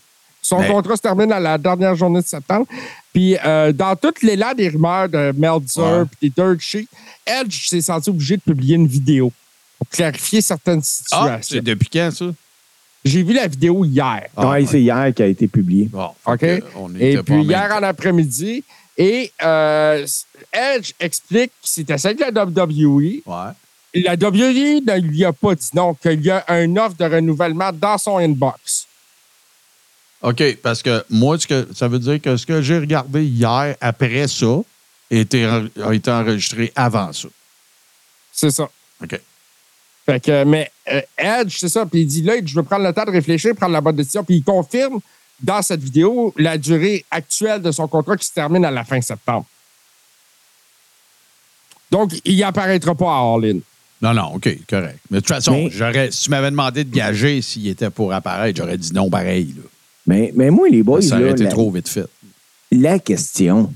Son 0.41 0.59
Mais- 0.59 0.67
contrat 0.67 0.95
se 0.95 1.01
termine 1.01 1.31
à 1.31 1.39
la 1.39 1.57
dernière 1.57 1.95
journée 1.95 2.21
de 2.21 2.25
septembre. 2.25 2.67
Puis, 3.13 3.35
euh, 3.45 3.71
dans 3.71 3.95
toute 3.95 4.21
l'élan 4.21 4.53
des 4.55 4.69
rumeurs 4.69 5.09
de 5.09 5.33
Meltzer 5.35 5.81
Ouais. 5.81 6.05
puis 6.19 6.29
des 6.29 6.43
dirt 6.43 6.59
sheets, 6.59 6.87
Edge 7.25 7.67
s'est 7.67 7.81
senti 7.81 8.09
obligé 8.09 8.37
de 8.37 8.41
publier 8.41 8.75
une 8.75 8.87
vidéo 8.87 9.31
pour 9.77 9.87
clarifier 9.89 10.41
certaines 10.41 10.79
Ah, 10.79 10.83
situations. 10.83 11.39
c'est 11.57 11.61
depuis 11.63 11.89
quand, 11.91 12.11
ça? 12.11 12.25
J'ai 13.03 13.21
vu 13.23 13.33
la 13.33 13.47
vidéo 13.47 13.85
hier. 13.85 14.27
Ah, 14.35 14.49
ouais, 14.49 14.65
c'est 14.65 14.81
hier 14.81 15.13
qui 15.15 15.21
a 15.23 15.27
été 15.27 15.47
publié. 15.47 15.85
Bon, 15.91 16.09
OK. 16.25 16.45
on 16.75 16.93
Et 16.95 17.17
puis 17.23 17.33
en 17.35 17.41
hier 17.41 17.71
en 17.79 17.83
après-midi, 17.83 18.63
et 18.97 19.31
euh, 19.43 20.05
Edge 20.51 20.91
explique 20.99 21.51
que 21.51 21.67
c'était 21.67 21.97
ça 21.99 22.09
avec 22.09 22.19
la 22.19 22.31
WWE. 22.31 23.21
Ouais. 23.25 23.51
La 23.95 24.13
WWE 24.13 24.81
ne 24.85 24.99
lui 24.99 25.23
a 25.23 25.31
pas 25.31 25.55
dit 25.55 25.69
non, 25.73 25.93
qu'il 25.93 26.21
y 26.21 26.29
a 26.29 26.43
un 26.49 26.75
offre 26.75 26.97
de 26.97 27.05
renouvellement 27.05 27.71
dans 27.71 27.97
son 27.97 28.17
inbox. 28.17 28.87
OK, 30.21 30.57
parce 30.61 30.81
que 30.81 31.05
moi, 31.09 31.39
ce 31.39 31.47
que, 31.47 31.67
ça 31.73 31.87
veut 31.87 31.99
dire 31.99 32.21
que 32.21 32.35
ce 32.35 32.45
que 32.45 32.61
j'ai 32.61 32.77
regardé 32.79 33.23
hier 33.23 33.75
après 33.79 34.27
ça 34.27 34.45
a 34.47 34.61
été, 35.15 35.45
a 35.45 35.93
été 35.93 36.11
enregistré 36.11 36.73
avant 36.75 37.13
ça. 37.13 37.29
C'est 38.33 38.51
ça. 38.51 38.69
OK. 39.01 39.19
Fait 40.05 40.19
que, 40.19 40.43
mais 40.43 40.71
euh, 40.91 41.01
Edge, 41.17 41.57
c'est 41.57 41.69
ça. 41.69 41.85
Puis 41.85 42.01
il 42.01 42.07
dit 42.07 42.21
là, 42.21 42.33
je 42.43 42.53
veux 42.53 42.63
prendre 42.63 42.83
le 42.83 42.93
temps 42.93 43.05
de 43.05 43.11
réfléchir, 43.11 43.55
prendre 43.55 43.73
la 43.73 43.81
bonne 43.81 43.95
décision. 43.95 44.23
Puis 44.23 44.35
il 44.35 44.43
confirme 44.43 44.99
dans 45.39 45.61
cette 45.61 45.81
vidéo 45.81 46.33
la 46.37 46.57
durée 46.57 47.05
actuelle 47.09 47.61
de 47.61 47.71
son 47.71 47.87
contrat 47.87 48.17
qui 48.17 48.25
se 48.25 48.33
termine 48.33 48.65
à 48.65 48.71
la 48.71 48.83
fin 48.83 48.99
septembre. 48.99 49.45
Donc, 51.91 52.11
il 52.25 52.43
apparaîtra 52.43 52.93
pas 52.93 53.11
à 53.11 53.19
All-In. 53.19 53.59
Non, 54.01 54.13
non, 54.13 54.35
OK, 54.35 54.49
correct. 54.69 54.99
Mais 55.09 55.17
de 55.17 55.21
toute 55.21 55.29
façon, 55.33 55.53
Mais- 55.53 55.69
j'aurais, 55.71 56.11
si 56.11 56.23
tu 56.25 56.29
m'avais 56.29 56.51
demandé 56.51 56.83
de 56.83 56.93
gager 56.93 57.41
s'il 57.41 57.67
était 57.67 57.89
pour 57.89 58.13
apparaître, 58.13 58.57
j'aurais 58.57 58.77
dit 58.77 58.93
non 58.93 59.09
pareil. 59.09 59.53
Là. 59.57 59.63
Mais, 60.07 60.31
mais 60.35 60.49
moi, 60.51 60.67
les 60.69 60.83
boys, 60.83 61.01
ça 61.01 61.15
aurait 61.15 61.25
là, 61.25 61.31
été 61.31 61.43
la, 61.45 61.49
trop 61.49 61.71
vite 61.71 61.87
fait. 61.87 62.05
la 62.71 62.99
question, 62.99 63.73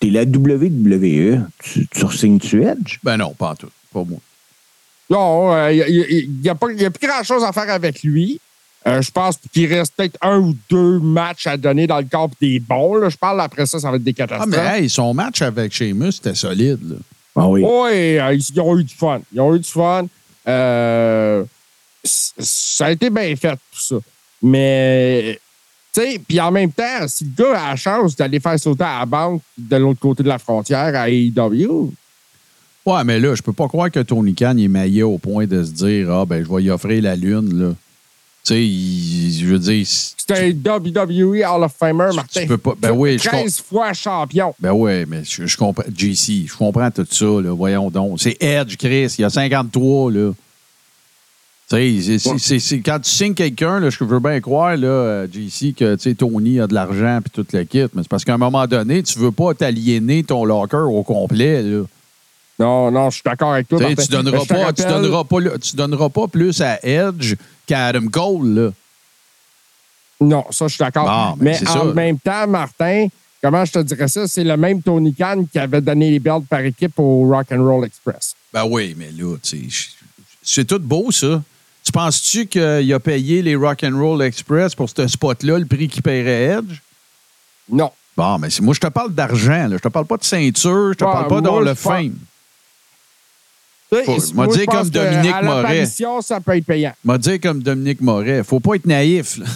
t'es 0.00 0.10
la 0.10 0.24
WWE, 0.24 1.40
tu, 1.62 1.86
tu 1.86 2.04
re-signes-tu 2.04 2.64
Edge? 2.64 2.98
Ben 3.02 3.16
non, 3.16 3.32
pas 3.32 3.50
en 3.50 3.54
tout. 3.54 3.70
Pas 3.92 4.04
moi. 4.04 4.18
Non, 5.10 5.52
euh, 5.54 5.72
il 5.72 6.40
n'y 6.42 6.48
a, 6.48 6.54
pas- 6.54 6.72
y 6.72 6.84
a 6.84 6.90
plus 6.90 7.06
grand-chose 7.06 7.44
à 7.44 7.52
faire 7.52 7.70
avec 7.70 8.02
lui. 8.02 8.40
Euh, 8.86 9.00
je 9.00 9.10
pense 9.10 9.38
qu'il 9.52 9.72
reste 9.72 9.94
peut-être 9.96 10.18
un 10.20 10.38
ou 10.40 10.54
deux 10.68 10.98
matchs 10.98 11.46
à 11.46 11.56
donner 11.56 11.86
dans 11.86 11.98
le 11.98 12.04
corps 12.10 12.30
des 12.40 12.58
bons. 12.60 12.96
là. 12.96 13.08
Je 13.08 13.16
parle 13.16 13.40
après 13.40 13.64
ça, 13.66 13.78
ça 13.80 13.90
va 13.90 13.96
être 13.96 14.02
des 14.04 14.10
Ah, 14.18 14.26
catastrophes. 14.26 14.50
mais 14.50 14.80
hey, 14.82 14.90
son 14.90 15.14
match 15.14 15.40
avec 15.40 15.72
Sheamus, 15.72 16.12
c'était 16.12 16.34
solide. 16.34 16.80
Là. 16.90 16.96
Ah 17.36 17.48
oui. 17.48 17.62
Oui, 17.62 18.18
euh, 18.18 18.34
ils 18.34 18.60
ont 18.60 18.78
eu 18.78 18.84
du 18.84 18.94
fun. 18.94 19.20
Ils 19.32 19.40
ont 19.40 19.54
eu 19.54 19.58
du 19.58 19.68
fun. 19.68 20.06
Euh, 20.46 21.44
ça 22.04 22.86
a 22.86 22.90
été 22.90 23.10
bien 23.10 23.34
fait, 23.36 23.54
tout 23.54 23.80
ça. 23.80 23.96
Mais, 24.42 25.38
tu 25.92 26.00
sais, 26.00 26.20
puis 26.26 26.40
en 26.40 26.50
même 26.50 26.70
temps, 26.70 27.08
si 27.08 27.24
le 27.24 27.30
gars 27.36 27.60
a 27.60 27.70
la 27.70 27.76
chance 27.76 28.14
d'aller 28.14 28.40
faire 28.40 28.58
sauter 28.58 28.84
à 28.84 29.00
la 29.00 29.06
banque 29.06 29.42
de 29.56 29.76
l'autre 29.76 30.00
côté 30.00 30.22
de 30.22 30.28
la 30.28 30.38
frontière 30.38 30.94
à 30.94 31.08
AEW, 31.08 31.92
Ouais, 32.86 33.02
mais 33.02 33.18
là, 33.18 33.34
je 33.34 33.40
peux 33.40 33.52
pas 33.52 33.66
croire 33.66 33.90
que 33.90 34.00
Tony 34.00 34.34
Khan 34.34 34.56
est 34.58 34.68
maillé 34.68 35.02
au 35.02 35.16
point 35.16 35.46
de 35.46 35.64
se 35.64 35.70
dire 35.70 36.10
Ah, 36.10 36.26
ben, 36.26 36.44
je 36.44 36.52
vais 36.52 36.64
y 36.64 36.70
offrir 36.70 37.02
la 37.02 37.16
lune. 37.16 37.58
Là. 37.58 37.74
Tu 38.46 38.52
sais, 38.52 38.62
il- 38.66 39.38
je 39.40 39.46
veux 39.46 39.58
dire. 39.58 39.86
c'est 39.86 40.30
un 40.32 40.50
WWE 40.50 41.42
Hall 41.44 41.62
of 41.64 41.72
Famer, 41.78 42.10
Martin. 42.14 42.42
tu 42.42 42.46
peux 42.46 42.58
pas. 42.58 42.74
Ben 42.78 42.90
oui, 42.92 43.18
je, 43.18 43.28
com- 43.30 43.40
13 43.40 43.60
fois 43.60 43.92
champion. 43.94 44.54
ben 44.60 44.72
ouais, 44.72 45.06
mais 45.08 45.22
je, 45.24 45.46
je 45.46 45.56
comprends. 45.56 45.84
JC, 45.96 46.46
je 46.46 46.54
comprends 46.56 46.90
tout 46.90 47.06
ça. 47.10 47.24
Là, 47.24 47.54
voyons 47.54 47.90
donc. 47.90 48.20
C'est 48.20 48.36
Edge, 48.42 48.76
Chris. 48.76 49.14
Il 49.18 49.22
y 49.22 49.24
a 49.24 49.30
53, 49.30 50.10
là. 50.12 50.32
Tu 51.70 52.02
sais, 52.38 52.80
quand 52.84 52.98
tu 53.00 53.10
signes 53.10 53.32
quelqu'un, 53.34 53.80
là, 53.80 53.88
je 53.88 54.04
veux 54.04 54.20
bien 54.20 54.38
croire, 54.42 54.76
là, 54.76 55.24
JC, 55.26 55.72
que 55.74 55.94
tu 55.94 56.02
sais, 56.10 56.14
Tony 56.14 56.60
a 56.60 56.66
de 56.66 56.74
l'argent 56.74 57.20
puis 57.24 57.30
tout 57.32 57.46
le 57.56 57.64
kit, 57.64 57.84
mais 57.94 58.02
c'est 58.02 58.08
parce 58.08 58.22
qu'à 58.24 58.34
un 58.34 58.38
moment 58.38 58.66
donné, 58.66 59.02
tu 59.02 59.18
veux 59.18 59.32
pas 59.32 59.54
t'aliéner 59.54 60.22
ton 60.22 60.44
locker 60.44 60.76
au 60.86 61.02
complet. 61.02 61.62
Là. 61.62 61.84
Non, 62.58 62.90
non, 62.90 63.10
je 63.10 63.14
suis 63.16 63.22
d'accord 63.24 63.52
avec 63.54 63.68
toi. 63.68 63.78
Tu 63.94 64.06
donneras 64.08 64.44
pas, 64.46 64.72
tu 64.72 64.82
donneras 64.84 65.24
pas, 65.24 65.58
tu 65.60 65.76
donneras 65.76 66.08
pas 66.08 66.28
plus 66.28 66.60
à 66.60 66.78
Edge 66.86 67.34
qu'à 67.66 67.86
Adam 67.86 68.06
Cole. 68.08 68.48
Là. 68.54 68.70
Non, 70.20 70.44
ça, 70.50 70.68
je 70.68 70.74
suis 70.74 70.78
d'accord. 70.84 71.36
Ben, 71.36 71.42
mais 71.60 71.68
en 71.68 71.72
ça. 71.72 71.84
même 71.94 72.18
temps, 72.18 72.46
Martin, 72.46 73.08
comment 73.42 73.64
je 73.64 73.72
te 73.72 73.78
dirais 73.80 74.08
ça? 74.08 74.28
C'est 74.28 74.44
le 74.44 74.56
même 74.56 74.80
Tony 74.82 75.12
Khan 75.14 75.44
qui 75.50 75.58
avait 75.58 75.80
donné 75.80 76.10
les 76.10 76.20
belts 76.20 76.46
par 76.48 76.60
équipe 76.60 76.98
au 76.98 77.28
Rock 77.28 77.46
and 77.52 77.64
Roll 77.64 77.84
Express. 77.84 78.34
Ben 78.52 78.64
oui, 78.68 78.94
mais 78.96 79.10
là, 79.10 79.36
tu 79.42 79.48
sais, 79.48 79.68
je- 79.68 79.88
c'est 80.42 80.64
tout 80.64 80.78
beau, 80.78 81.10
ça. 81.10 81.42
Tu 81.84 81.92
penses-tu 81.92 82.46
qu'il 82.46 82.92
a 82.94 83.00
payé 83.00 83.42
les 83.42 83.56
Rock'n'Roll 83.56 84.22
Express 84.22 84.74
pour 84.74 84.88
ce 84.88 85.06
spot-là, 85.06 85.58
le 85.58 85.66
prix 85.66 85.86
qu'il 85.88 86.02
paierait 86.02 86.58
Edge? 86.58 86.78
Non. 87.68 87.90
Bon, 88.16 88.38
mais 88.38 88.48
moi, 88.62 88.72
je 88.74 88.80
te 88.80 88.86
parle 88.86 89.12
d'argent. 89.12 89.68
Je 89.70 89.76
te 89.78 89.88
parle 89.88 90.06
pas 90.06 90.16
de 90.16 90.24
ceinture. 90.24 90.92
Je 90.92 90.98
te 90.98 91.04
Ouais, 91.04 91.12
parle 91.12 91.26
pas 91.28 91.40
dans 91.42 91.60
le 91.60 91.74
fame. 91.74 92.14
Moi, 94.34 94.46
pense 94.46 94.64
comme 94.66 94.88
que 94.88 94.88
Dominique 94.88 95.32
à 95.32 95.42
Moret. 95.42 95.62
l'apparition, 95.62 96.20
ça 96.20 96.40
peut 96.40 96.56
être 96.56 96.66
payant. 96.66 96.92
M'a 97.04 97.18
dit 97.18 97.40
comme 97.40 97.62
Dominique 97.62 98.00
Moret. 98.00 98.42
Faut 98.44 98.60
pas 98.60 98.74
être 98.74 98.86
naïf. 98.86 99.38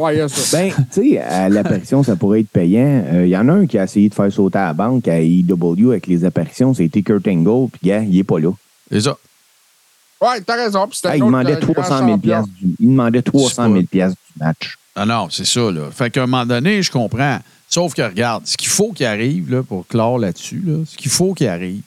Oui, 0.00 0.12
il 0.14 0.18
y 0.18 0.20
a 0.20 0.28
ça. 0.28 0.56
Ben, 0.56 0.72
tu 0.92 1.10
sais, 1.10 1.18
à 1.18 1.48
l'apparition, 1.48 2.04
ça 2.04 2.14
pourrait 2.14 2.40
être 2.40 2.50
payant. 2.50 3.02
Euh, 3.12 3.26
Il 3.26 3.30
y 3.30 3.36
en 3.36 3.48
a 3.48 3.52
un 3.52 3.66
qui 3.66 3.76
a 3.78 3.82
essayé 3.84 4.08
de 4.08 4.14
faire 4.14 4.32
sauter 4.32 4.58
à 4.58 4.66
la 4.66 4.72
banque 4.72 5.08
à 5.08 5.20
EW 5.20 5.90
avec 5.90 6.06
les 6.06 6.24
apparitions. 6.24 6.72
C'était 6.72 7.02
Kurt 7.02 7.26
Angle, 7.26 7.68
puis 7.72 7.88
gars, 7.88 8.02
il 8.02 8.16
est 8.16 8.22
pas 8.22 8.38
là. 8.38 8.50
C'est 8.92 9.00
ça. 9.00 9.16
Oui, 10.20 10.28
t'as 10.46 10.54
raison. 10.54 10.88
Ah, 11.04 11.16
il 11.16 11.20
demandait 11.24 11.54
euh, 11.54 11.60
grand 11.60 11.72
300 11.72 11.88
000 11.98 12.00
champion. 12.00 12.18
piastres 12.18 12.50
du, 12.60 12.76
Il 12.78 12.88
demandait 12.90 13.22
300 13.22 13.72
000 13.72 13.82
piastres 13.90 14.18
du 14.36 14.44
match. 14.44 14.78
Ah 14.94 15.06
non, 15.06 15.28
c'est 15.30 15.46
ça, 15.46 15.70
là. 15.70 15.90
Fait 15.92 16.10
qu'à 16.10 16.22
un 16.22 16.26
moment 16.26 16.46
donné, 16.46 16.82
je 16.82 16.90
comprends. 16.90 17.38
Sauf 17.68 17.94
que, 17.94 18.02
regarde, 18.02 18.46
ce 18.46 18.56
qu'il 18.56 18.68
faut 18.68 18.92
qu'il 18.92 19.06
arrive, 19.06 19.50
là, 19.50 19.62
pour 19.62 19.86
clore 19.86 20.18
là-dessus, 20.18 20.62
là, 20.64 20.84
ce 20.86 20.96
qu'il 20.96 21.10
faut 21.10 21.34
qu'il 21.34 21.48
arrive, 21.48 21.82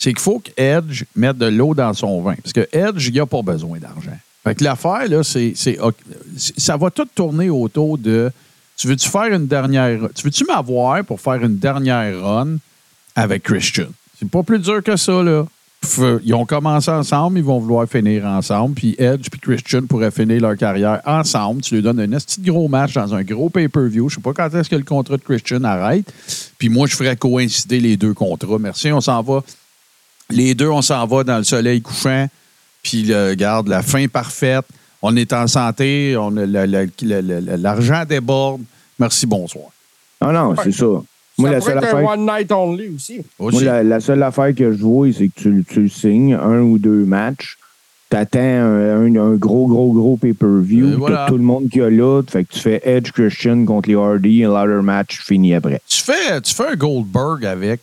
c'est 0.00 0.10
qu'il 0.12 0.18
faut 0.20 0.40
que 0.40 0.50
Edge 0.60 1.04
mette 1.14 1.38
de 1.38 1.46
l'eau 1.46 1.74
dans 1.74 1.92
son 1.94 2.20
vin. 2.22 2.34
Parce 2.42 2.52
que 2.52 2.66
Edge, 2.72 3.06
il 3.08 3.14
n'a 3.14 3.26
pas 3.26 3.42
besoin 3.42 3.78
d'argent. 3.78 4.10
Fait 4.42 4.54
que 4.56 4.64
l'affaire, 4.64 5.06
là, 5.08 5.22
c'est, 5.22 5.52
c'est- 5.54 5.78
Ça 6.56 6.76
va 6.76 6.90
tout 6.90 7.06
tourner 7.14 7.50
autour 7.50 7.98
de. 7.98 8.32
Tu 8.76 8.88
veux-tu 8.88 9.08
faire 9.08 9.26
une 9.26 9.46
dernière. 9.46 10.00
Tu 10.14 10.22
veux-tu 10.24 10.44
m'avoir 10.46 11.04
pour 11.04 11.20
faire 11.20 11.44
une 11.44 11.58
dernière 11.58 12.18
run 12.20 12.56
avec 13.14 13.42
Christian? 13.42 13.86
C'est 14.18 14.28
pas 14.30 14.42
plus 14.42 14.58
dur 14.58 14.82
que 14.82 14.96
ça, 14.96 15.22
là. 15.22 15.44
Ils 16.24 16.34
ont 16.34 16.44
commencé 16.44 16.90
ensemble, 16.90 17.38
ils 17.38 17.44
vont 17.44 17.58
vouloir 17.58 17.88
finir 17.88 18.26
ensemble. 18.26 18.74
Puis 18.74 18.94
Edge 18.98 19.28
puis 19.30 19.40
Christian 19.40 19.82
pourraient 19.86 20.10
finir 20.10 20.42
leur 20.42 20.56
carrière 20.56 21.00
ensemble. 21.06 21.62
Tu 21.62 21.74
lui 21.76 21.82
donnes 21.82 22.00
un 22.00 22.08
petit 22.18 22.40
gros 22.42 22.68
match 22.68 22.92
dans 22.92 23.14
un 23.14 23.22
gros 23.22 23.48
pay-per-view. 23.48 24.08
Je 24.10 24.16
sais 24.16 24.20
pas 24.20 24.34
quand 24.34 24.54
est-ce 24.54 24.68
que 24.68 24.76
le 24.76 24.82
contrat 24.84 25.16
de 25.16 25.22
Christian 25.22 25.64
arrête. 25.64 26.12
Puis 26.58 26.68
moi, 26.68 26.86
je 26.86 26.96
ferais 26.96 27.16
coïncider 27.16 27.80
les 27.80 27.96
deux 27.96 28.12
contrats. 28.12 28.58
Merci, 28.58 28.92
on 28.92 29.00
s'en 29.00 29.22
va. 29.22 29.42
Les 30.30 30.54
deux, 30.54 30.68
on 30.68 30.82
s'en 30.82 31.06
va 31.06 31.24
dans 31.24 31.38
le 31.38 31.44
soleil 31.44 31.80
couchant. 31.82 32.26
Puis, 32.82 33.02
le, 33.02 33.30
regarde, 33.30 33.68
la 33.68 33.82
fin 33.82 34.06
parfaite. 34.08 34.64
On 35.02 35.16
est 35.16 35.32
en 35.32 35.46
santé. 35.46 36.16
On 36.18 36.36
a 36.36 36.46
le- 36.46 36.66
le- 36.66 36.90
le- 37.02 37.20
le- 37.40 37.56
L'argent 37.56 38.04
déborde. 38.08 38.62
Merci, 38.98 39.26
bonsoir. 39.26 39.66
Ah 40.20 40.32
non, 40.32 40.54
c'est 40.62 40.72
ça. 40.72 40.84
Moi, 40.86 41.48
ça 41.48 41.50
la 41.54 41.58
pourrait 41.60 41.70
seule 41.72 41.78
affaire. 41.84 42.04
one 42.04 42.26
night 42.26 42.52
only 42.52 42.88
aussi. 42.94 43.20
Aussi. 43.38 43.56
Moi, 43.56 43.64
la, 43.64 43.82
la 43.82 44.00
seule 44.00 44.22
affaire 44.22 44.54
que 44.54 44.72
je 44.72 44.82
vois, 44.82 45.08
c'est 45.12 45.28
que 45.28 45.40
tu, 45.40 45.64
tu 45.66 45.80
le 45.82 45.88
signes, 45.88 46.34
un 46.34 46.60
ou 46.60 46.78
deux 46.78 47.04
matchs. 47.06 47.56
T'attends 48.10 48.40
un, 48.40 49.06
un- 49.06 49.16
un 49.16 49.34
gros, 49.36 49.66
gros, 49.68 49.92
gros 49.92 50.16
pay-per-view. 50.18 50.98
voilà. 50.98 51.16
T'as 51.24 51.26
tout 51.28 51.38
le 51.38 51.44
monde 51.44 51.68
qui 51.70 51.80
a 51.80 51.88
là. 51.88 52.22
Fait 52.28 52.44
que 52.44 52.52
tu 52.52 52.58
fais 52.58 52.82
Edge 52.84 53.12
Christian 53.12 53.64
contre 53.64 53.88
les 53.88 53.94
Hardy, 53.94 54.44
un 54.44 54.52
ladder 54.52 54.82
match 54.82 55.20
fini 55.24 55.54
après. 55.54 55.80
Tu 55.88 56.02
fais, 56.02 56.40
tu 56.42 56.52
fais 56.54 56.66
un 56.72 56.76
Goldberg 56.76 57.46
avec. 57.46 57.80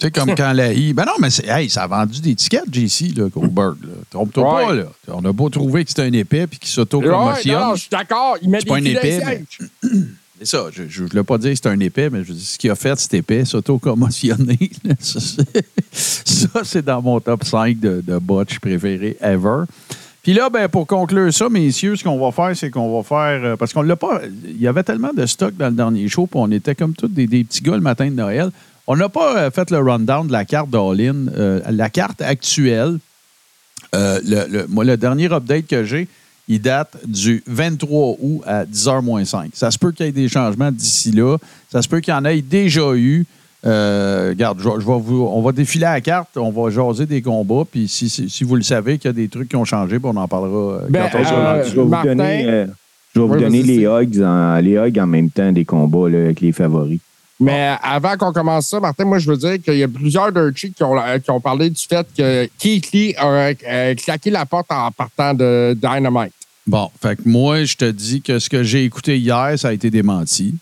Tu 0.00 0.06
sais, 0.06 0.10
comme 0.10 0.34
quand 0.34 0.52
la 0.52 0.72
I. 0.72 0.92
Ben 0.94 1.04
non, 1.04 1.12
mais 1.20 1.30
c'est, 1.30 1.46
hey, 1.46 1.68
ça 1.70 1.82
a 1.82 1.86
vendu 1.86 2.20
des 2.20 2.34
tickets, 2.34 2.64
JC, 2.72 3.14
là, 3.16 3.28
Goldberg. 3.28 3.76
Là. 3.82 3.88
Trompe-toi 4.10 4.54
Ouais. 4.56 4.64
pas, 4.66 4.74
là. 4.74 4.84
On 5.08 5.24
a 5.24 5.32
beau 5.32 5.48
trouver 5.50 5.84
que 5.84 5.90
c'est 5.94 6.00
un 6.02 6.12
épais 6.12 6.46
puis 6.46 6.58
qu'il 6.58 6.68
Ouais, 6.68 6.74
s'auto-commotionne. 6.74 7.52
non, 7.60 7.74
je 7.74 7.80
suis 7.82 7.90
d'accord. 7.90 8.36
Il 8.40 8.48
met 8.50 8.58
des 8.60 8.64
pas 8.66 8.76
un 8.76 8.84
épée, 8.84 9.20
sièges. 9.20 9.68
C'est 10.42 10.46
ça. 10.46 10.64
Je 10.72 11.02
ne 11.02 11.08
voulais 11.08 11.22
pas 11.22 11.36
dire 11.36 11.50
que 11.50 11.56
c'est 11.62 11.68
un 11.68 11.78
épais, 11.80 12.08
mais 12.08 12.24
je 12.24 12.32
dis 12.32 12.42
ce 12.42 12.56
qu'il 12.58 12.70
a 12.70 12.74
fait, 12.74 12.98
cet 12.98 13.12
épais, 13.12 13.44
s'auto-commotionner. 13.44 14.70
ça, 15.00 16.64
c'est- 16.64 16.82
dans 16.82 17.02
mon 17.02 17.20
top 17.20 17.44
5 17.44 17.78
de, 17.78 18.02
de 18.06 18.18
botch 18.18 18.58
préférés 18.58 19.18
ever. 19.20 19.64
Puis 20.22 20.32
là, 20.34 20.50
ben, 20.50 20.68
pour 20.68 20.86
conclure 20.86 21.32
ça, 21.32 21.48
messieurs, 21.48 21.96
ce 21.96 22.04
qu'on 22.04 22.18
va 22.18 22.30
faire, 22.32 22.56
c'est 22.56 22.70
qu'on 22.70 22.94
va 22.96 23.02
faire. 23.02 23.44
euh, 23.44 23.56
Parce 23.56 23.72
qu'on 23.72 23.82
l'a 23.82 23.96
pas. 23.96 24.20
Il 24.46 24.60
y 24.60 24.66
avait 24.66 24.82
tellement 24.82 25.12
de 25.14 25.24
stock 25.26 25.54
dans 25.56 25.68
le 25.68 25.74
dernier 25.74 26.08
show, 26.08 26.26
puis 26.26 26.40
on 26.42 26.50
était 26.50 26.74
comme 26.74 26.92
tous 26.94 27.08
des, 27.08 27.26
des 27.26 27.44
petits 27.44 27.62
gars 27.62 27.74
le 27.74 27.80
matin 27.80 28.06
de 28.06 28.14
Noël. 28.14 28.50
On 28.86 28.96
n'a 28.96 29.08
pas 29.08 29.36
euh, 29.38 29.50
fait 29.50 29.70
le 29.70 29.78
rundown 29.78 30.26
de 30.26 30.32
la 30.32 30.44
carte 30.44 30.70
d'All-In. 30.70 31.26
Euh, 31.36 31.60
la 31.70 31.90
carte 31.90 32.22
actuelle, 32.22 32.98
euh, 33.94 34.20
le, 34.24 34.46
le- 34.50 34.66
moi, 34.68 34.84
le 34.84 34.96
dernier 34.96 35.26
update 35.32 35.66
que 35.66 35.84
j'ai, 35.84 36.08
il 36.48 36.60
date 36.60 36.96
du 37.06 37.42
23 37.46 38.16
août 38.20 38.42
à 38.46 38.64
10h 38.64 39.02
moins 39.02 39.24
5. 39.24 39.50
Ça 39.54 39.70
se 39.70 39.78
peut 39.78 39.92
qu'il 39.92 40.06
y 40.06 40.08
ait 40.08 40.12
des 40.12 40.28
changements 40.28 40.72
d'ici 40.72 41.12
là. 41.12 41.36
Ça 41.70 41.82
se 41.82 41.88
peut 41.88 42.00
qu'il 42.00 42.12
y 42.12 42.16
en 42.16 42.24
ait 42.24 42.42
déjà 42.42 42.92
eu. 42.94 43.24
Euh, 43.66 44.30
regarde, 44.30 44.58
je, 44.58 44.68
je 44.80 44.86
vais 44.86 44.98
vous, 44.98 45.22
on 45.30 45.42
va 45.42 45.52
défiler 45.52 45.84
à 45.84 45.92
la 45.92 46.00
carte, 46.00 46.36
on 46.38 46.50
va 46.50 46.70
jaser 46.70 47.04
des 47.04 47.20
combats, 47.20 47.64
puis 47.70 47.88
si, 47.88 48.08
si, 48.08 48.30
si 48.30 48.42
vous 48.42 48.56
le 48.56 48.62
savez 48.62 48.96
qu'il 48.96 49.08
y 49.08 49.10
a 49.10 49.12
des 49.12 49.28
trucs 49.28 49.50
qui 49.50 49.56
ont 49.56 49.66
changé, 49.66 49.98
puis 49.98 50.10
on 50.12 50.16
en 50.16 50.26
parlera 50.26 50.80
Ben, 50.88 51.08
quand 51.12 51.18
on 51.18 51.22
Je 51.22 51.28
sera 51.28 51.36
vais- 51.40 51.46
euh, 51.46 51.52
rendu. 51.58 51.70
je 51.70 51.74
vais 51.76 51.82
vous 51.82 51.88
Martin- 51.88 52.08
donner, 52.16 52.44
euh, 52.46 52.66
je 53.14 53.20
vais 53.20 53.26
vous 53.26 53.34
Oui, 53.34 53.40
donner 53.40 53.60
vas-y, 53.62 53.76
les 53.76 53.84
hugs, 53.84 54.22
en, 54.22 54.56
les 54.60 54.76
hugs 54.78 54.98
en 54.98 55.06
même 55.06 55.28
temps 55.28 55.52
des 55.52 55.66
combats 55.66 56.08
là, 56.08 56.18
avec 56.20 56.40
les 56.40 56.52
favoris. 56.52 57.00
Mais 57.40 57.74
avant 57.82 58.16
qu'on 58.18 58.32
commence 58.32 58.66
ça, 58.68 58.80
Martin, 58.80 59.04
moi, 59.06 59.18
je 59.18 59.30
veux 59.30 59.36
dire 59.36 59.56
qu'il 59.62 59.76
y 59.78 59.82
a 59.82 59.88
plusieurs 59.88 60.30
Dirt 60.30 60.54
Sheets 60.54 60.72
qui 60.76 60.82
ont, 60.82 60.94
qui 61.24 61.30
ont 61.30 61.40
parlé 61.40 61.70
du 61.70 61.82
fait 61.82 62.06
que 62.16 62.48
Keith 62.58 62.92
Lee 62.92 63.14
a 63.16 63.26
euh, 63.26 63.94
claqué 63.94 64.30
la 64.30 64.44
porte 64.44 64.70
en 64.70 64.90
partant 64.90 65.32
de 65.32 65.74
Dynamite. 65.80 66.32
Bon, 66.66 66.90
fait 67.00 67.16
que 67.16 67.22
moi, 67.26 67.64
je 67.64 67.76
te 67.76 67.90
dis 67.90 68.20
que 68.20 68.38
ce 68.38 68.50
que 68.50 68.62
j'ai 68.62 68.84
écouté 68.84 69.18
hier, 69.18 69.54
ça 69.58 69.68
a 69.68 69.72
été 69.72 69.90
démenti. 69.90 70.54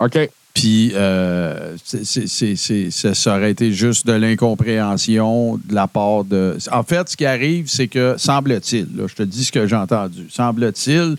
OK? 0.00 0.18
Puis, 0.54 0.92
euh, 0.94 1.76
c'est- 1.84 2.04
c'est- 2.04 2.26
c'est- 2.26 2.56
c'est- 2.56 2.90
ça, 2.90 3.14
ça 3.14 3.36
aurait 3.36 3.50
été 3.50 3.70
juste 3.70 4.06
de 4.06 4.14
l'incompréhension 4.14 5.56
de 5.64 5.74
la 5.74 5.86
part 5.86 6.24
de. 6.24 6.56
En 6.72 6.82
fait, 6.82 7.08
ce 7.08 7.16
qui 7.16 7.26
arrive, 7.26 7.68
c'est 7.68 7.86
que, 7.88 8.14
semble-t-il, 8.18 8.86
là, 8.96 9.04
je 9.06 9.14
te 9.14 9.22
dis 9.22 9.44
ce 9.44 9.52
que 9.52 9.66
j'ai 9.66 9.76
entendu, 9.76 10.26
semble-t-il 10.30 11.16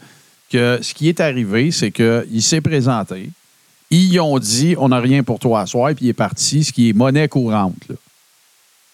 que 0.51 0.79
ce 0.81 0.93
qui 0.93 1.07
est 1.09 1.19
arrivé, 1.19 1.71
c'est 1.71 1.91
qu'il 1.91 2.41
s'est 2.41 2.59
présenté. 2.61 3.29
Ils 3.91 4.19
ont 4.19 4.37
dit 4.39 4.75
on 4.77 4.89
n'a 4.89 4.99
rien 4.99 5.23
pour 5.23 5.39
toi 5.39 5.61
à 5.61 5.65
soir, 5.65 5.91
puis 5.95 6.05
il 6.05 6.09
est 6.09 6.13
parti, 6.13 6.63
ce 6.63 6.71
qui 6.71 6.89
est 6.89 6.93
monnaie 6.93 7.27
courante. 7.27 7.75
là. 7.89 7.95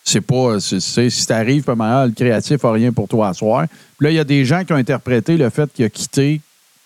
C'est 0.03 0.21
pas. 0.21 0.59
c'est- 0.59 0.79
c'est- 0.79 1.09
si 1.09 1.25
t'arrives, 1.25 1.63
pas 1.63 1.75
mal, 1.75 2.09
le 2.09 2.13
créatif 2.15 2.63
n'a 2.63 2.71
rien 2.71 2.91
pour 2.93 3.07
toi 3.07 3.29
à 3.29 3.33
soir. 3.33 3.65
Puis 3.97 4.05
là, 4.05 4.11
il 4.11 4.15
y 4.15 4.19
a 4.19 4.23
des 4.23 4.45
gens 4.45 4.63
qui 4.63 4.71
ont 4.71 4.77
interprété 4.77 5.35
le 5.35 5.49
fait 5.49 5.71
qu'il 5.73 5.83
a 5.85 5.89
quitté 5.89 6.41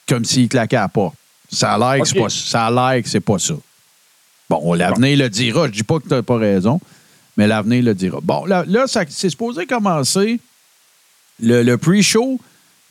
comme 0.08 0.24
s'il 0.26 0.48
claquait 0.48 0.78
à 0.78 0.82
la 0.84 0.88
porte. 0.88 1.16
Ça 1.52 1.74
a 1.74 1.78
l'air 1.78 2.02
que 2.04 2.08
c'est 2.08 2.20
pas 2.20 2.30
ça. 2.30 2.68
a 2.68 2.72
l'air 2.94 3.04
que 3.04 3.10
c'est 3.10 3.20
pas 3.20 3.38
ça. 3.40 3.56
Bon, 4.50 4.74
l'avenir 4.74 5.18
le 5.18 5.30
dira. 5.30 5.68
Je 5.68 5.72
dis 5.74 5.84
pas 5.84 6.00
que 6.00 6.08
tu 6.08 6.14
n'as 6.14 6.22
pas 6.24 6.38
raison, 6.38 6.80
mais 7.38 7.46
l'avenir 7.48 7.84
le 7.84 7.94
dira. 7.94 8.20
Bon, 8.22 8.46
là, 8.46 8.64
là 8.68 8.88
ça- 8.88 9.04
c'est 9.10 9.30
supposé 9.30 9.66
commencer. 9.66 10.40
Le, 11.42 11.62
le 11.64 11.78
pre-show 11.78 12.40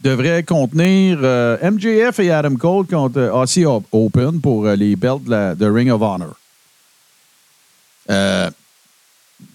devrait 0.00 0.42
contenir 0.44 1.18
euh, 1.22 1.56
MJF 1.70 2.20
et 2.20 2.30
Adam 2.30 2.54
Cole 2.54 2.86
contre 2.86 3.18
euh, 3.18 3.32
Aussie 3.32 3.64
Open 3.64 4.40
pour 4.40 4.66
euh, 4.66 4.76
les 4.76 4.94
belts 4.96 5.24
de, 5.24 5.30
la- 5.30 5.54
de 5.54 5.66
Ring 5.66 5.90
of 5.90 6.00
Honor. 6.02 6.36
Euh, 8.10 8.50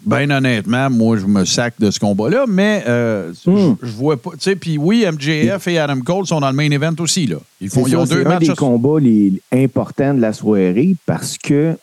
ben 0.06 0.32
honnêtement, 0.32 0.89
moi, 0.89 1.18
je 1.18 1.26
me 1.26 1.44
sac 1.44 1.74
de 1.80 1.91
ce 1.91 2.00
combat-là, 2.00 2.46
mais 2.48 2.84
euh, 2.88 3.34
Hmm. 3.46 3.76
je, 3.82 3.91
vois 3.91 4.16
pas. 4.22 4.32
Tu 4.32 4.38
sais, 4.41 4.56
puis 4.56 4.78
oui, 4.78 5.06
MJF 5.10 5.68
et 5.68 5.78
Adam 5.80 6.00
Cole 6.02 6.26
sont 6.26 6.39
dans 6.39 6.50
le 6.50 6.56
main 6.56 6.70
event 6.72 6.94
aussi. 7.00 7.26
Là. 7.28 7.38
Ils, 7.60 7.70
font, 7.70 7.84
C'est 7.86 7.91
ils 7.91 7.98
ont 7.98 8.06
ça, 8.06 8.16
deux 8.16 8.22
c'est 8.22 8.28
un 8.28 8.30
matchs. 8.30 8.48
des 8.48 8.56
combats 8.56 9.00
les 9.00 9.41
importants 9.52 10.14
de 10.14 10.22
la 10.22 10.32
soirée 10.34 10.96
parce 11.06 11.38
que, 11.38 11.78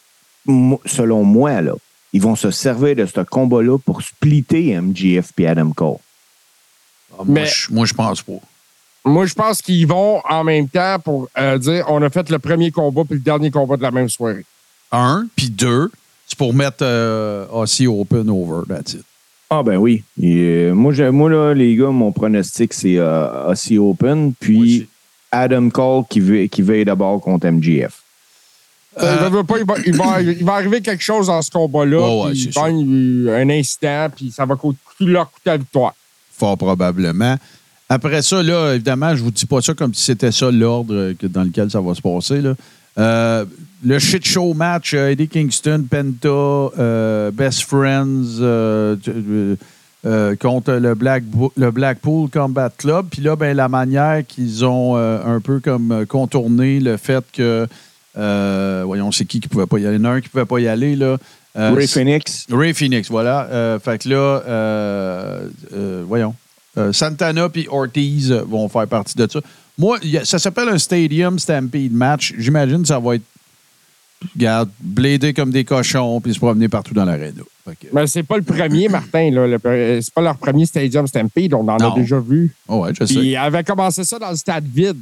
selon 0.86 1.24
moi, 1.24 1.60
là, 1.60 1.72
ils 2.12 2.22
vont 2.22 2.36
se 2.36 2.50
servir 2.50 2.96
de 2.96 3.06
ce 3.06 3.20
combat-là 3.20 3.78
pour 3.78 4.00
splitter 4.02 4.80
MGF 4.80 5.30
et 5.38 5.46
Adam 5.46 5.70
Cole. 5.70 5.96
Ah, 7.12 7.16
moi, 7.18 7.26
Mais- 7.26 7.46
je, 7.46 7.72
moi, 7.72 7.84
je 7.86 7.94
pense 7.94 8.22
pas. 8.22 8.32
Moi, 9.04 9.26
je 9.26 9.34
pense 9.34 9.62
qu'ils 9.62 9.86
vont 9.86 10.20
en 10.28 10.44
même 10.44 10.68
temps 10.68 10.98
pour 11.02 11.28
euh, 11.38 11.56
dire 11.58 11.84
on 11.88 12.02
a 12.02 12.10
fait 12.10 12.28
le 12.30 12.38
premier 12.38 12.70
combat 12.70 13.02
puis 13.04 13.14
le 13.14 13.20
dernier 13.24 13.50
combat 13.50 13.76
de 13.76 13.82
la 13.82 13.90
même 13.90 14.08
soirée. 14.08 14.44
Un, 14.92 15.26
puis 15.36 15.48
deux, 15.50 15.90
c'est 16.26 16.36
pour 16.38 16.52
mettre 16.52 16.78
euh, 16.82 17.46
Aussie 17.50 17.86
Open 17.86 18.28
over. 18.28 18.62
That's 18.68 18.94
it. 18.94 19.04
Ah 19.48 19.62
ben 19.62 19.76
oui. 19.78 20.04
Et, 20.20 20.36
euh, 20.36 20.72
moi, 20.74 20.92
moi, 21.10 21.30
là, 21.30 21.54
les 21.54 21.74
gars, 21.76 21.88
mon 21.88 22.12
pronostic, 22.12 22.72
c'est 22.74 22.98
euh, 22.98 23.48
Aussie 23.50 23.78
Open, 23.78 24.32
puis 24.38 24.60
aussi. 24.60 24.88
Adam 25.32 25.70
Cole 25.70 26.04
qui, 26.10 26.20
veut, 26.20 26.44
qui 26.46 26.62
veille 26.62 26.84
d'abord 26.84 27.20
contre 27.20 27.46
MGF. 27.48 28.02
Euh, 29.00 29.16
il, 29.26 29.30
veut 29.32 29.44
pas, 29.44 29.58
il, 29.60 29.64
va, 29.64 29.74
il 29.86 29.96
va- 29.96 30.20
il 30.20 30.44
va 30.44 30.54
arriver 30.54 30.80
quelque 30.80 31.02
chose 31.02 31.28
dans 31.28 31.40
ce 31.40 31.50
combat-là. 31.50 32.00
Ouais, 32.00 32.24
ouais, 32.26 32.32
il 32.34 32.50
gagne 32.50 33.28
un 33.30 33.48
incident, 33.50 34.08
puis 34.14 34.30
ça 34.32 34.44
va 34.44 34.56
coûter 34.56 34.78
leur 35.00 35.30
coûter 35.30 35.50
la 35.50 35.56
victoire. 35.56 35.94
Fort 36.36 36.58
probablement. 36.58 37.36
Après 37.92 38.22
ça, 38.22 38.40
là, 38.40 38.74
évidemment, 38.74 39.16
je 39.16 39.22
vous 39.22 39.32
dis 39.32 39.46
pas 39.46 39.60
ça 39.60 39.74
comme 39.74 39.92
si 39.92 40.04
c'était 40.04 40.30
ça 40.30 40.50
l'ordre 40.50 40.94
euh, 40.94 41.14
dans 41.24 41.42
lequel 41.42 41.70
ça 41.70 41.80
va 41.80 41.92
se 41.92 42.00
passer. 42.00 42.40
Là. 42.40 42.54
Euh, 42.98 43.44
le 43.84 43.98
shit 43.98 44.24
show 44.24 44.54
match, 44.54 44.94
euh, 44.94 45.10
Eddie 45.10 45.28
Kingston, 45.28 45.84
Penta, 45.90 46.28
euh, 46.28 47.30
Best 47.30 47.62
Friends 47.62 48.40
euh, 48.40 48.96
contre 50.36 50.72
le, 50.72 50.94
Black 50.94 51.24
le 51.56 51.70
Blackpool 51.70 52.30
Combat 52.30 52.70
Club. 52.70 53.06
Puis 53.10 53.22
là, 53.22 53.36
ben, 53.36 53.56
la 53.56 53.68
manière 53.68 54.22
qu'ils 54.26 54.64
ont 54.64 54.96
un 54.96 55.40
peu 55.40 55.60
comme 55.60 56.06
contourné 56.06 56.78
le 56.78 56.96
fait 56.96 57.24
que. 57.32 57.66
voyons, 58.14 59.10
c'est 59.12 59.24
qui 59.24 59.40
qui 59.40 59.48
pouvait 59.48 59.66
pas 59.66 59.78
y 59.78 59.86
aller? 59.86 59.96
Il 59.96 60.02
y 60.02 60.06
en 60.06 60.10
a 60.10 60.14
un 60.14 60.20
qui 60.20 60.28
pouvait 60.28 60.44
pas 60.44 60.60
y 60.60 60.68
aller. 60.68 60.94
Là. 60.94 61.18
Ray 61.54 61.88
Phoenix, 61.88 62.46
Ray 62.50 62.72
Phoenix, 62.72 63.10
voilà. 63.10 63.78
Fait 63.82 63.98
que 63.98 64.08
là, 64.08 65.40
voyons. 66.06 66.34
Euh, 66.78 66.92
Santana 66.92 67.48
puis 67.48 67.66
Ortiz 67.68 68.30
euh, 68.30 68.42
vont 68.42 68.68
faire 68.68 68.86
partie 68.86 69.16
de 69.16 69.26
ça. 69.30 69.40
Moi, 69.76 69.98
a- 70.14 70.24
ça 70.24 70.38
s'appelle 70.38 70.68
un 70.68 70.78
Stadium 70.78 71.38
Stampede 71.38 71.92
Match. 71.92 72.32
J'imagine 72.38 72.82
que 72.82 72.88
ça 72.88 72.98
va 73.00 73.16
être, 73.16 73.24
regarde, 74.36 74.68
blédé 74.80 75.32
comme 75.34 75.50
des 75.50 75.64
cochons 75.64 76.20
puis 76.20 76.32
se 76.34 76.38
promener 76.38 76.68
partout 76.68 76.94
dans 76.94 77.04
l'aréna. 77.04 77.42
Fait 77.64 77.76
que- 77.76 77.86
Mais 77.92 78.06
c'est 78.06 78.22
pas 78.22 78.36
le 78.36 78.42
premier, 78.42 78.88
Martin. 78.88 79.30
Là, 79.30 79.46
Le- 79.46 80.00
c'est 80.00 80.14
pas 80.14 80.20
leur 80.22 80.36
premier 80.36 80.64
Stadium 80.66 81.06
Stampede. 81.06 81.54
On 81.54 81.66
en 81.66 81.76
Non. 81.76 81.92
a 81.92 81.94
déjà 81.96 82.18
vu. 82.20 82.54
Oh 82.68 82.84
ouais, 82.84 82.92
je 82.98 83.04
sais. 83.04 83.14
Ils 83.14 83.36
avaient 83.36 83.64
commencé 83.64 84.04
ça 84.04 84.18
dans 84.18 84.30
le 84.30 84.36
stade 84.36 84.64
vide. 84.72 85.00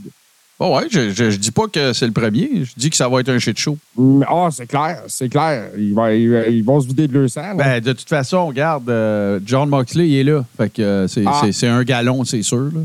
Oh 0.61 0.77
ouais, 0.77 0.87
je, 0.91 1.11
je, 1.11 1.31
je 1.31 1.37
dis 1.37 1.53
pas 1.53 1.69
que 1.69 1.93
c'est 1.93 2.07
le 2.07 2.13
premier. 2.13 2.65
Je 2.65 2.73
dis 2.77 2.91
que 2.91 2.97
ça 2.97 3.09
va 3.09 3.21
être 3.21 3.29
un 3.29 3.39
shit 3.39 3.57
show. 3.57 3.79
Mm, 3.97 4.25
Ah, 4.29 4.49
c'est 4.51 4.67
clair, 4.67 5.03
c'est 5.07 5.29
clair. 5.29 5.71
Ils, 5.79 5.95
vont- 5.95 6.09
ils- 6.09 6.65
vont 6.65 6.81
se 6.81 6.89
vider 6.89 7.07
de 7.07 7.17
leur 7.17 7.31
sang. 7.31 7.55
Ben, 7.55 7.81
de 7.81 7.93
toute 7.93 8.09
façon, 8.09 8.47
regarde, 8.49 8.89
euh, 8.91 9.39
John 9.47 9.69
Moxley, 9.69 10.09
il 10.09 10.19
est 10.19 10.25
là. 10.25 10.45
Fait 10.57 10.69
que 10.69 10.83
euh, 10.83 11.07
c'est 11.07 11.23
Ah. 11.27 11.41
c'est- 11.45 11.53
c'est 11.53 11.69
un 11.69 11.85
galon, 11.85 12.25
c'est 12.25 12.43
sûr. 12.43 12.71
là. 12.75 12.81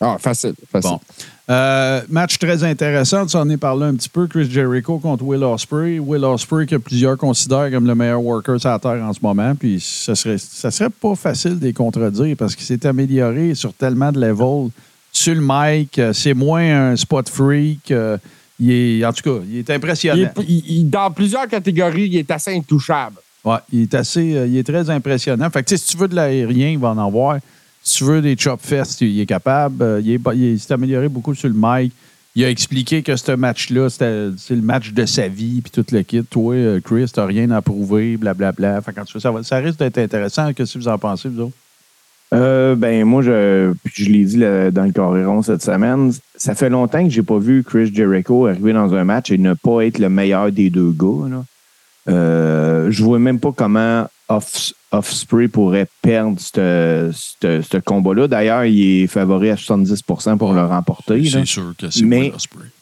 ah, 0.00 0.16
facile, 0.18 0.54
facile. 0.72 0.90
Bon. 0.90 1.00
Euh, 1.48 2.00
match 2.08 2.38
très 2.38 2.64
intéressant. 2.64 3.24
Tu 3.26 3.36
en 3.36 3.48
es 3.50 3.56
parlé 3.56 3.84
un 3.84 3.94
petit 3.94 4.08
peu. 4.08 4.26
Chris 4.26 4.50
Jericho 4.50 4.98
contre 4.98 5.22
Will 5.22 5.44
Ospreay. 5.44 5.98
Will 6.00 6.24
Ospreay 6.24 6.66
que 6.66 6.76
plusieurs 6.76 7.16
considèrent 7.18 7.70
comme 7.70 7.86
le 7.86 7.94
meilleur 7.94 8.20
worker 8.22 8.58
sur 8.58 8.70
la 8.70 8.78
Terre 8.78 9.02
en 9.04 9.12
ce 9.12 9.20
moment. 9.22 9.54
Puis 9.54 9.80
ça 9.80 10.14
serait, 10.14 10.38
ça 10.38 10.70
serait 10.70 10.90
pas 10.90 11.14
facile 11.14 11.58
de 11.60 11.64
les 11.66 11.72
contredire 11.72 12.34
parce 12.38 12.56
qu'il 12.56 12.64
s'est 12.66 12.84
amélioré 12.86 13.54
sur 13.54 13.72
tellement 13.74 14.10
de 14.12 14.18
levels. 14.20 14.70
Sur 15.16 15.34
le 15.34 15.40
mic, 15.42 15.98
euh, 15.98 16.12
c'est 16.12 16.34
moins 16.34 16.90
un 16.90 16.96
spot 16.96 17.26
freak. 17.30 17.90
euh, 17.90 18.18
il 18.60 18.70
est, 18.70 19.04
en 19.04 19.12
tout 19.14 19.22
cas, 19.22 19.42
il 19.48 19.58
est 19.58 19.68
Il 19.68 19.72
impressionnant. 19.74 20.22
est- 20.38 20.44
il- 20.46 20.64
il- 20.78 20.90
dans 20.90 21.10
plusieurs 21.10 21.46
catégories, 21.48 22.06
il 22.06 22.16
est 22.18 22.30
assez 22.30 22.54
intouchable. 22.54 23.16
Ouais, 23.42 23.56
il 23.72 23.82
est 23.82 23.94
assez, 23.94 24.34
euh, 24.36 24.46
il 24.46 24.58
est 24.58 24.62
très 24.66 24.90
impressionnant. 24.90 25.48
Fait 25.48 25.62
que, 25.62 25.74
si 25.74 25.86
tu 25.86 25.96
veux 25.96 26.08
de 26.08 26.14
l'aérien, 26.14 26.68
il 26.70 26.78
va 26.78 26.88
en 26.90 26.98
avoir. 26.98 27.38
Si 27.82 27.98
tu 27.98 28.04
veux 28.04 28.20
des 28.20 28.36
chop 28.36 28.60
fest, 28.62 29.00
il 29.00 29.18
est 29.20 29.26
capable. 29.26 30.02
Il 30.04 30.10
est- 30.12 30.20
il 30.34 30.44
est- 30.44 30.52
il 30.52 30.60
s'est 30.60 30.74
amélioré 30.74 31.08
beaucoup 31.08 31.34
sur 31.34 31.48
le 31.48 31.54
mic. 31.56 31.92
Il 32.34 32.44
a 32.44 32.50
expliqué 32.50 33.02
que 33.02 33.16
ce 33.16 33.32
match-là, 33.32 33.88
c'est 33.88 34.54
le 34.54 34.60
match 34.62 34.90
de 34.92 35.06
sa 35.06 35.28
vie, 35.28 35.62
puis 35.62 35.70
tout 35.70 35.86
le 35.94 36.02
kit. 36.02 36.22
Toi, 36.24 36.80
Chris, 36.84 37.10
t'as 37.10 37.24
rien 37.24 37.50
à 37.52 37.62
prouver, 37.62 38.18
blablabla. 38.18 38.82
Fait 38.82 38.92
tout 38.92 39.18
cas, 39.18 39.20
ça, 39.20 39.32
ça 39.42 39.56
risque 39.56 39.78
d'être 39.78 39.96
intéressant. 39.96 40.52
Qu'est-ce 40.52 40.74
que 40.74 40.78
vous 40.80 40.88
en 40.88 40.98
pensez, 40.98 41.30
vous 41.30 41.40
autres? 41.44 41.56
Euh, 42.34 42.74
ben 42.74 43.04
moi, 43.04 43.22
je, 43.22 43.72
je 43.94 44.04
l'ai 44.10 44.24
dit 44.24 44.36
là, 44.38 44.70
dans 44.72 44.84
le 44.84 44.92
Coréron 44.92 45.42
cette 45.42 45.62
semaine, 45.62 46.12
ça 46.34 46.54
fait 46.56 46.68
longtemps 46.68 47.04
que 47.04 47.10
j'ai 47.10 47.22
pas 47.22 47.38
vu 47.38 47.62
Chris 47.62 47.92
Jericho 47.94 48.46
arriver 48.46 48.72
dans 48.72 48.92
un 48.94 49.04
match 49.04 49.30
et 49.30 49.38
ne 49.38 49.54
pas 49.54 49.82
être 49.86 49.98
le 49.98 50.08
meilleur 50.08 50.50
des 50.50 50.68
deux 50.70 50.90
gars. 50.90 51.28
Là. 51.30 51.44
Euh, 52.08 52.90
je 52.90 53.02
vois 53.04 53.18
même 53.20 53.38
pas 53.40 53.52
comment 53.52 54.06
Off, 54.28 54.72
Offspray 54.90 55.46
pourrait 55.46 55.86
perdre 56.02 56.36
ce 56.40 57.10
ce- 57.14 57.62
ce 57.62 57.76
combat-là. 57.78 58.26
D'ailleurs, 58.26 58.64
il 58.64 59.02
est 59.02 59.06
favori 59.06 59.50
à 59.50 59.54
70% 59.56 60.36
pour 60.36 60.52
le 60.52 60.64
remporter. 60.64 61.20
là. 61.20 61.30
C'est 61.30 61.44
sûr 61.46 61.74
que 61.78 61.88
c'est 61.90 62.02
Mais-. 62.04 62.32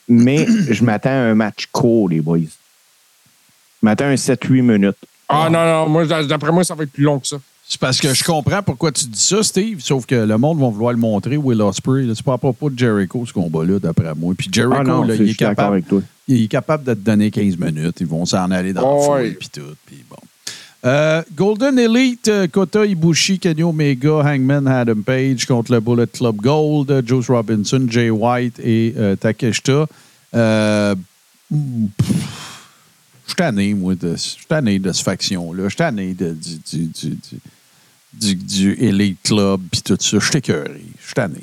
Mais 0.09 0.47
je 0.71 0.85
m'attends 0.85 1.11
à 1.11 1.13
un 1.31 1.35
match 1.35 1.67
court, 1.71 2.09
les 2.09 2.21
boys. 2.23 2.39
Je 2.39 2.47
m'attends 3.87 4.05
à 4.07 4.09
un 4.09 4.15
7-8 4.17 4.63
minutes. 4.63 4.97
Ah 5.29 5.49
non, 5.51 5.65
non, 5.65 5.89
moi, 5.89 6.07
d'après 6.25 6.53
moi, 6.53 6.65
ça 6.65 6.75
va 6.75 6.85
être 6.85 6.93
plus 6.93 7.05
long 7.05 7.19
que 7.19 7.27
ça. 7.27 7.37
C'est 7.67 7.81
parce 7.81 7.99
que 7.99 8.13
je 8.13 8.23
comprends 8.23 8.63
pourquoi 8.63 8.93
tu 8.93 9.07
dis 9.07 9.19
ça, 9.21 9.43
Steve, 9.43 9.81
sauf 9.81 10.05
que 10.07 10.15
le 10.15 10.37
monde 10.39 10.61
va 10.61 10.69
vouloir 10.69 10.93
le 10.93 10.99
montrer, 10.99 11.37
Will 11.37 11.61
Ospreay. 11.63 12.05
là. 12.05 12.13
C'est 12.15 12.25
pas 12.25 12.35
à 12.35 12.39
propos 12.39 12.69
de 12.71 12.79
Jericho, 12.79 13.25
ce 13.27 13.33
combat-là, 13.33 13.79
d'après 13.79 14.15
moi. 14.15 14.35
Puis 14.37 14.49
Jericho, 14.53 14.77
Ah 14.81 14.85
non, 14.85 15.03
là, 15.05 15.17
c'est- 15.17 15.25
il 15.25 15.31
est 15.31 15.35
capable 15.35 15.73
avec 15.75 15.89
toi. 15.89 16.03
il 16.29 16.43
est 16.45 16.49
capable 16.49 16.85
de 16.85 16.93
te 16.95 17.01
donner 17.01 17.31
15 17.31 17.57
minutes. 17.57 17.97
Ils 18.01 18.07
vont 18.07 18.27
s'en 18.27 18.51
aller 18.51 18.73
dans 18.75 18.83
Oh, 18.85 19.07
le 19.07 19.13
ouais. 19.23 19.29
foule 19.31 19.37
puis 19.39 19.49
tout. 19.49 19.75
Puis 19.87 20.05
bon. 20.09 20.17
Euh, 20.85 21.23
Golden 21.35 21.79
Elite, 21.79 22.29
euh, 22.29 22.47
Kota 22.47 22.85
Ibushi, 22.85 23.39
Kenny 23.39 23.63
Omega, 23.63 24.17
Hangman 24.23 24.67
Adam 24.69 25.01
Page 25.05 25.47
contre 25.47 25.73
le 25.73 25.81
Bullet 25.81 26.07
Club 26.07 26.37
Gold, 26.37 27.03
Juice 27.09 27.29
Robinson, 27.31 27.87
Jay 27.89 28.11
White 28.11 28.61
et 28.63 28.93
euh, 28.99 29.17
Takeshita. 29.17 29.87
Euh, 30.35 30.95
pff, 31.51 32.09
je 33.25 33.31
suis 33.31 33.37
tanné, 33.37 33.75
moi, 33.75 33.95
de, 33.95 34.13
je 34.13 34.17
suis 34.21 34.47
tanné 34.47 34.79
de 34.79 34.93
cette 34.93 35.05
faction-là. 35.05 35.65
Je 35.65 35.69
suis 35.69 35.77
tanné 35.77 36.15
de- 36.15 36.33
du, 36.33 36.57
du, 36.59 36.87
du, 36.87 37.19
du, 38.13 38.35
du- 38.35 38.73
Elite 38.85 39.19
Club 39.23 39.61
puis 39.71 39.83
tout 39.83 39.97
ça. 40.01 40.19
Je 40.19 40.25
suis 40.25 40.39
écœuré. 40.39 40.83
Je 41.01 41.05
suis 41.07 41.15
tanné. 41.15 41.41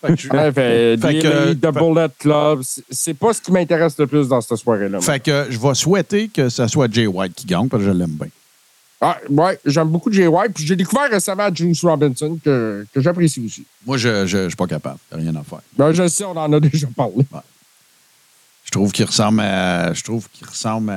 Fait 0.00 0.14
que 0.14 0.16
je- 0.16 0.28
Ouais, 0.28 0.52
fait, 0.52 0.96
Fait 0.96 1.18
The 1.18 1.22
que- 1.22 1.46
Elite, 1.48 1.60
The 1.60 1.72
Bullet 1.74 2.08
Club, 2.18 2.60
c'est- 2.90 3.14
pas 3.14 3.32
ce 3.32 3.40
qui 3.42 3.50
m'intéresse 3.50 3.98
le 3.98 4.06
plus 4.06 4.28
dans 4.28 4.40
cette 4.40 4.56
soirée-là. 4.58 5.00
Fait 5.00 5.20
que 5.20 5.46
je 5.50 5.58
vais 5.58 5.74
souhaiter 5.74 6.28
que 6.28 6.48
ce 6.48 6.66
soit 6.68 6.92
Jay 6.92 7.06
White 7.08 7.34
qui 7.34 7.46
gagne 7.46 7.68
parce 7.68 7.82
que 7.82 7.88
je 7.88 7.92
l'aime 7.94 8.10
bien. 8.12 8.28
Ah, 9.00 9.16
ouais, 9.30 9.58
j'aime 9.64 9.88
beaucoup 9.88 10.12
Jay 10.12 10.26
White. 10.26 10.52
Puis 10.54 10.66
j'ai 10.66 10.74
découvert 10.76 11.08
récemment 11.10 11.48
Juice 11.54 11.82
Robinson 11.84 12.38
que, 12.44 12.84
que 12.92 13.00
j'apprécie 13.00 13.40
aussi. 13.44 13.64
Moi, 13.86 13.96
je 13.96 14.08
ne 14.44 14.48
suis 14.48 14.56
pas 14.56 14.66
capable. 14.66 14.98
Rien 15.12 15.34
à 15.36 15.42
faire. 15.44 15.60
Ben, 15.76 15.92
je 15.92 16.06
sais, 16.08 16.24
on 16.24 16.36
en 16.36 16.52
a 16.52 16.60
déjà 16.60 16.88
parlé. 16.96 17.24
Je 18.68 18.72
trouve 18.72 18.92
qu'il 18.92 19.06
ressemble 19.06 19.40
à. 19.40 19.94
Je 19.94 20.02
trouve 20.02 20.28
qu'il 20.30 20.46
ressemble 20.46 20.92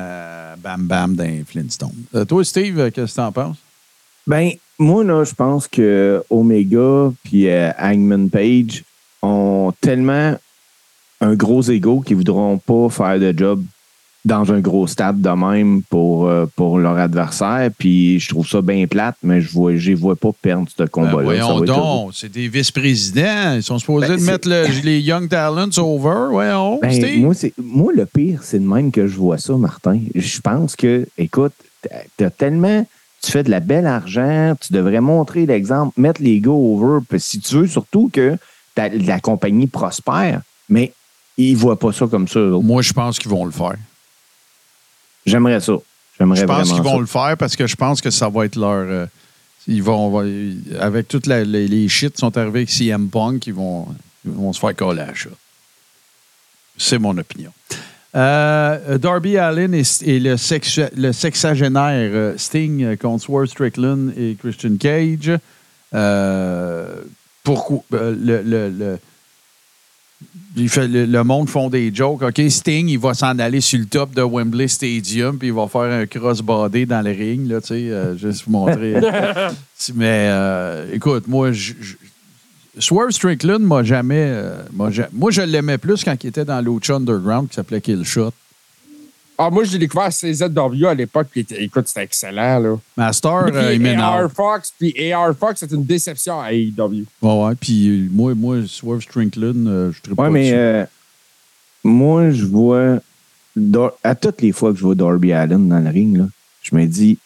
Bam 0.57 0.83
Bam 0.87 1.15
dans 1.15 1.43
Flintstone. 1.47 1.95
Euh, 2.13 2.25
toi, 2.25 2.43
Steve, 2.43 2.77
euh, 2.77 2.91
qu'est-ce 2.91 3.11
que 3.13 3.21
tu 3.21 3.25
en 3.25 3.31
penses? 3.31 3.55
Ben, 4.27 4.51
moi, 4.77 5.05
là, 5.05 5.23
je 5.23 5.33
pense 5.33 5.69
que 5.69 6.21
Omega 6.29 7.13
puis 7.23 7.47
euh, 7.47 7.71
Hangman 7.79 8.29
Page 8.29 8.83
ont 9.21 9.71
tellement 9.79 10.35
un 11.21 11.33
gros 11.35 11.61
ego 11.61 12.01
qu'ils 12.01 12.17
voudront 12.17 12.57
pas 12.57 12.89
faire 12.89 13.17
de 13.17 13.33
job 13.37 13.63
dans 14.23 14.51
un 14.53 14.59
gros 14.59 14.85
stade 14.85 15.19
de 15.19 15.29
même 15.29 15.81
pour, 15.89 16.27
euh, 16.27 16.45
pour 16.55 16.77
leur 16.77 16.97
adversaire. 16.97 17.69
Puis 17.77 18.19
je 18.19 18.29
trouve 18.29 18.47
ça 18.47 18.61
bien 18.61 18.85
plate, 18.85 19.15
mais 19.23 19.41
je 19.41 19.51
vois, 19.51 19.75
je 19.75 19.89
les 19.89 19.95
vois 19.95 20.15
pas 20.15 20.29
perdre 20.41 20.67
ce 20.69 20.83
Ben, 20.83 20.89
combat-là. 20.89 21.39
Ça 21.39 21.53
voyons 21.53 21.61
donc, 21.61 22.11
c'est 22.13 22.31
des 22.31 22.47
vice-présidents. 22.47 23.53
Ils 23.55 23.63
sont 23.63 23.79
supposés 23.79 24.07
Ben, 24.07 24.17
de 24.17 24.23
mettre 24.23 24.47
le- 24.47 24.65
les 24.83 24.99
Young 25.01 25.27
Talents 25.27 25.69
over. 25.79 26.27
Voyons, 26.31 26.79
Ben, 26.81 26.91
Steve. 26.91 27.19
moi, 27.19 27.33
c'est, 27.33 27.53
moi, 27.57 27.91
le 27.95 28.05
pire, 28.05 28.41
c'est 28.43 28.59
de 28.59 28.67
même 28.67 28.91
que 28.91 29.07
je 29.07 29.15
vois 29.15 29.37
ça, 29.39 29.55
Martin. 29.57 29.99
Je 30.13 30.39
pense 30.39 30.75
que, 30.75 31.07
écoute, 31.17 31.53
tu 32.17 32.23
as 32.23 32.29
tellement. 32.29 32.85
Tu 33.23 33.31
fais 33.31 33.43
de 33.43 33.51
la 33.51 33.59
belle 33.59 33.85
argent, 33.85 34.55
tu 34.59 34.73
devrais 34.73 34.99
montrer 35.01 35.45
l'exemple, 35.45 35.93
mettre 35.99 36.21
les 36.23 36.39
gars 36.39 36.49
over. 36.51 36.99
Puis 37.07 37.19
si 37.19 37.39
tu 37.39 37.55
veux, 37.55 37.67
surtout 37.67 38.09
que 38.11 38.35
ta- 38.73 38.89
la 38.89 39.19
compagnie 39.19 39.67
prospère, 39.67 40.41
mais 40.69 40.91
ils 41.37 41.53
ne 41.53 41.57
voient 41.57 41.77
pas 41.77 41.91
ça 41.91 42.07
comme 42.07 42.27
ça. 42.27 42.39
Moi, 42.39 42.81
je 42.81 42.93
pense 42.93 43.19
qu'ils 43.19 43.29
vont 43.29 43.45
le 43.45 43.51
faire. 43.51 43.75
J'aimerais 45.25 45.59
ça. 45.59 45.73
J'aimerais 46.19 46.39
Je 46.41 46.45
pense 46.45 46.71
qu'ils 46.71 46.81
vont 46.81 46.99
le 46.99 47.05
faire 47.05 47.35
parce 47.37 47.55
que 47.55 47.67
je 47.67 47.75
pense 47.75 48.01
que 48.01 48.09
ça 48.09 48.29
va 48.29 48.45
être 48.45 48.55
leur. 48.55 48.85
euh, 48.87 49.05
ils 49.67 49.83
vont. 49.83 50.19
avec 50.79 51.07
toutes 51.07 51.27
la- 51.27 51.43
les, 51.43 51.67
les 51.67 51.87
shit 51.87 52.13
qui 52.13 52.19
sont 52.19 52.35
arrivés 52.37 52.59
avec 52.59 52.69
CM 52.69 53.09
Punk, 53.09 53.45
ils 53.47 53.53
vont, 53.53 53.87
ils 54.25 54.31
vont 54.31 54.51
se 54.53 54.59
faire 54.59 54.75
coller 54.75 55.01
à 55.01 55.13
la. 55.13 55.29
C'est 56.77 56.97
mon 56.99 57.17
opinion. 57.17 57.51
Euh, 58.15 58.97
Darby 58.97 59.37
Allen 59.37 59.73
et, 59.73 59.83
et 60.03 60.19
le, 60.19 60.35
sexu- 60.35 60.89
le 60.97 61.11
sexagénaire 61.13 62.11
euh, 62.13 62.33
Sting 62.37 62.97
contre 62.97 63.23
Swerve 63.23 63.45
Strickland 63.47 64.11
et 64.17 64.35
Christian 64.39 64.75
Cage. 64.77 65.31
Euh, 65.93 66.95
pourquoi 67.43 67.83
le, 67.91 68.41
le- 68.43 68.69
le- 68.69 68.99
il 70.55 70.67
fait, 70.69 70.87
le, 70.87 71.23
monde 71.23 71.49
font 71.49 71.69
des 71.69 71.93
jokes. 71.93 72.21
OK, 72.21 72.41
Sting, 72.49 72.89
il 72.89 72.99
va 72.99 73.13
s'en 73.13 73.37
aller 73.39 73.61
sur 73.61 73.79
le 73.79 73.85
top 73.85 74.13
de 74.13 74.21
Wembley 74.21 74.67
Stadium, 74.67 75.37
puis 75.37 75.47
il 75.47 75.53
va 75.53 75.67
faire 75.67 75.81
un 75.83 76.05
crossbody 76.05 76.85
dans 76.85 77.01
le 77.01 77.11
ring, 77.11 77.47
là, 77.49 77.61
tu 77.61 77.67
sais, 77.67 77.89
euh, 77.89 78.17
juste 78.17 78.43
vous 78.45 78.51
montrer. 78.51 78.95
Mais 79.95 80.27
euh, 80.29 80.93
écoute, 80.93 81.27
moi, 81.27 81.51
je, 81.51 81.73
je- 81.79 81.95
Swerve 82.79 83.11
Strickland 83.11 83.59
m'a 83.61 83.83
jamais. 83.83 84.27
euh, 84.29 84.55
moi, 84.73 84.89
je 85.31 85.41
l'aimais 85.41 85.77
plus 85.77 86.03
quand 86.03 86.15
il 86.23 86.27
était 86.27 86.45
dans 86.45 86.61
Lucha 86.61 86.95
Underground, 86.95 87.49
qui 87.49 87.55
s'appelait 87.55 87.81
Killshot. 87.81 88.31
Ah, 89.43 89.49
moi, 89.49 89.63
j'ai 89.63 89.79
découvert 89.79 90.09
CZW 90.09 90.85
à 90.85 90.93
l'époque. 90.93 91.27
puis 91.31 91.43
Écoute, 91.57 91.87
c'était 91.87 92.03
excellent. 92.03 92.59
Là. 92.59 92.77
Master, 92.95 93.45
Puis 93.47 93.55
euh, 93.55 93.73
il 93.73 93.81
m'énerve. 93.81 94.25
AR 94.25 94.31
Fox, 94.31 94.71
puis 94.77 95.11
AR 95.11 95.35
Fox, 95.35 95.61
c'est 95.61 95.71
une 95.71 95.83
déception 95.83 96.39
à 96.39 96.53
AEW. 96.53 97.05
Ouais, 97.23 97.45
ouais. 97.45 97.55
Puis 97.59 97.87
euh, 97.89 98.07
moi, 98.11 98.35
moi, 98.35 98.57
Swerve 98.67 99.01
Strickland, 99.01 99.65
euh, 99.65 99.91
je 99.91 100.11
ne 100.11 100.15
pas 100.15 100.23
Ouais, 100.23 100.29
mais 100.29 100.51
euh, 100.53 100.85
moi, 101.83 102.29
je 102.29 102.45
vois. 102.45 102.99
À 104.03 104.13
toutes 104.13 104.41
les 104.43 104.51
fois 104.51 104.73
que 104.73 104.77
je 104.77 104.83
vois 104.83 104.93
Darby 104.93 105.33
Allen 105.33 105.67
dans 105.67 105.79
le 105.79 105.89
ring, 105.89 106.17
là, 106.17 106.25
je 106.61 106.75
me 106.75 106.85
dis, 106.85 107.17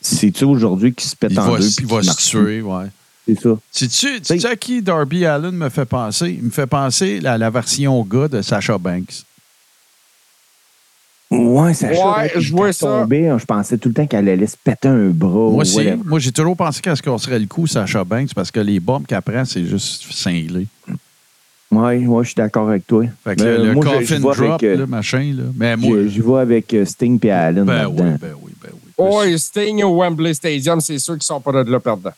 c'est-tu 0.00 0.44
aujourd'hui 0.44 0.94
qu'il 0.94 1.10
se 1.10 1.16
pète 1.16 1.32
il 1.32 1.40
en 1.40 1.50
va, 1.50 1.58
deux? 1.58 1.68
il 1.80 1.86
va 1.86 2.02
se 2.04 2.30
tuer, 2.30 2.62
ouais. 2.62 2.86
C'est 3.26 3.40
ça. 3.40 3.58
Sais-tu 3.72 4.20
sais-tu 4.22 4.46
à 4.46 4.54
qui 4.54 4.80
Darby 4.80 5.26
Allen 5.26 5.50
me 5.50 5.68
fait 5.70 5.86
penser? 5.86 6.36
Il 6.38 6.44
me 6.44 6.50
fait 6.50 6.68
penser 6.68 7.20
à 7.24 7.36
la 7.36 7.50
version 7.50 8.00
gars 8.04 8.28
de 8.28 8.42
Sasha 8.42 8.78
Banks. 8.78 9.24
Ouais, 11.34 11.74
ça 11.74 11.88
Ouais, 11.88 12.32
je 12.36 12.52
vois 12.52 12.72
ça. 12.72 12.86
Tombé, 13.02 13.34
je 13.38 13.44
pensais 13.44 13.78
tout 13.78 13.88
le 13.88 13.94
temps 13.94 14.06
qu'elle 14.06 14.28
allait 14.28 14.46
se 14.46 14.56
péter 14.56 14.88
un 14.88 15.08
bras. 15.08 15.28
Moi 15.30 15.62
aussi. 15.62 15.76
whatever. 15.76 15.98
Moi, 16.04 16.18
j'ai 16.18 16.32
toujours 16.32 16.56
pensé 16.56 16.80
qu'elle 16.80 16.96
se 16.96 17.02
casserait 17.02 17.38
le 17.38 17.46
cou, 17.46 17.66
Sasha 17.66 18.04
Banks, 18.04 18.34
parce 18.34 18.50
que 18.50 18.60
les 18.60 18.80
bombes 18.80 19.06
qu'elle 19.06 19.22
prend, 19.22 19.44
c'est 19.44 19.64
juste 19.64 20.04
cinglé. 20.12 20.66
Ouais, 21.70 22.06
ouais, 22.06 22.22
je 22.22 22.28
suis 22.28 22.34
d'accord 22.36 22.68
avec 22.68 22.86
toi. 22.86 23.04
Fait 23.24 23.34
que 23.36 23.42
Mais 23.42 23.58
le, 23.58 23.64
le 23.64 23.72
moi, 23.74 23.84
coffin 23.84 24.20
drop, 24.20 24.38
avec, 24.38 24.62
euh, 24.62 24.76
là, 24.76 24.86
machin, 24.86 25.34
là. 25.36 25.42
Mais 25.56 25.76
moi, 25.76 25.96
Je, 26.04 26.08
je 26.08 26.22
vois 26.22 26.42
avec 26.42 26.72
euh, 26.72 26.84
Sting 26.84 27.18
et 27.24 27.30
Allen 27.30 27.64
ben 27.64 27.86
oui, 27.88 27.96
ben 28.20 28.34
oui, 28.42 28.52
ben 28.62 28.70
oui. 28.72 29.04
Ouais, 29.04 29.36
Sting 29.36 29.82
au 29.82 29.96
Wembley 30.00 30.34
Stadium, 30.34 30.80
c'est 30.80 30.98
sûr 30.98 31.14
qu'ils 31.14 31.24
sont 31.24 31.40
pas 31.40 31.64
de 31.64 31.70
là 31.70 31.80
perdants. 31.80 32.12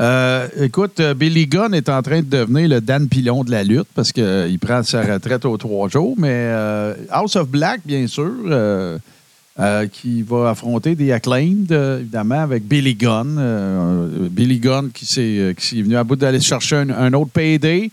Euh, 0.00 0.46
écoute, 0.60 1.00
euh, 1.00 1.12
Billy 1.12 1.46
Gunn 1.46 1.74
est 1.74 1.88
en 1.88 2.02
train 2.02 2.20
de 2.20 2.26
devenir 2.26 2.68
le 2.68 2.80
Dan 2.80 3.08
Pilon 3.08 3.42
de 3.42 3.50
la 3.50 3.64
lutte 3.64 3.88
parce 3.94 4.12
qu'il 4.12 4.58
prend 4.60 4.82
sa 4.84 5.02
retraite 5.02 5.44
aux 5.44 5.56
trois 5.56 5.88
jours. 5.88 6.14
Mais 6.16 6.28
euh, 6.30 6.94
House 7.10 7.34
of 7.34 7.48
Black, 7.48 7.80
bien 7.84 8.06
sûr, 8.06 8.32
euh, 8.46 8.98
euh, 9.58 9.86
qui 9.88 10.22
va 10.22 10.50
affronter 10.50 10.94
des 10.94 11.10
acclaimed, 11.10 11.72
euh, 11.72 11.98
évidemment, 11.98 12.40
avec 12.42 12.62
Billy 12.62 12.94
Gunn. 12.94 13.36
Euh, 13.40 14.28
Billy 14.30 14.60
Gunn 14.60 14.90
qui 14.94 15.04
s'est 15.04 15.38
euh, 15.38 15.50
est 15.50 15.82
venu 15.82 15.96
à 15.96 16.04
bout 16.04 16.14
d'aller 16.14 16.40
chercher 16.40 16.76
un, 16.76 16.90
un 16.90 17.12
autre 17.14 17.32
payday. 17.32 17.90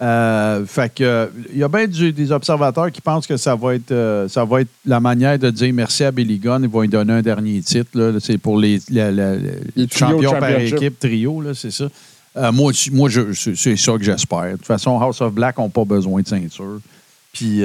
Euh, 0.00 0.64
fait 0.64 0.94
que 0.94 1.28
il 1.52 1.58
y 1.58 1.62
a 1.64 1.68
bien 1.68 1.88
du- 1.88 2.12
des 2.12 2.30
observateurs 2.30 2.92
qui 2.92 3.00
pensent 3.00 3.26
que 3.26 3.36
ça 3.36 3.56
va 3.56 3.74
être 3.74 3.90
euh, 3.90 4.28
ça 4.28 4.44
va 4.44 4.60
être 4.60 4.68
la 4.86 5.00
manière 5.00 5.36
de 5.40 5.50
dire 5.50 5.74
merci 5.74 6.04
à 6.04 6.12
Billy 6.12 6.38
Gunn. 6.38 6.62
Ils 6.62 6.68
vont 6.68 6.82
lui 6.82 6.88
donner 6.88 7.14
un 7.14 7.22
dernier 7.22 7.60
titre. 7.62 8.16
C'est 8.20 8.38
pour 8.38 8.58
les, 8.60 8.78
la- 8.90 9.10
la- 9.10 9.34
la- 9.34 9.40
Les 9.74 9.88
trio 9.88 10.08
champions 10.10 10.30
par 10.38 10.50
équipe 10.76 11.00
trio, 11.00 11.42
c'est 11.54 11.72
ça. 11.72 11.88
Euh, 12.36 12.52
moi, 12.52 12.70
moi 12.92 13.10
c'est 13.34 13.76
ça 13.76 13.92
que 13.98 14.04
j'espère. 14.04 14.52
De 14.52 14.56
toute 14.56 14.66
façon, 14.66 15.00
House 15.00 15.20
of 15.20 15.32
Black 15.32 15.58
n'ont 15.58 15.68
pas 15.70 15.84
besoin 15.84 16.22
de 16.22 16.28
ceinture. 16.28 16.78
Puis 17.32 17.62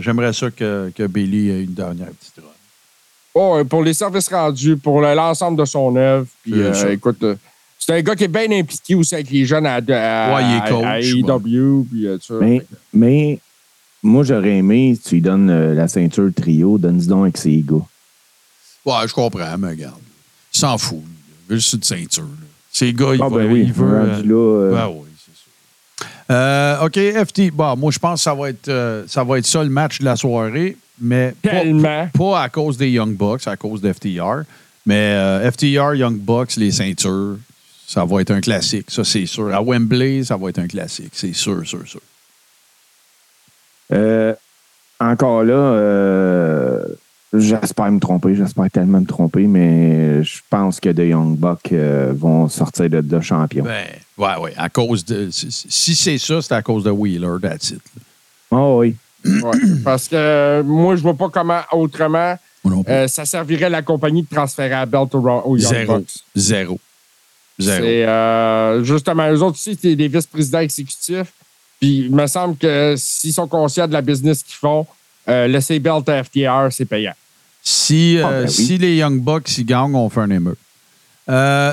j'aimerais 0.00 0.32
ça 0.32 0.50
que, 0.50 0.92
que 0.94 1.06
Billy 1.06 1.50
ait 1.50 1.64
une 1.64 1.74
dernière 1.74 2.08
petite 2.08 2.36
run. 2.38 2.44
Oh, 3.34 3.62
pour 3.68 3.82
les 3.82 3.94
services 3.94 4.28
rendus, 4.28 4.76
pour 4.76 5.00
le- 5.00 5.14
l'ensemble 5.14 5.58
de 5.58 5.64
son 5.64 5.94
œuvre. 5.96 6.26
Puis, 6.42 6.54
écoute, 6.90 7.24
c'est 7.88 7.96
un 7.96 8.02
gars 8.02 8.14
qui 8.14 8.24
est 8.24 8.28
bien 8.28 8.50
impliqué 8.52 8.94
aussi 8.94 9.14
avec 9.14 9.30
les 9.30 9.46
jeunes 9.46 9.64
à, 9.64 9.76
à, 9.76 9.80
Ouais, 9.80 10.42
il 10.44 10.56
est 10.56 10.68
coach, 10.68 10.84
à 10.84 11.00
AEW. 11.00 11.86
Puis, 11.90 12.06
euh, 12.06 12.18
ça. 12.20 12.34
Mais, 12.38 12.60
mais 12.92 13.38
moi, 14.02 14.24
j'aurais 14.24 14.58
aimé, 14.58 14.98
tu 15.02 15.14
lui 15.14 15.22
donnes 15.22 15.48
euh, 15.48 15.72
la 15.74 15.88
ceinture 15.88 16.28
trio, 16.36 16.76
donne-y 16.76 17.06
donc 17.06 17.22
avec 17.22 17.38
ses 17.38 17.64
gars. 17.66 17.76
Ouais, 18.84 19.08
je 19.08 19.14
comprends, 19.14 19.56
mais 19.58 19.68
regarde. 19.70 20.00
Il 20.54 20.58
s'en 20.58 20.76
fout. 20.76 20.98
Il 21.48 21.52
veut 21.52 21.56
juste 21.56 21.72
une 21.72 21.82
ceinture. 21.82 22.24
là. 22.24 22.46
Ces 22.70 22.92
gars, 22.92 23.14
il, 23.14 23.22
Ah, 23.22 23.28
va- 23.28 23.38
ben 23.38 23.50
oui, 23.50 23.62
il 23.66 23.72
veut. 23.72 23.86
rendu 23.86 24.10
euh, 24.10 24.22
là, 24.22 24.34
euh, 24.34 24.74
Ben 24.74 24.88
oui, 24.94 25.08
c'est 25.24 26.04
sûr. 26.04 26.10
Euh, 26.30 26.84
OK, 26.84 27.26
FT. 27.26 27.50
Bon, 27.50 27.74
moi, 27.76 27.90
je 27.90 27.98
pense 27.98 28.20
que 28.20 28.24
ça 28.24 28.34
va 28.34 28.50
être, 28.50 28.68
euh, 28.68 29.04
ça, 29.08 29.24
va 29.24 29.38
être 29.38 29.46
ça 29.46 29.64
le 29.64 29.70
match 29.70 29.98
de 30.00 30.04
la 30.04 30.14
soirée, 30.16 30.76
mais 31.00 31.34
pas, 31.42 31.48
Tellement. 31.50 32.08
pas 32.12 32.42
à 32.42 32.48
cause 32.50 32.76
des 32.76 32.90
Young 32.90 33.14
Bucks, 33.16 33.46
à 33.46 33.56
cause 33.56 33.80
de 33.80 33.90
FTR. 33.92 34.42
Mais 34.84 34.94
euh, 35.14 35.50
FTR, 35.50 35.94
Young 35.94 36.18
Bucks, 36.18 36.56
les 36.56 36.70
ceintures, 36.70 37.36
ça 37.88 38.04
va 38.04 38.20
être 38.20 38.32
un 38.32 38.42
classique, 38.42 38.90
ça, 38.90 39.02
c'est 39.02 39.24
sûr. 39.24 39.52
À 39.54 39.62
Wembley, 39.62 40.22
ça 40.22 40.36
va 40.36 40.50
être 40.50 40.58
un 40.58 40.66
classique, 40.66 41.12
c'est 41.12 41.32
sûr, 41.32 41.66
sûr, 41.66 41.88
sûr. 41.88 42.02
Euh, 43.94 44.34
encore 45.00 45.42
là, 45.42 45.54
euh, 45.54 46.84
j'espère 47.32 47.90
me 47.90 47.98
tromper, 47.98 48.34
j'espère 48.34 48.70
tellement 48.70 49.00
me 49.00 49.06
tromper, 49.06 49.46
mais 49.46 50.22
je 50.22 50.40
pense 50.50 50.80
que 50.80 50.90
The 50.90 51.08
Young 51.08 51.38
Bucks 51.38 51.72
euh, 51.72 52.12
vont 52.14 52.46
sortir 52.50 52.90
de, 52.90 53.00
de 53.00 53.20
champion. 53.22 53.64
Ben, 53.64 53.86
ouais, 54.18 54.36
ouais. 54.38 54.52
À 54.58 54.68
cause 54.68 55.02
de. 55.06 55.30
Si, 55.30 55.94
c'est 55.94 56.18
ça, 56.18 56.42
c'est 56.42 56.52
à 56.52 56.60
cause 56.60 56.84
de 56.84 56.90
Wheeler, 56.90 57.36
that's 57.40 57.70
it. 57.70 57.80
Oh 58.50 58.80
oui. 58.80 58.96
Ouais, 59.24 59.58
parce 59.82 60.08
que 60.08 60.14
euh, 60.14 60.62
moi, 60.62 60.94
je 60.94 61.00
vois 61.00 61.14
pas 61.14 61.30
comment 61.30 61.62
autrement 61.72 62.36
euh, 62.86 63.08
ça 63.08 63.24
servirait 63.24 63.70
la 63.70 63.80
compagnie 63.80 64.24
de 64.24 64.28
transférer 64.28 64.68
la 64.68 64.84
belt 64.84 65.14
au 65.14 65.56
Young 65.56 65.58
Zéro. 65.58 65.98
Bucks. 65.98 66.14
Zéro. 66.36 66.78
Zéro. 67.58 67.82
C'est 67.84 68.04
euh, 68.06 68.84
justement, 68.84 69.28
eux 69.30 69.42
autres 69.42 69.56
aussi, 69.56 69.78
c'est 69.80 69.96
des 69.96 70.08
vice-présidents 70.08 70.60
exécutifs. 70.60 71.32
Puis 71.80 72.06
il 72.06 72.14
me 72.14 72.26
semble 72.26 72.56
que 72.56 72.94
s'ils 72.96 73.32
sont 73.32 73.46
conscients 73.48 73.86
de 73.86 73.92
la 73.92 74.02
business 74.02 74.42
qu'ils 74.42 74.54
font, 74.56 74.86
euh, 75.28 75.46
laisser 75.46 75.78
belt 75.78 76.08
à 76.08 76.22
FTR, 76.24 76.68
c'est 76.70 76.84
payant. 76.84 77.14
Si, 77.62 78.16
euh, 78.18 78.24
Ah, 78.26 78.30
ben 78.30 78.44
oui. 78.46 78.50
si 78.52 78.78
les 78.78 78.96
Young 78.96 79.20
Bucks 79.20 79.58
ils 79.58 79.64
gagnent, 79.66 79.94
on 79.94 80.08
fait 80.08 80.20
un 80.20 80.30
émeute. 80.30 80.58
Euh, 81.28 81.72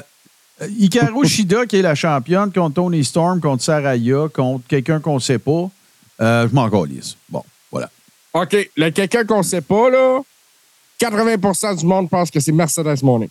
Hikaru 0.77 1.25
Shida, 1.27 1.65
qui 1.65 1.77
est 1.77 1.81
la 1.81 1.95
championne, 1.95 2.51
contre 2.51 2.75
Tony 2.75 3.03
Storm, 3.03 3.39
contre 3.39 3.63
Saraya, 3.63 4.27
contre 4.33 4.65
quelqu'un 4.67 4.99
qu'on 4.99 5.15
ne 5.15 5.19
sait 5.19 5.39
pas, 5.39 5.69
euh, 6.21 6.47
je 6.49 6.53
m'en 6.55 6.69
calisse. 6.69 7.15
Bon, 7.29 7.43
voilà. 7.71 7.89
OK, 8.33 8.55
le 8.75 8.89
quelqu'un 8.89 9.25
qu'on 9.25 9.43
sait 9.43 9.61
pas, 9.61 9.89
là, 9.89 10.19
80% 10.99 11.75
du 11.79 11.86
monde 11.86 12.09
pense 12.09 12.29
que 12.31 12.39
c'est 12.39 12.51
Mercedes 12.51 13.01
Monet. 13.03 13.29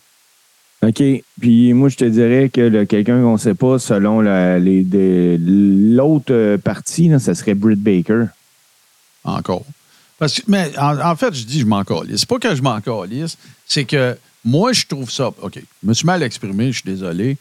OK. 0.87 1.03
Puis 1.39 1.73
moi, 1.73 1.89
je 1.89 1.97
te 1.97 2.05
dirais 2.05 2.49
que 2.49 2.83
quelqu'un 2.83 3.21
qu'on 3.21 3.33
ne 3.33 3.37
sait 3.37 3.55
pas, 3.55 3.79
selon 3.79 4.21
l'autre 4.21 6.33
euh, 6.33 6.57
partie, 6.57 7.07
là, 7.07 7.19
ça 7.19 7.33
serait 7.33 7.55
Britt 7.55 7.81
Baker. 7.81 8.25
Encore. 9.23 9.65
Parce 10.19 10.35
que, 10.35 10.41
mais 10.47 10.71
en, 10.77 11.15
fait, 11.15 11.33
je 11.33 11.45
dis 11.45 11.61
je 11.61 11.65
m'en 11.65 11.83
calisse. 11.83 12.21
C'est 12.21 12.29
pas 12.29 12.39
que 12.39 12.55
je 12.55 12.61
m'en 12.61 12.79
calisse, 12.79 13.37
c'est 13.65 13.85
que 13.85 14.15
moi, 14.43 14.71
je 14.73 14.85
trouve 14.85 15.09
ça. 15.09 15.29
OK, 15.41 15.55
je 15.55 15.87
me 15.87 15.93
suis 15.93 16.05
mal 16.05 16.21
exprimé, 16.23 16.71
je 16.71 16.81
suis 16.81 16.89
désolé. 16.89 17.37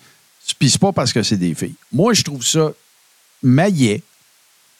Puis 0.59 0.71
c'est 0.71 0.81
pas 0.81 0.93
parce 0.93 1.13
que 1.13 1.23
c'est 1.23 1.37
des 1.37 1.55
filles. 1.55 1.75
Moi, 1.93 2.15
je 2.15 2.23
trouve 2.23 2.45
ça 2.45 2.73
maillet 3.43 4.03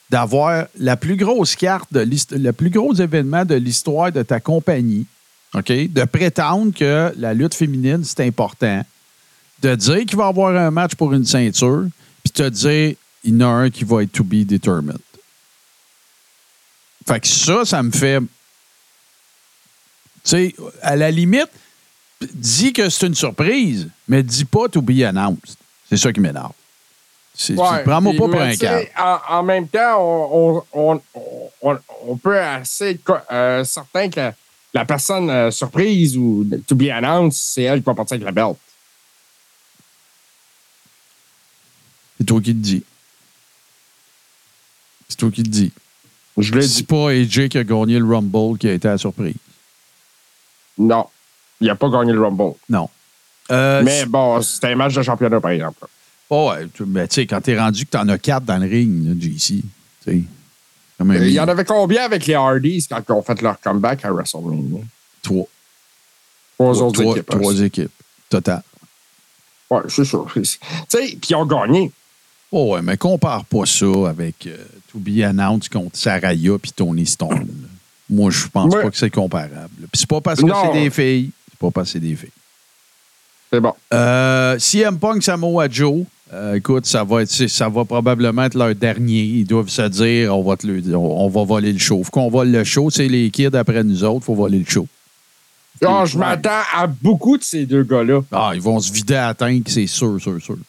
d'avoir 0.09 0.65
la 0.79 0.97
plus 0.97 1.15
grosse 1.15 1.55
carte, 1.55 1.91
de 1.93 2.01
l'hist- 2.01 2.35
le 2.35 2.51
plus 2.51 2.69
gros 2.69 2.93
événement 2.93 3.45
de 3.45 3.55
l'histoire 3.55 4.11
de 4.11 4.23
ta 4.23 4.39
compagnie, 4.39 5.05
OK? 5.55 5.71
De 5.91 6.03
prétendre 6.05 6.73
que 6.73 7.13
la 7.17 7.33
lutte 7.33 7.53
féminine, 7.55 8.03
c'est 8.03 8.21
important, 8.25 8.83
de 9.61 9.75
dire 9.75 10.05
qu'il 10.05 10.17
va 10.17 10.25
y 10.25 10.29
avoir 10.29 10.55
un 10.55 10.71
match 10.71 10.95
pour 10.95 11.13
une 11.13 11.25
ceinture, 11.25 11.87
puis 12.23 12.31
te 12.31 12.47
dire 12.49 12.95
il 13.23 13.33
y 13.33 13.43
en 13.43 13.47
a 13.47 13.51
un 13.51 13.69
qui 13.69 13.83
va 13.83 14.03
être 14.03 14.11
to 14.11 14.23
be 14.23 14.45
determined. 14.45 14.99
Fait 17.07 17.19
que 17.19 17.27
ça, 17.27 17.65
ça 17.65 17.81
me 17.83 17.91
fait. 17.91 18.19
Tu 18.19 18.25
sais, 20.23 20.55
à 20.81 20.95
la 20.95 21.11
limite, 21.11 21.49
dis 22.33 22.73
que 22.73 22.89
c'est 22.89 23.07
une 23.07 23.15
surprise, 23.15 23.87
mais 24.07 24.23
dis 24.23 24.45
pas 24.45 24.67
to 24.67 24.81
be 24.81 25.01
announced. 25.01 25.57
C'est 25.87 25.97
ça 25.97 26.11
qui 26.11 26.19
m'énerve. 26.19 26.51
Ouais, 27.49 27.83
Prends-moi 27.83 28.13
puis, 28.13 28.19
pas 28.19 28.27
pour 28.29 28.41
un 28.41 28.55
câble. 28.55 28.87
En, 28.97 29.17
en 29.29 29.43
même 29.43 29.67
temps, 29.67 29.97
on, 29.99 30.63
on, 30.73 31.01
on, 31.13 31.39
on- 31.61 31.79
on 32.07 32.17
peut 32.17 32.39
assez 32.39 32.91
être 32.91 33.23
euh, 33.31 33.63
certain 33.65 34.09
que 34.09 34.31
la 34.75 34.83
personne 34.83 35.29
euh, 35.29 35.51
surprise 35.51 36.17
ou 36.17 36.45
to 36.67 36.75
be 36.75 36.89
announced, 36.89 37.39
c'est 37.41 37.63
elle 37.63 37.79
qui 37.79 37.85
va 37.85 37.95
partir 37.95 38.15
avec 38.15 38.25
la 38.25 38.31
belt. 38.33 38.57
C'est 42.17 42.25
toi 42.25 42.41
qui 42.41 42.53
te 42.53 42.59
dis. 42.59 42.83
C'est 45.07 45.15
toi 45.15 45.31
qui 45.31 45.43
te 45.43 45.49
dis. 45.49 45.71
Je 46.37 46.53
l'ai 46.53 46.67
dit. 46.67 46.83
pas 46.83 47.11
AJ 47.11 47.47
qui 47.47 47.57
a 47.57 47.63
gagné 47.63 47.97
le 47.97 48.05
Rumble 48.05 48.57
qui 48.57 48.67
a 48.67 48.73
été 48.73 48.89
à 48.89 48.91
la 48.91 48.97
surprise. 48.97 49.35
Non. 50.77 51.05
Il 51.61 51.67
n'a 51.67 51.75
pas 51.75 51.89
gagné 51.89 52.11
le 52.11 52.21
Rumble. 52.21 52.55
Non. 52.67 52.89
Euh, 53.51 53.81
Mais 53.81 54.05
bon, 54.05 54.41
c'était 54.41 54.67
un 54.67 54.75
match 54.75 54.93
de 54.93 55.01
championnat, 55.01 55.39
par 55.39 55.51
exemple. 55.51 55.87
Oh, 56.29 56.51
ouais, 56.51 56.67
mais 56.85 57.07
tu 57.07 57.15
sais, 57.15 57.27
quand 57.27 57.39
t'es 57.39 57.57
rendu 57.57 57.85
que 57.85 57.91
t'en 57.91 58.09
as 58.09 58.17
quatre 58.17 58.43
dans 58.43 58.57
le 58.57 58.67
ring, 58.67 59.17
JC, 59.21 59.37
tu 59.37 59.63
sais. 60.03 60.23
Euh, 61.01 61.27
Il 61.27 61.33
y 61.33 61.39
en 61.39 61.47
avait 61.47 61.65
combien 61.65 62.03
avec 62.05 62.25
les 62.25 62.33
Hardys 62.35 62.87
quand 62.89 63.01
ils 63.07 63.11
ont 63.11 63.21
fait 63.21 63.41
leur 63.41 63.59
comeback 63.59 64.05
à 64.05 64.11
WrestleMania? 64.11 64.81
trois. 65.21 65.45
Trois 66.57 66.81
autres 66.81 67.01
trois, 67.01 67.13
équipes. 67.15 67.33
hein. 67.33 67.37
trois 67.39 67.61
équipes. 67.61 67.91
Total. 68.29 68.63
Ouais, 69.69 69.81
c'est 69.89 70.05
sûr. 70.05 70.25
Tu 70.33 70.45
sais, 70.45 70.59
puis 70.89 71.19
ils 71.31 71.35
ont 71.35 71.45
gagné. 71.45 71.91
Oh 72.51 72.73
ouais, 72.73 72.81
mais 72.81 72.95
compare 72.97 73.43
pas 73.45 73.65
ça 73.65 73.85
avec 74.09 74.47
euh, 74.47 74.55
To 74.91 74.99
Be 74.99 75.21
Announced 75.23 75.69
contre 75.69 75.97
Saraya 75.97 76.57
puis 76.61 76.71
Tony 76.71 77.05
Stone. 77.05 77.47
Moi, 78.09 78.31
je 78.31 78.47
pense 78.47 78.73
Ouais. 78.73 78.83
pas 78.83 78.91
que 78.91 78.97
c'est 78.97 79.09
comparable. 79.09 79.67
Puis 79.77 79.89
c'est 80.01 80.07
pas 80.09 80.21
parce 80.21 80.41
que 80.41 80.47
c'est 80.47 80.73
des 80.79 80.89
filles. 80.91 81.31
C'est 81.49 81.59
pas 81.59 81.71
parce 81.71 81.87
que 81.89 81.93
c'est 81.93 81.99
des 81.99 82.15
filles. 82.15 82.29
C'est 83.51 83.59
bon. 83.59 83.73
Euh, 83.93 84.57
CM 84.59 84.97
Punk 84.99 85.23
Samoa 85.23 85.67
Joe, 85.69 86.05
euh, 86.33 86.55
écoute, 86.55 86.85
ça 86.85 87.03
va, 87.03 87.21
être, 87.21 87.29
ça 87.29 87.69
va 87.69 87.85
probablement 87.85 88.43
être 88.43 88.55
leur 88.57 88.73
dernier. 88.75 89.21
Ils 89.21 89.45
doivent 89.45 89.69
se 89.69 89.83
dire 89.83 90.35
on 90.35 90.43
va, 90.43 90.57
te 90.57 90.65
le- 90.67 90.95
on, 90.95 91.25
on 91.25 91.29
va 91.29 91.43
voler 91.43 91.71
le 91.71 91.79
show. 91.79 92.03
Faut 92.03 92.11
qu'on 92.11 92.29
vole 92.29 92.49
le 92.49 92.63
show. 92.63 92.89
C'est 92.89 93.07
les 93.07 93.29
kids 93.29 93.55
après 93.55 93.83
nous 93.83 94.03
autres. 94.03 94.25
faut 94.25 94.35
voler 94.35 94.59
le 94.59 94.65
show. 94.65 94.87
Ah, 95.85 96.03
je 96.05 96.17
m'attends 96.17 96.61
à 96.73 96.87
beaucoup 96.87 97.37
de 97.37 97.43
ces 97.43 97.65
deux 97.65 97.83
gars-là. 97.83 98.21
Ah, 98.31 98.51
ils 98.55 98.61
vont 98.61 98.79
se 98.79 98.91
vider 98.91 99.15
à 99.15 99.27
la 99.27 99.33
tank, 99.33 99.63
c'est 99.67 99.87
sûr, 99.87 100.19
sûr, 100.21 100.41
sûr. 100.41 100.55
Tu 100.55 100.61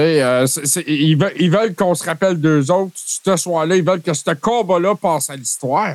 sais, 0.00 0.22
euh, 0.22 0.46
c'est- 0.48 0.66
c'est- 0.66 0.84
ils 0.88 1.16
veulent, 1.16 1.32
ils 1.38 1.50
veulent 1.50 1.74
qu'on 1.74 1.94
se 1.94 2.02
rappelle 2.04 2.40
d'eux 2.40 2.68
autres 2.70 2.92
ce 2.96 3.36
soir-là. 3.36 3.76
Ils 3.76 3.84
veulent 3.84 4.02
que 4.02 4.12
ce 4.12 4.32
combat-là 4.34 4.96
passe 4.96 5.30
à 5.30 5.36
l'histoire. 5.36 5.94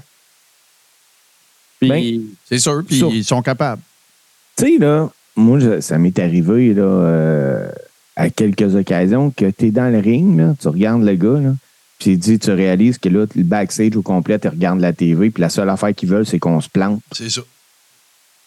Ben, 1.81 2.21
C'est 2.47 2.59
sûr, 2.59 2.81
puis 2.85 2.99
ils 3.11 3.23
sont 3.25 3.41
capables. 3.41 3.81
Tu 4.57 4.65
sais, 4.65 4.77
là, 4.79 5.09
moi, 5.35 5.81
ça 5.81 5.97
m'est 5.97 6.17
arrivé 6.19 6.73
là, 6.73 6.83
euh, 6.83 7.71
à 8.20 8.30
quelques 8.30 8.76
occasions 8.76 9.32
que 9.32 9.49
tu 9.49 9.67
es 9.67 9.72
dans 9.72 9.91
le 9.91 9.99
ring, 9.99 10.38
là, 10.38 10.53
tu 10.61 10.67
regardes 10.67 11.03
le 11.03 11.15
gars, 11.15 11.39
là, 11.39 11.53
puis 11.99 12.11
tu 12.11 12.17
dis, 12.17 12.39
tu 12.39 12.51
réalises 12.51 12.97
que 12.97 13.09
là, 13.09 13.26
le 13.36 13.43
backstage 13.43 13.95
au 13.95 14.01
complet, 14.01 14.38
tu 14.39 14.47
regardes 14.49 14.80
la 14.82 14.93
TV, 14.93 15.30
puis 15.30 15.41
la 15.41 15.49
seule 15.49 15.70
affaire 15.70 15.95
qu'ils 15.95 16.09
veulent, 16.09 16.26
c'est 16.26 16.39
qu'on 16.39 16.59
se 16.61 16.70
plante. 16.70 17.01
C'est 17.13 17.30
ça. 17.30 17.41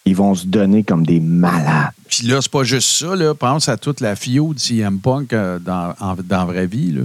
Ils 0.05 0.15
vont 0.15 0.35
se 0.35 0.45
donner 0.45 0.83
comme 0.83 1.05
des 1.05 1.19
malades. 1.19 1.91
Puis 2.09 2.27
là, 2.27 2.39
c'est 2.41 2.51
pas 2.51 2.63
juste 2.63 2.89
ça. 2.89 3.15
Là. 3.15 3.33
Pense 3.33 3.69
à 3.69 3.77
toute 3.77 3.99
la 4.01 4.15
FIO 4.15 4.53
de 4.53 4.59
CM 4.59 4.99
Punk 4.99 5.31
euh, 5.33 5.59
dans, 5.59 5.93
en- 5.99 6.15
dans 6.15 6.39
la 6.39 6.45
vraie 6.45 6.67
vie. 6.67 6.91
Là. 6.91 7.01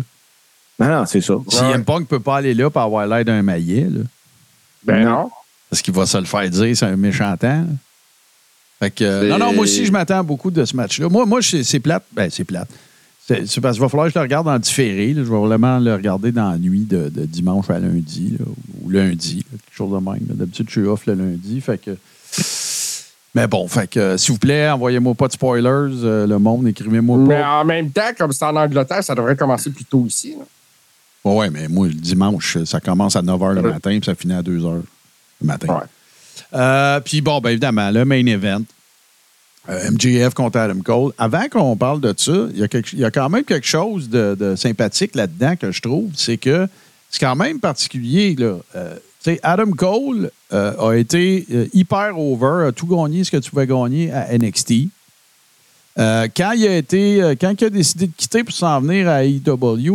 Non, 0.81 0.89
non, 1.01 1.07
c'est 1.07 1.21
ça. 1.21 1.35
CM 1.49 1.85
Punk 1.85 2.09
peut 2.09 2.21
pas 2.21 2.39
aller 2.39 2.55
là 2.55 2.69
pour 2.71 2.83
avoir 2.83 3.07
l'air 3.07 3.25
d'un 3.25 3.43
maillet. 3.43 3.87
Là, 3.89 4.01
ben 4.85 5.05
non. 5.05 5.11
non. 5.11 5.31
parce 5.71 5.81
qu'il 5.81 5.95
va 5.95 6.07
se 6.07 6.19
le 6.19 6.25
faire 6.25 6.49
dire, 6.51 6.77
c'est 6.77 6.87
un 6.87 6.97
méchant 6.97 7.37
temps. 7.37 7.49
là. 7.63 7.67
Fait 8.79 8.91
que, 8.91 9.05
euh, 9.05 9.29
non, 9.29 9.39
non, 9.39 9.53
moi 9.53 9.65
aussi, 9.65 9.85
je 9.85 9.91
m'attends 9.93 10.23
beaucoup 10.23 10.51
de 10.51 10.65
ce 10.65 10.77
match-là. 10.77 11.09
Moi, 11.09 11.27
moi 11.27 11.41
c'est 11.43 11.81
plate. 11.81 12.05
Ben, 12.13 12.29
c'est 12.31 12.45
plate. 12.45 12.69
C'est 13.27 13.61
parce 13.61 13.75
qu'il 13.75 13.83
va 13.83 13.89
falloir 13.91 14.07
que 14.07 14.15
je 14.15 14.19
le 14.19 14.23
regarde 14.23 14.49
en 14.49 14.59
différé. 14.59 15.13
là. 15.13 15.23
Je 15.23 15.31
vais 15.31 15.39
vraiment 15.39 15.79
le 15.79 15.93
regarder 15.95 16.33
dans 16.33 16.51
la 16.51 16.57
nuit 16.57 16.87
de, 16.89 17.11
de 17.11 17.27
dimanche 17.27 17.69
à 17.69 17.79
lundi, 17.79 18.37
là, 18.39 18.47
ou 18.83 18.89
lundi, 18.89 19.45
là, 19.53 19.59
quelque 19.67 19.77
chose 19.77 19.91
de 19.93 19.97
même. 20.11 20.21
D'habitude, 20.23 20.67
je 20.69 20.81
suis 20.81 20.89
off 20.89 21.05
le 21.07 21.13
lundi. 21.15 21.61
Fait 21.61 21.77
que. 21.79 21.91
Mais 23.35 23.47
bon, 23.47 23.69
fait 23.69 23.87
que, 23.89 24.17
s'il 24.17 24.33
vous 24.33 24.39
plaît, 24.39 24.71
envoyez-moi 24.71 25.15
pas 25.15 25.29
de 25.29 25.33
spoilers, 25.33 25.69
euh, 26.03 26.27
le 26.27 26.39
monde, 26.39 26.67
écrivez-moi 26.69 27.19
Mais 27.19 27.41
pas. 27.41 27.61
en 27.61 27.65
même 27.67 27.91
temps, 27.91 28.11
comme 28.17 28.33
c'est 28.33 28.45
en 28.47 28.57
Angleterre, 28.57 29.05
ça 29.05 29.15
devrait 29.15 29.37
commencer 29.37 29.71
plus 29.71 29.85
tôt 29.85 30.07
ici. 30.07 30.35
Ouais, 31.25 31.37
ouais, 31.37 31.51
mais 31.51 31.69
moi, 31.69 31.87
le 31.89 31.93
dimanche, 31.95 32.57
ça 32.65 32.81
commence 32.81 33.15
à 33.17 33.21
9 33.23 33.39
h 33.39 33.55
le 33.55 33.61
Ouais. 33.61 33.73
matin, 33.73 33.91
puis 33.91 34.05
ça 34.07 34.15
finit 34.15 34.33
à 34.35 34.43
2 34.43 34.59
h 34.59 34.73
le 35.43 35.47
matin. 35.47 35.69
Ouais. 35.75 35.83
Euh, 36.55 37.01
puis 37.01 37.21
bon, 37.21 37.41
ben 37.41 37.51
évidemment, 37.51 37.91
le 37.91 38.05
main 38.05 38.25
event. 38.27 38.63
euh, 39.69 39.91
MJF 39.91 40.35
contre 40.35 40.59
Adam 40.59 40.81
Cole. 40.81 41.13
Avant 41.19 41.49
qu'on 41.51 41.77
parle 41.77 42.01
de 42.01 42.15
ça, 42.17 42.47
il 42.55 42.99
y, 42.99 43.05
a 43.05 43.11
quand 43.11 43.29
même 43.29 43.45
quelque 43.45 43.67
chose 43.67 44.09
de, 44.09 44.55
sympathique 44.57 45.15
là-dedans 45.15 45.57
que 45.57 45.71
je 45.71 45.83
trouve. 45.83 46.11
C'est 46.15 46.39
que 46.39 46.67
c'est 47.11 47.21
quand 47.21 47.37
même 47.37 47.61
particulier. 47.61 48.35
Là. 48.37 48.57
Euh, 48.77 48.97
Adam 49.43 49.71
Cole 49.73 50.31
euh, 50.53 50.91
a 50.91 50.97
été 50.97 51.47
hyper 51.75 52.19
over, 52.19 52.69
a 52.69 52.73
tout 52.73 52.87
gagné 52.87 53.25
ce 53.25 53.31
que 53.31 53.37
tu 53.37 53.51
pouvais 53.51 53.67
gagner 53.67 54.11
à 54.11 54.37
NXT. 54.37 54.89
Euh, 55.99 56.29
quand 56.37 56.53
il 56.53 56.65
a 56.65 56.77
été, 56.77 57.21
euh, 57.21 57.35
quand 57.41 57.61
il 57.61 57.65
a 57.65 57.71
décidé 57.71 58.07
de 58.07 58.13
quitter 58.17 58.45
pour 58.45 58.55
s'en 58.55 58.81
venir 58.81 59.09
à 59.09 59.25
tu 59.25 59.41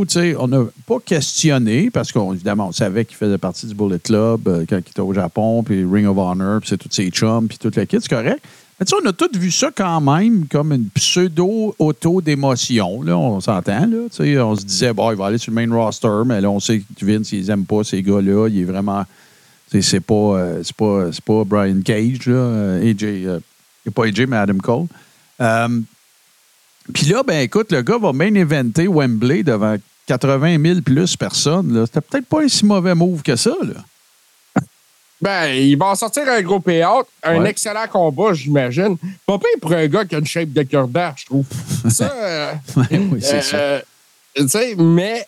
sais, 0.10 0.36
on 0.38 0.50
n'a 0.50 0.66
pas 0.86 0.98
questionné 1.00 1.90
parce 1.90 2.12
qu'évidemment, 2.12 2.68
on 2.68 2.72
savait 2.74 3.06
qu'il 3.06 3.16
faisait 3.16 3.38
partie 3.38 3.68
du 3.68 3.74
Bullet 3.74 4.00
Club 4.00 4.48
euh, 4.48 4.66
quand 4.68 4.76
il 4.76 4.90
était 4.90 5.00
au 5.00 5.14
Japon, 5.14 5.64
puis 5.64 5.86
Ring 5.86 6.06
of 6.08 6.18
Honor, 6.18 6.60
puis 6.60 6.70
c'est 6.70 6.78
tous 6.78 6.92
ses 6.92 7.10
chums, 7.10 7.48
puis 7.48 7.58
toute 7.58 7.78
la 7.78 7.86
kit, 7.86 7.98
c'est 8.02 8.10
correct. 8.10 8.44
Mais 8.80 8.86
on 9.02 9.08
a 9.08 9.14
tous 9.14 9.38
vu 9.38 9.50
ça 9.50 9.70
quand 9.74 10.02
même 10.02 10.46
comme 10.48 10.74
une 10.74 10.90
pseudo-auto 10.90 12.20
d'émotion, 12.20 13.00
on 13.08 13.40
s'entend, 13.40 13.88
là. 13.88 14.44
On 14.44 14.56
se 14.58 14.66
disait, 14.66 14.92
bon, 14.92 15.12
il 15.12 15.18
va 15.18 15.28
aller 15.28 15.38
sur 15.38 15.54
le 15.54 15.66
main 15.66 15.74
roster, 15.74 16.24
mais 16.26 16.42
là, 16.42 16.50
on 16.50 16.60
sait 16.60 16.80
que 16.80 17.06
Vince, 17.06 17.32
ils 17.32 17.50
aiment 17.50 17.66
pas 17.66 17.86
ces 17.86 18.02
gars-là, 18.02 18.50
il 18.50 18.60
est 18.60 18.66
vraiment. 18.66 19.06
C'est 19.70 20.02
pas, 20.02 20.62
c'est 20.64 20.76
pas, 20.76 21.10
pas 21.26 21.44
Brian 21.46 21.82
Cage, 21.84 22.28
là, 22.28 22.76
AJ, 22.82 23.04
euh, 23.04 23.40
pas 23.96 24.06
AJ, 24.06 24.26
mais 24.28 24.38
Adam 24.38 24.58
Cole. 24.58 24.88
Euh, 25.42 25.80
puis 26.94 27.06
là, 27.06 27.24
ben 27.24 27.40
écoute, 27.42 27.72
le 27.72 27.82
gars 27.82 27.98
va 27.98 28.12
main 28.14 28.34
eventer 28.36 28.88
Wembley 28.88 29.44
devant 29.44 29.76
80 30.08 30.58
000 30.62 30.82
plus 30.82 31.16
personnes. 31.16 31.86
C'était 31.86 32.02
peut-être 32.02 32.26
pas 32.28 32.42
un 32.44 32.48
si 32.48 32.66
mauvais 32.66 32.94
move 32.96 33.22
que 33.22 33.36
ça. 33.36 33.52
Là. 33.62 34.62
Ben, 35.22 35.46
il 35.54 35.78
va 35.78 35.86
en 35.88 35.96
sortir 35.96 36.24
un 36.28 36.42
gros 36.42 36.60
payout, 36.60 37.06
un 37.24 37.42
Ouais. 37.42 37.50
excellent 37.52 37.88
combat, 37.90 38.34
j'imagine. 38.34 38.98
Pas 39.26 39.38
pire 39.38 39.48
pour 39.62 39.72
un 39.72 39.88
gars 39.88 40.04
qui 40.04 40.16
a 40.16 40.18
une 40.18 40.26
shape 40.26 40.52
de 40.52 40.64
cœur 40.64 40.86
d'air, 40.90 41.14
je 41.16 41.26
trouve. 41.26 41.46
Ça, 41.90 42.12
euh, 42.14 42.54
oui, 42.76 43.20
c'est 43.22 43.36
euh, 43.38 43.42
ça. 43.42 43.56
euh, 43.58 43.82
tu 44.36 44.50
sais, 44.50 44.76
mais 44.78 45.26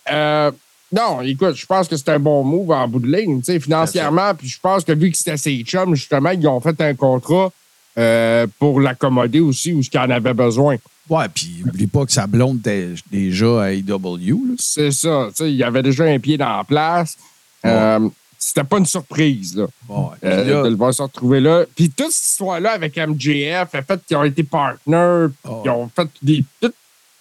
non, 0.91 1.21
écoute, 1.21 1.55
je 1.55 1.65
pense 1.65 1.87
que 1.87 1.95
c'est 1.95 2.09
un 2.09 2.19
bon 2.19 2.43
move 2.43 2.71
en 2.71 2.87
bout 2.89 2.99
de 2.99 3.07
ligne, 3.07 3.39
tu 3.39 3.45
sais, 3.53 3.59
financièrement. 3.59 4.33
Puis 4.35 4.49
je 4.49 4.59
pense 4.59 4.83
que 4.83 4.91
vu 4.91 5.11
que 5.11 5.17
c'était 5.17 5.37
ses 5.37 5.61
chums, 5.63 5.95
justement, 5.95 6.31
ils 6.31 6.45
ont 6.47 6.59
fait 6.59 6.79
un 6.81 6.93
contrat 6.93 7.51
euh, 7.97 8.47
pour 8.59 8.81
l'accommoder 8.81 9.39
aussi 9.39 9.73
où 9.73 9.81
ce 9.83 9.89
qu'il 9.89 9.99
en 9.99 10.09
avait 10.09 10.33
besoin. 10.33 10.77
Ouais, 11.09 11.27
puis 11.33 11.63
oublie 11.65 11.87
pas 11.87 12.05
que 12.05 12.11
sa 12.11 12.25
blonde 12.27 12.59
était 12.59 12.89
déjà 13.11 13.63
à 13.63 13.71
AEW. 13.71 14.45
là. 14.47 14.55
C'est 14.57 14.91
ça, 14.91 15.27
tu 15.29 15.35
sais, 15.43 15.51
il 15.51 15.55
y 15.57 15.63
avait 15.63 15.83
déjà 15.83 16.05
un 16.05 16.19
pied 16.19 16.37
dans 16.37 16.57
la 16.57 16.63
place. 16.63 17.17
Euh, 17.65 18.09
c'était 18.39 18.63
pas 18.63 18.77
une 18.79 18.85
surprise, 18.85 19.55
là. 19.55 19.65
Ouais, 19.87 20.05
Euh, 20.23 20.43
là- 20.43 20.63
de 20.63 20.69
le 20.69 20.75
voir 20.75 20.93
se 20.93 21.01
retrouver 21.01 21.39
là. 21.39 21.63
Puis 21.75 21.89
toute 21.89 22.11
cette 22.11 22.25
histoire-là 22.31 22.71
avec 22.71 22.97
MJF, 22.97 23.69
le 23.73 23.81
fait 23.81 23.99
qu'ils 24.07 24.17
ont 24.17 24.23
été 24.23 24.43
partners, 24.43 25.27
Oh. 25.47 25.61
ils 25.65 25.69
ont 25.69 25.89
fait 25.95 26.07
des, 26.21 26.43
tout- 26.61 26.73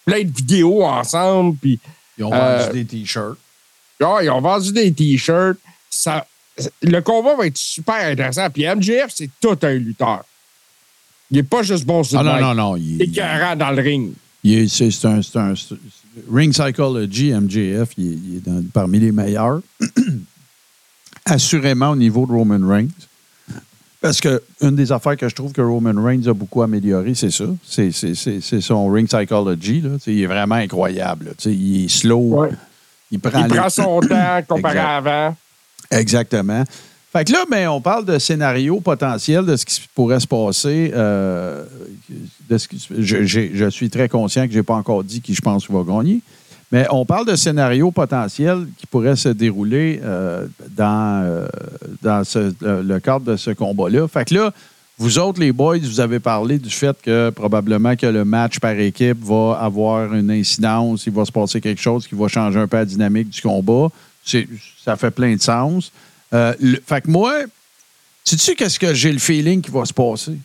plein 0.05 0.23
de 0.23 0.31
vidéos 0.35 0.83
ensemble, 0.83 1.57
puis 1.57 1.79
ils 2.17 2.23
ont 2.23 2.33
euh, 2.33 2.65
vendu 2.67 2.83
des 2.83 2.85
t-shirts. 2.85 3.37
ah, 4.03 4.17
ils 4.21 4.29
ont 4.29 4.41
vendu 4.41 4.71
des 4.71 4.91
T-shirts. 4.93 5.57
Ça, 5.89 6.25
le 6.81 6.99
combat 7.01 7.35
va 7.35 7.47
être 7.47 7.57
super 7.57 7.95
intéressant. 7.95 8.49
Puis 8.49 8.63
MJF, 8.65 9.07
c'est 9.13 9.29
tout 9.39 9.57
un 9.63 9.73
lutteur. 9.73 10.23
Il 11.31 11.37
n'est 11.37 11.43
pas 11.43 11.63
juste 11.63 11.85
bon 11.85 12.03
sur 12.03 12.19
Ah 12.19 12.23
le 12.23 12.29
non, 12.29 12.35
mic. 12.35 12.43
non, 12.43 12.53
non. 12.55 12.75
Il, 12.77 13.01
Il 13.01 13.19
est 13.19 13.55
dans 13.55 13.71
le 13.75 13.81
ring. 13.81 14.13
est- 14.43 14.67
c'est 14.67 15.07
un, 15.07 15.19
un- 15.35 15.53
Ring 16.31 16.53
Psychology, 16.53 17.33
MJF, 17.33 17.89
il 17.97 18.07
est, 18.13 18.15
il 18.15 18.35
est 18.37 18.45
dans- 18.49 18.63
parmi 18.71 18.99
les 18.99 19.11
meilleurs. 19.11 19.59
Assurément 21.25 21.89
au 21.91 21.95
niveau 21.95 22.25
de 22.25 22.31
Roman 22.31 22.59
Reigns. 22.67 22.87
Parce 23.99 24.21
que 24.21 24.43
une 24.61 24.75
des 24.75 24.91
affaires 24.91 25.17
que 25.17 25.27
je 25.27 25.33
trouve 25.33 25.51
que 25.51 25.61
Roman 25.61 25.93
Reigns 26.01 26.27
a 26.27 26.33
beaucoup 26.33 26.61
amélioré, 26.61 27.15
c'est 27.15 27.31
ça. 27.31 27.45
C'est- 27.67 27.91
son 28.61 28.87
Ring 28.89 29.07
Psychology. 29.07 29.81
Là. 29.81 29.89
Il 30.05 30.21
est 30.21 30.27
vraiment 30.27 30.55
incroyable. 30.55 31.33
Il 31.45 31.85
est 31.85 31.87
slow. 31.87 32.19
Ouais. 32.41 32.49
Il 33.09 33.19
prend, 33.19 33.39
Il 33.45 33.51
les- 33.51 33.57
prend 33.57 33.69
son 33.69 33.99
temps 34.01 34.41
comparé 34.47 34.75
Exact. 34.77 34.85
à 34.87 34.97
avant. 34.97 35.35
Exactement. 35.91 36.63
Fait 37.15 37.23
que 37.23 37.31
là, 37.31 37.45
ben, 37.49 37.69
on 37.69 37.79
parle 37.79 38.03
de 38.03 38.19
scénario 38.19 38.81
potentiel, 38.81 39.45
de 39.45 39.55
ce 39.55 39.65
qui 39.65 39.81
pourrait 39.95 40.19
se 40.19 40.27
passer. 40.27 40.91
euh, 40.93 41.63
de 42.49 42.57
ce 42.57 42.67
je, 42.99 43.69
suis 43.69 43.89
très 43.89 44.09
conscient 44.09 44.45
que 44.45 44.51
je 44.51 44.57
n'ai 44.57 44.63
pas 44.63 44.73
encore 44.73 45.01
dit 45.01 45.21
qui 45.21 45.33
je 45.33 45.39
pense 45.39 45.71
va 45.71 45.81
gagner. 45.83 46.19
Mais 46.73 46.85
on 46.91 47.05
parle 47.05 47.25
de 47.25 47.37
scénario 47.37 47.89
potentiel 47.89 48.67
qui 48.77 48.85
pourrait 48.85 49.15
se 49.15 49.29
dérouler 49.29 50.01
euh, 50.03 50.45
dans, 50.75 51.23
euh, 51.23 51.47
dans 52.01 52.21
le, 52.35 52.81
le 52.81 52.99
cadre 52.99 53.23
de 53.23 53.37
ce 53.37 53.51
combat-là. 53.51 54.09
Fait 54.09 54.25
que 54.25 54.33
là, 54.33 54.51
vous 54.97 55.17
autres, 55.17 55.39
les 55.39 55.53
boys, 55.53 55.77
vous 55.77 56.01
avez 56.01 56.19
parlé 56.19 56.59
du 56.59 56.69
fait 56.69 56.97
que 57.01 57.29
probablement 57.29 57.95
que 57.95 58.07
le 58.07 58.25
match 58.25 58.59
par 58.59 58.77
équipe 58.77 59.23
va 59.23 59.57
avoir 59.61 60.13
une 60.13 60.31
incidence, 60.31 61.07
il 61.07 61.13
va 61.13 61.23
se 61.23 61.31
passer 61.31 61.61
quelque 61.61 61.81
chose 61.81 62.09
qui 62.09 62.15
va 62.15 62.27
changer 62.27 62.59
un 62.59 62.67
peu 62.67 62.75
la 62.75 62.83
dynamique 62.83 63.29
du 63.29 63.41
combat. 63.41 63.87
Ça 64.83 64.97
fait 64.97 65.11
plein 65.11 65.33
de 65.33 65.41
sens. 65.41 65.93
Euh, 66.35 66.53
le- 66.59 66.81
fait 66.85 67.01
que 67.01 67.09
moi, 67.09 67.33
sais-tu 68.23 68.55
qu'est-ce 68.55 68.77
que 68.77 68.93
j'ai 68.93 69.11
le 69.11 69.19
feeling 69.19 69.61
qui 69.61 69.71
va 69.71 69.85
se 69.85 69.93
passer? 69.93 70.37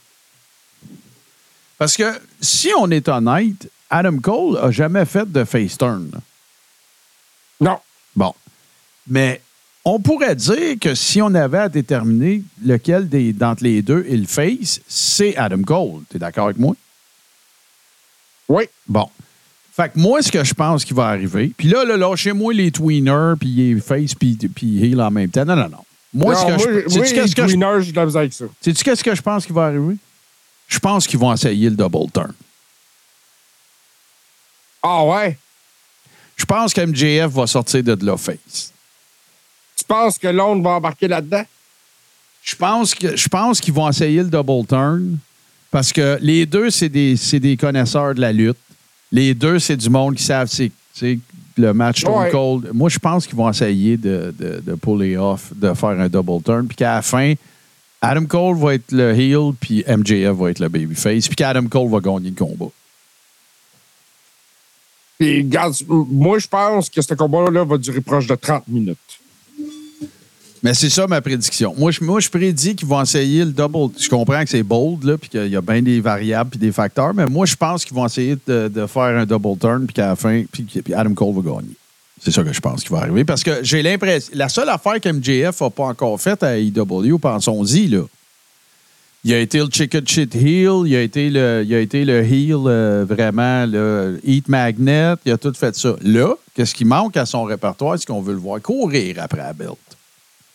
Parce 1.79 1.97
que 1.97 2.21
si 2.41 2.71
on 2.79 2.91
est 2.91 3.09
honnête, 3.09 3.69
Adam 3.89 4.19
Cole 4.19 4.59
a 4.59 4.71
jamais 4.71 5.05
fait 5.05 5.31
de 5.31 5.45
face 5.45 5.77
turn. 5.77 6.11
Non. 7.61 7.79
Bon. 8.15 8.33
Mais 9.09 9.41
on 9.85 9.99
pourrait 9.99 10.37
dire 10.37 10.77
que 10.81 10.95
si 10.95 11.21
on 11.23 11.35
avait 11.35 11.59
à 11.59 11.69
déterminer 11.69 12.43
lequel 12.65 13.09
des, 13.09 13.33
d'entre 13.33 13.65
les 13.65 13.83
deux 13.83 14.07
est 14.09 14.17
le 14.17 14.27
face, 14.27 14.81
c'est 14.87 15.37
Adam 15.37 15.63
Cole. 15.63 16.03
Tu 16.11 16.17
es 16.17 16.21
d'accord 16.21 16.45
avec 16.47 16.59
moi? 16.59 16.77
Oui. 18.49 18.65
Bon. 18.87 19.09
Fait 19.81 19.89
que 19.89 19.99
moi, 19.99 20.21
ce 20.21 20.31
que 20.31 20.45
je 20.45 20.53
pense 20.53 20.85
qui 20.85 20.93
va 20.93 21.07
arriver, 21.07 21.55
puis 21.57 21.69
là, 21.69 21.87
là 21.87 21.97
lâchez-moi 21.97 22.53
les 22.53 22.71
tweeners, 22.71 23.33
puis 23.41 23.49
les 23.49 23.81
face, 23.81 24.15
puis, 24.15 24.37
puis 24.55 24.85
heel 24.85 25.01
en 25.01 25.11
même 25.11 25.31
temps. 25.31 25.47
Non, 25.47 25.57
non, 25.57 25.71
non. 25.71 25.85
Moi, 26.13 26.35
ce 26.35 26.43
que 26.45 26.49
moi, 26.49 26.59
je, 26.59 26.99
moi, 26.99 27.07
que 27.07 27.27
j'ai 27.27 27.93
de 27.93 27.97
la 27.97 28.05
misère 28.05 28.21
avec 28.21 28.35
ça. 28.35 28.45
sais-tu 28.61 28.85
qu'est-ce 28.85 29.03
que 29.03 29.15
je 29.15 29.23
pense 29.23 29.47
qui 29.47 29.55
va 29.55 29.65
arriver? 29.65 29.97
Je 30.69 30.79
pense 30.79 31.07
qu'ils 31.07 31.19
vont 31.19 31.33
essayer 31.33 31.71
le 31.71 31.77
double 31.77 32.11
turn. 32.13 32.35
Ah 34.83 35.03
ouais? 35.05 35.39
Je 36.37 36.45
pense 36.45 36.75
que 36.75 36.83
MJF 36.83 37.33
va 37.33 37.47
sortir 37.47 37.83
de 37.83 38.05
là 38.05 38.19
face. 38.19 38.75
Tu 39.77 39.85
penses 39.87 40.19
que 40.19 40.29
l'autre 40.29 40.61
va 40.61 40.73
embarquer 40.73 41.09
là-dedans? 41.09 41.45
Je 42.43 42.55
pense 42.55 42.95
que 42.95 43.17
je 43.17 43.29
pense 43.29 43.63
qu'ils 43.63 43.73
vont 43.73 43.89
essayer 43.89 44.23
le 44.23 44.29
double 44.29 44.67
turn 44.67 45.17
parce 45.71 45.91
que 45.91 46.19
les 46.21 46.45
deux, 46.45 46.69
c'est 46.69 46.91
des, 46.91 47.17
c'est 47.17 47.41
des 47.41 47.57
connaisseurs 47.57 48.15
de 48.15 48.21
la 48.21 48.31
lutte. 48.33 48.59
Les 49.13 49.35
deux, 49.35 49.59
c'est 49.59 49.77
du 49.77 49.91
monde 49.91 50.15
qui 50.15 50.23
savent 50.23 50.49
c'est, 50.49 50.71
le 51.57 51.73
match 51.75 52.01
Stone 52.01 52.15
Ouais. 52.15 52.31
Cold. 52.31 52.71
Moi, 52.73 52.89
je 52.89 52.99
pense 52.99 53.27
qu'ils 53.27 53.37
vont 53.37 53.51
essayer 53.51 53.97
de, 53.97 54.35
de, 54.39 54.63
de 54.65 54.75
puller 54.75 55.17
off, 55.17 55.53
de 55.55 55.75
faire 55.75 55.91
un 55.91 56.09
double 56.09 56.43
turn, 56.43 56.67
puis 56.67 56.77
qu'à 56.77 56.95
la 56.95 57.03
fin, 57.03 57.35
Adam 58.01 58.25
Cole 58.25 58.57
va 58.57 58.75
être 58.75 58.93
le 58.93 59.13
heel, 59.13 59.53
puis 59.61 59.85
MJF 59.87 60.37
va 60.37 60.51
être 60.51 60.59
le 60.61 60.69
babyface, 60.69 61.27
puis 61.27 61.37
qu'Adam 61.37 61.67
Cole 61.67 61.91
va 61.91 62.01
gagner 62.01 62.31
le 62.31 62.37
combat. 62.37 62.71
Puis, 65.19 65.43
regarde, 65.43 65.75
moi, 65.89 66.39
je 66.39 66.49
pense 66.49 66.89
que 66.89 67.03
ce 67.03 67.13
combat-là 67.13 67.65
va 67.65 67.77
durer 67.77 68.01
proche 68.01 68.27
de 68.27 68.35
30 68.35 68.69
minutes. 68.69 69.20
Mais 70.63 70.75
c'est 70.75 70.91
ça 70.91 71.07
ma 71.07 71.21
prédiction. 71.21 71.75
Moi, 71.77 71.91
je, 71.91 72.05
moi, 72.05 72.21
je 72.21 72.29
prédis 72.29 72.75
qu'ils 72.75 72.89
vont 72.89 73.01
essayer 73.01 73.45
le 73.45 73.53
double. 73.53 73.95
Je 73.99 74.09
comprends 74.09 74.43
que 74.43 74.51
c'est 74.51 74.63
bold, 74.63 75.05
là, 75.05 75.17
puis 75.17 75.31
qu'il 75.31 75.49
y 75.49 75.57
a 75.57 75.61
bien 75.61 75.81
des 75.81 76.01
variables 76.01 76.51
puis 76.51 76.59
des 76.59 76.73
facteurs, 76.73 77.15
mais 77.15 77.27
moi, 77.27 77.47
je 77.47 77.57
pense 77.57 77.85
qu'ils 77.85 77.97
vont 77.97 78.05
essayer 78.05 78.37
de, 78.47 78.87
faire 78.87 79.03
un 79.03 79.25
double 79.25 79.59
turn, 79.59 79.87
puis 79.87 79.95
qu'à 79.95 80.09
la 80.09 80.17
fin, 80.17 80.43
puis, 80.51 80.67
Adam 80.95 81.15
Cole 81.15 81.35
va 81.37 81.53
gagner. 81.53 81.75
C'est 82.23 82.31
ça 82.31 82.43
que 82.43 82.53
je 82.53 82.61
pense 82.61 82.83
qui 82.85 82.91
va 82.91 82.99
arriver. 82.99 83.25
Parce 83.25 83.43
que 83.43 83.61
j'ai 83.63 83.83
l'impression. 83.83 84.33
La 84.35 84.51
seule 84.51 84.69
affaire 84.69 85.01
que 85.01 85.09
MJF 85.09 85.59
n'a 85.59 85.71
pas 85.71 85.85
encore 85.85 86.21
faite 86.21 86.43
à 86.43 86.59
AEW, 86.59 87.19
pensons-y, 87.19 87.89
là. 87.89 88.03
Il 89.23 89.35
a 89.35 89.39
été 89.39 89.59
le 89.59 89.69
chicken 89.71 90.07
shit 90.07 90.35
heel, 90.35 90.83
il 90.87 90.97
a 90.97 91.03
été 91.03 91.29
le, 91.29 91.63
il 91.67 91.75
a 91.75 91.81
été 91.81 92.07
le 92.07 92.23
heel 92.25 92.57
euh, 92.67 93.05
vraiment, 93.07 93.67
le 93.67 94.19
heat 94.25 94.49
magnet, 94.49 95.15
il 95.27 95.33
a 95.33 95.37
tout 95.37 95.53
fait 95.53 95.77
ça. 95.77 95.95
Là, 96.01 96.35
qu'est-ce 96.55 96.75
qui 96.75 96.87
manque 96.87 97.19
à 97.19 97.27
son 97.27 97.45
répertoire? 97.45 97.99
C'est 97.99 98.07
qu'on 98.07 98.23
veut 98.23 98.33
le 98.33 98.39
voir 98.39 98.63
courir 98.63 99.17
après 99.19 99.43
la 99.43 99.53
belt 99.53 99.77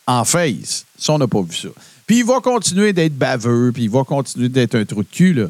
en 0.06 0.24
face. 0.24 0.84
Ça, 0.98 1.12
on 1.12 1.18
n'a 1.18 1.26
pas 1.26 1.42
vu 1.42 1.54
ça. 1.54 1.68
Puis 2.06 2.18
il 2.18 2.24
va 2.24 2.40
continuer 2.40 2.92
d'être 2.92 3.16
baveux, 3.16 3.72
puis 3.72 3.84
il 3.84 3.90
va 3.90 4.04
continuer 4.04 4.48
d'être 4.48 4.74
un 4.76 4.84
trou 4.84 5.02
de 5.02 5.08
cul, 5.10 5.34
là. 5.34 5.46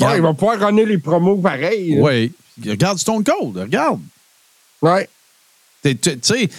Ouais, 0.00 0.16
il 0.16 0.22
va 0.22 0.34
pouvoir 0.34 0.58
runner 0.60 0.84
les 0.84 0.98
promos 0.98 1.36
pareil. 1.36 1.96
Oui. 1.98 2.32
Regarde 2.66 2.98
Stone 2.98 3.24
Cold, 3.24 3.56
regarde. 3.56 4.00
Ouais. 4.82 5.08
Tu 5.82 5.96
sais, 6.22 6.50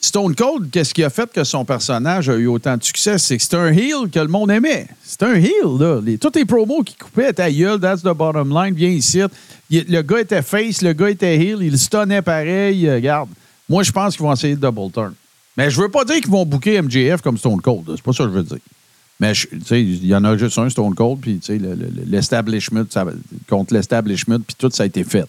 Stone 0.00 0.34
Cold, 0.34 0.70
qu'est-ce 0.70 0.94
qui 0.94 1.02
a 1.02 1.10
fait 1.10 1.30
que 1.32 1.42
son 1.44 1.64
personnage 1.64 2.28
a 2.28 2.34
eu 2.36 2.46
autant 2.46 2.76
de 2.76 2.84
succès? 2.84 3.18
C'est 3.18 3.36
que 3.36 3.42
c'est 3.42 3.54
un 3.56 3.72
heel 3.72 4.08
que 4.12 4.18
le 4.20 4.28
monde 4.28 4.50
aimait. 4.50 4.86
C'est 5.02 5.22
un 5.24 5.34
heel, 5.34 5.78
là. 5.78 6.00
Les, 6.02 6.16
tous 6.18 6.30
les 6.34 6.44
promos 6.44 6.82
qui 6.84 6.94
coupaient, 6.94 7.32
ta 7.32 7.50
gueule, 7.50 7.80
that's 7.80 8.02
the 8.02 8.14
bottom 8.14 8.50
line, 8.50 8.74
viens 8.74 8.90
ici. 8.90 9.20
Il- 9.68 9.86
le 9.88 10.02
gars 10.02 10.20
était 10.20 10.42
face, 10.42 10.80
le 10.82 10.92
gars 10.92 11.10
était 11.10 11.36
heel, 11.36 11.58
il 11.62 11.78
stonnait 11.78 12.22
pareil. 12.22 12.86
euh, 12.86 12.94
regarde, 12.96 13.28
moi, 13.68 13.82
je 13.82 13.90
pense 13.90 14.14
qu'ils 14.16 14.24
vont 14.24 14.32
essayer 14.32 14.54
de 14.54 14.60
double 14.60 14.92
turn. 14.92 15.14
Mais 15.56 15.70
je 15.70 15.80
veux 15.80 15.88
pas 15.88 16.04
dire 16.04 16.16
qu'ils 16.20 16.30
vont 16.30 16.44
booker 16.44 16.80
MJF 16.82 17.22
comme 17.22 17.38
Stone 17.38 17.60
Cold. 17.60 17.84
C'est 17.96 18.02
pas 18.02 18.12
ça 18.12 18.24
que 18.24 18.30
je 18.30 18.34
veux 18.36 18.42
dire. 18.42 18.58
Mais 19.18 19.32
je- 19.34 19.46
tu 19.48 19.60
sais, 19.64 19.82
il 19.82 20.06
y 20.06 20.14
en 20.14 20.22
a 20.24 20.36
juste 20.36 20.58
un 20.58 20.68
Stone 20.68 20.94
Cold, 20.94 21.20
puis 21.20 21.38
sais, 21.42 21.56
le- 21.58 21.74
le- 21.74 21.90
l'establishment, 22.06 22.84
contre 23.48 23.72
l'establishment, 23.72 24.40
puis 24.40 24.54
tout 24.58 24.70
ça 24.70 24.82
a 24.82 24.86
été 24.86 25.04
fait. 25.04 25.24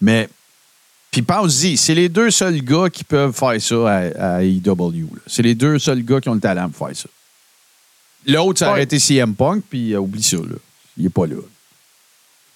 Mais 0.00 0.28
puis 1.10 1.22
pense-y, 1.22 1.76
c'est 1.76 1.94
les 1.94 2.08
deux 2.08 2.30
seuls 2.30 2.60
gars 2.62 2.88
qui 2.90 3.02
peuvent 3.04 3.32
faire 3.34 3.60
ça 3.60 3.88
à, 3.88 4.36
à 4.36 4.42
AEW. 4.42 5.08
là. 5.14 5.20
C'est 5.26 5.42
les 5.42 5.54
deux 5.54 5.78
seuls 5.78 6.02
gars 6.04 6.20
qui 6.20 6.28
ont 6.28 6.34
le 6.34 6.40
talent 6.40 6.68
pour 6.70 6.86
faire 6.88 6.96
ça. 6.96 7.08
L'autre, 8.26 8.58
ça 8.60 8.66
Ouais. 8.66 8.70
aurait 8.72 8.82
été 8.84 8.98
CM 8.98 9.34
Punk, 9.34 9.62
puis 9.68 9.92
euh, 9.94 9.98
oublie 10.00 10.22
ça. 10.22 10.36
Là. 10.38 10.56
Il 10.96 11.06
est 11.06 11.10
pas 11.10 11.26
là. 11.26 11.36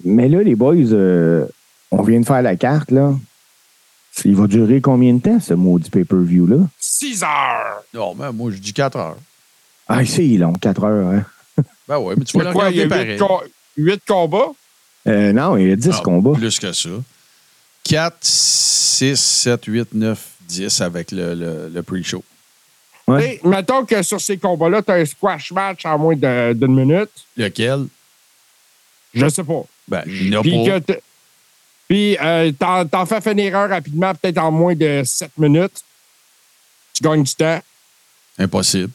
Mais 0.04 0.28
là, 0.28 0.42
les 0.42 0.54
boys, 0.54 0.74
euh, 0.76 1.44
on 1.90 2.02
vient 2.02 2.20
de 2.20 2.26
faire 2.26 2.42
la 2.42 2.56
carte, 2.56 2.90
là. 2.90 3.14
Il 4.24 4.36
va 4.36 4.46
durer 4.46 4.80
combien 4.80 5.14
de 5.14 5.20
temps, 5.20 5.40
ce 5.40 5.54
maudit 5.54 5.90
pay-per-view-là? 5.90 6.56
6 6.78 7.22
heures. 7.22 7.82
Non, 7.94 8.14
mais 8.14 8.32
moi, 8.32 8.50
je 8.52 8.58
dis 8.58 8.72
4 8.72 8.96
heures. 8.96 9.16
Ah, 9.86 10.04
c'est 10.04 10.22
long, 10.26 10.52
4 10.52 10.84
heures, 10.84 11.06
hein? 11.14 11.24
Ben 11.88 11.98
oui, 11.98 12.14
mais 12.18 12.24
tu 12.24 12.36
vas 12.38 12.44
le 12.44 12.50
il 12.50 12.76
y 12.76 12.82
regarder 12.82 13.16
pareil. 13.16 13.50
8, 13.76 14.02
combats? 14.06 14.52
Euh, 15.06 15.32
non, 15.32 15.56
il 15.56 15.68
y 15.68 15.72
a 15.72 15.76
10 15.76 15.90
Ah, 15.92 16.00
combats. 16.04 16.32
Plus 16.38 16.58
que 16.58 16.72
ça. 16.72 16.88
4, 17.84 18.16
6, 18.20 19.16
7, 19.18 19.64
8, 19.64 19.94
9, 19.94 20.28
10 20.42 20.80
avec 20.82 21.10
le, 21.12 21.34
le, 21.34 21.70
le 21.72 21.82
pre-show. 21.82 22.22
Ouais. 23.06 23.24
Hey, 23.24 23.40
mettons 23.44 23.86
que 23.86 24.02
sur 24.02 24.20
ces 24.20 24.36
combats-là, 24.36 24.82
tu 24.82 24.90
as 24.90 24.96
un 24.96 25.04
squash 25.06 25.50
match 25.52 25.86
en 25.86 25.98
moins 25.98 26.14
d'une 26.14 26.74
minute. 26.74 27.08
Lequel? 27.36 27.86
Je 29.14 29.26
sais 29.28 29.44
pas. 29.44 29.62
Ben, 29.88 30.02
il 30.06 30.28
n'y 30.30 30.36
en 30.36 30.40
a 30.40 30.42
Puis, 30.42 30.64
que 30.66 30.78
pas. 30.80 30.94
Puis 31.88 32.16
euh, 32.20 32.52
t'en, 32.58 32.86
t'en 32.86 33.06
fais 33.06 33.20
finir 33.20 33.56
un 33.56 33.66
rapidement, 33.66 34.12
peut-être 34.14 34.38
en 34.38 34.52
moins 34.52 34.74
de 34.74 35.02
7 35.04 35.30
minutes. 35.38 35.82
Tu 36.94 37.02
gagnes 37.02 37.22
du 37.22 37.34
temps. 37.34 37.60
Impossible. 38.38 38.90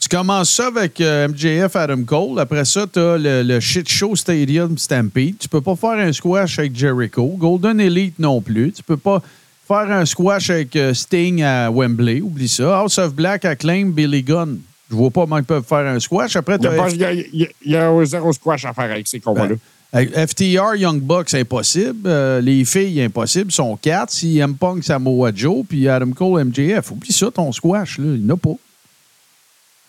Tu 0.00 0.08
commences 0.08 0.50
ça 0.50 0.66
avec 0.66 1.00
euh, 1.00 1.28
MJF 1.28 1.76
Adam 1.76 2.02
Cole. 2.02 2.40
Après 2.40 2.64
ça, 2.64 2.86
tu 2.92 2.98
as 2.98 3.16
le, 3.18 3.42
le 3.44 3.60
shit 3.60 3.88
show 3.88 4.16
Stadium 4.16 4.76
Stampede. 4.76 5.38
Tu 5.38 5.48
peux 5.48 5.60
pas 5.60 5.76
faire 5.76 5.90
un 5.90 6.12
squash 6.12 6.58
avec 6.58 6.74
Jericho. 6.74 7.24
Golden 7.38 7.78
Elite 7.78 8.18
non 8.18 8.40
plus. 8.40 8.72
Tu 8.72 8.82
peux 8.82 8.96
pas 8.96 9.22
faire 9.68 9.90
un 9.90 10.04
squash 10.04 10.50
avec 10.50 10.74
euh, 10.74 10.92
Sting 10.92 11.42
à 11.42 11.70
Wembley. 11.70 12.20
Oublie 12.20 12.48
ça. 12.48 12.78
House 12.80 12.98
of 12.98 13.14
Black 13.14 13.44
acclaim 13.44 13.90
Billy 13.90 14.22
Gunn. 14.24 14.58
Je 14.90 14.96
vois 14.96 15.10
pas 15.10 15.22
comment 15.22 15.38
ils 15.38 15.44
peuvent 15.44 15.64
faire 15.64 15.86
un 15.86 16.00
squash. 16.00 16.34
Après, 16.36 16.56
Il 16.56 17.48
tu 17.62 17.70
y, 17.70 17.76
a 17.76 18.04
zéro 18.04 18.32
squash 18.32 18.64
à 18.64 18.72
faire 18.72 18.90
avec 18.90 19.06
ces 19.06 19.20
combats-là. 19.20 19.54
FTR, 19.94 20.76
Young 20.76 21.00
Bucks, 21.00 21.34
impossible. 21.34 22.06
Euh, 22.06 22.40
les 22.40 22.64
filles, 22.64 23.02
impossible. 23.02 23.52
sont 23.52 23.76
quatre. 23.76 24.10
CM 24.10 24.56
Punk, 24.56 24.82
Samoa 24.84 25.30
Joe, 25.34 25.66
puis 25.68 25.86
Adam 25.86 26.12
Cole, 26.12 26.44
MJF. 26.44 26.92
Oublie 26.92 27.12
ça, 27.12 27.30
ton 27.30 27.52
squash. 27.52 27.98
Là. 27.98 28.06
Il 28.06 28.24
n'y 28.24 28.32
en 28.32 28.34
a 28.34 28.38
pas. 28.38 28.56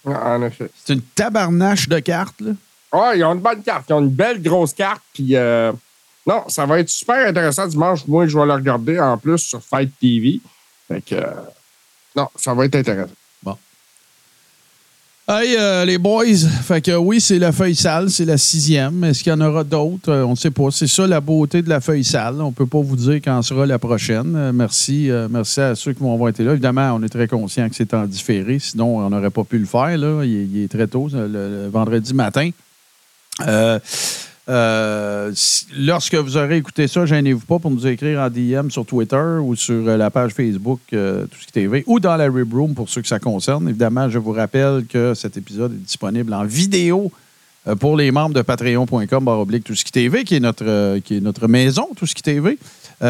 En 0.06 0.44
effet. 0.44 0.70
C'est 0.84 0.94
une 0.94 1.02
tabarnache 1.02 1.88
de 1.88 2.00
cartes. 2.00 2.42
Là. 2.42 2.52
Ah, 2.92 3.14
ils 3.16 3.24
ont 3.24 3.34
une 3.34 3.40
bonne 3.40 3.64
carte. 3.64 3.86
Ils 3.90 3.94
ont 3.94 4.02
une 4.02 4.10
belle 4.10 4.42
grosse 4.42 4.74
carte. 4.74 5.02
Puis, 5.14 5.38
euh, 5.38 5.72
non, 6.28 6.44
ça 6.50 6.66
va 6.66 6.80
être 6.80 6.90
super 6.90 7.26
intéressant 7.26 7.66
dimanche. 7.68 8.06
Moi, 8.06 8.28
je 8.28 8.38
vais 8.38 8.46
le 8.46 8.54
regarder 8.54 9.00
en 9.00 9.18
plus 9.18 9.40
sur 9.40 9.64
Fight 9.64 9.90
TV. 10.02 10.42
Fait 10.90 11.02
que, 11.02 11.16
euh, 11.16 11.32
non, 12.16 12.28
ça 12.36 12.54
va 12.54 12.66
être 12.66 12.76
intéressant. 12.76 13.14
Hey, 15.26 15.56
euh, 15.58 15.86
les 15.86 15.98
boys, 15.98 16.36
fait 16.64 16.82
que 16.82 16.92
oui, 16.98 17.22
c'est 17.22 17.40
la 17.40 17.54
feuille 17.54 17.78
sale, 17.78 18.10
c'est 18.10 18.26
la 18.26 18.38
sixième. 18.38 19.06
Est-ce 19.06 19.24
qu'il 19.24 19.30
y 19.32 19.34
en 19.34 19.40
aura 19.40 19.64
d'autres? 19.64 20.12
Euh, 20.12 20.26
on 20.26 20.32
ne 20.32 20.36
sait 20.36 20.52
pas. 20.52 20.70
C'est 20.70 20.86
ça 20.86 21.08
la 21.08 21.22
beauté 21.22 21.62
de 21.62 21.70
la 21.70 21.80
feuille 21.80 22.04
sale. 22.04 22.42
On 22.42 22.50
ne 22.50 22.54
peut 22.54 22.66
pas 22.66 22.82
vous 22.82 22.98
dire 22.98 23.22
quand 23.24 23.42
sera 23.42 23.66
la 23.66 23.80
prochaine. 23.80 24.36
Euh, 24.36 24.52
merci, 24.52 25.10
merci 25.30 25.62
à 25.62 25.76
ceux 25.76 25.94
qui 25.94 26.02
vont 26.02 26.14
avoir 26.14 26.28
été 26.30 26.44
là. 26.44 26.52
Évidemment, 26.52 26.94
on 27.00 27.04
est 27.04 27.10
très 27.10 27.30
conscient 27.30 27.70
que 27.70 27.76
c'est 27.76 27.94
en 27.94 28.06
différé, 28.06 28.60
sinon 28.60 28.98
on 28.98 29.10
n'aurait 29.10 29.30
pas 29.30 29.46
pu 29.46 29.60
le 29.60 29.66
faire. 29.66 29.98
Là. 29.98 30.26
Il, 30.26 30.36
est, 30.36 30.44
il 30.44 30.64
est 30.66 30.68
très 30.68 30.88
tôt, 30.88 31.08
le, 31.14 31.28
le 31.28 31.70
vendredi 31.70 32.14
matin. 32.14 32.50
Euh, 34.50 35.34
lorsque 35.78 36.16
vous 36.16 36.36
aurez 36.36 36.58
écouté 36.58 36.90
ça, 36.90 37.06
gênez-vous 37.06 37.46
pas 37.46 37.60
pour 37.60 37.72
nous 37.72 37.88
écrire 37.88 38.20
en 38.20 38.30
DM 38.30 38.70
sur 38.70 38.86
Twitter 38.86 39.38
ou 39.42 39.56
sur 39.56 39.88
euh, 39.88 39.96
la 39.96 40.10
page 40.10 40.34
Facebook 40.34 40.82
euh, 40.92 41.26
TV 41.54 41.84
ou 41.88 42.02
dans 42.02 42.18
la 42.18 42.26
Rib 42.26 42.54
Room 42.54 42.74
pour 42.74 42.90
ceux 42.90 43.02
que 43.02 43.08
ça 43.08 43.20
concerne. 43.20 43.70
Évidemment, 43.70 44.10
je 44.10 44.20
vous 44.20 44.34
rappelle 44.34 44.86
que 44.86 45.14
cet 45.14 45.38
épisode 45.38 45.74
est 45.74 45.86
disponible 45.86 46.34
en 46.34 46.44
vidéo 46.44 47.10
euh, 47.68 47.76
pour 47.76 47.96
les 47.96 48.12
membres 48.12 48.36
de 48.36 48.42
patreon.com 48.42 49.24
baroblique 49.24 49.64
Tout 49.64 49.76
qui 49.76 49.92
TV, 49.94 50.26
qui 50.26 50.36
est 50.36 50.42
notre, 50.42 51.00
qui 51.00 51.18
est 51.18 51.22
notre 51.22 51.48
maison 51.48 51.88
Tout 51.96 52.06
ce 52.06 52.14
qui 52.14 52.24
TV. 52.24 52.58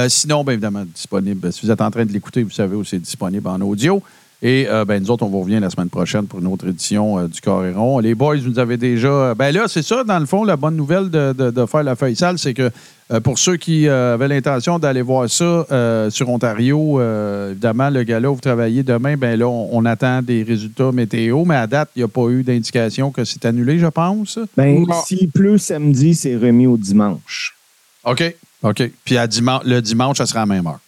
Sinon, 0.07 0.43
bien 0.43 0.53
évidemment, 0.53 0.85
disponible. 0.85 1.53
Si 1.53 1.63
vous 1.63 1.71
êtes 1.71 1.81
en 1.81 1.91
train 1.91 2.03
de 2.03 2.11
l'écouter, 2.11 2.41
vous 2.41 2.49
savez 2.49 2.75
où 2.75 2.83
c'est 2.83 2.97
disponible 2.97 3.47
en 3.47 3.61
audio. 3.61 4.01
Et 4.45 4.67
euh, 4.67 4.83
ben, 4.83 5.01
nous 5.01 5.09
autres, 5.09 5.23
on 5.23 5.29
vous 5.29 5.39
revient 5.41 5.61
la 5.61 5.69
semaine 5.69 5.87
prochaine 5.89 6.27
pour 6.27 6.39
une 6.41 6.47
autre 6.47 6.67
édition 6.67 7.17
euh, 7.17 7.27
du 7.29 7.39
Coréron. 7.39 7.99
Les 7.99 8.13
boys, 8.13 8.35
vous 8.35 8.59
avez 8.59 8.75
déjà. 8.75 9.33
Ben 9.35 9.51
là, 9.53 9.69
c'est 9.69 9.81
ça, 9.81 10.03
dans 10.03 10.19
le 10.19 10.25
fond, 10.25 10.43
la 10.43 10.57
bonne 10.57 10.75
nouvelle 10.75 11.09
de, 11.09 11.31
de- 11.31 11.49
de 11.49 11.65
faire 11.65 11.83
la 11.83 11.95
feuille 11.95 12.17
sale, 12.17 12.37
c'est 12.37 12.53
que 12.53 12.69
euh, 13.11 13.21
pour 13.21 13.39
ceux 13.39 13.55
qui 13.55 13.87
euh, 13.87 14.15
avaient 14.15 14.27
l'intention 14.27 14.79
d'aller 14.79 15.01
voir 15.01 15.29
ça 15.29 15.65
euh, 15.71 16.09
sur 16.09 16.27
Ontario, 16.29 16.99
euh, 16.99 17.51
évidemment, 17.51 17.89
le 17.89 18.03
gala 18.03 18.29
où 18.31 18.35
vous 18.35 18.41
travaillez 18.41 18.83
demain, 18.83 19.15
ben 19.15 19.39
là, 19.39 19.47
on, 19.47 19.69
on 19.71 19.85
attend 19.85 20.21
des 20.21 20.43
résultats 20.43 20.91
météo, 20.91 21.45
mais 21.45 21.55
à 21.55 21.65
date, 21.65 21.91
il 21.95 21.99
n'y 21.99 22.03
a 22.03 22.09
pas 22.09 22.27
eu 22.27 22.43
d'indication 22.43 23.11
que 23.11 23.23
c'est 23.23 23.45
annulé, 23.45 23.79
je 23.79 23.87
pense. 23.87 24.37
Ben, 24.57 24.83
Non. 24.85 24.93
s'il 25.05 25.29
pleut 25.29 25.57
samedi, 25.57 26.15
c'est 26.15 26.35
remis 26.35 26.67
au 26.67 26.75
dimanche. 26.75 27.55
OK. 28.03 28.35
OK. 28.63 28.91
Puis 29.05 29.17
à 29.17 29.25
diman- 29.25 29.61
le 29.63 29.81
dimanche, 29.81 30.17
ça 30.17 30.25
sera 30.25 30.41
à 30.41 30.45
la 30.45 30.53
même 30.53 30.67
heure. 30.67 30.79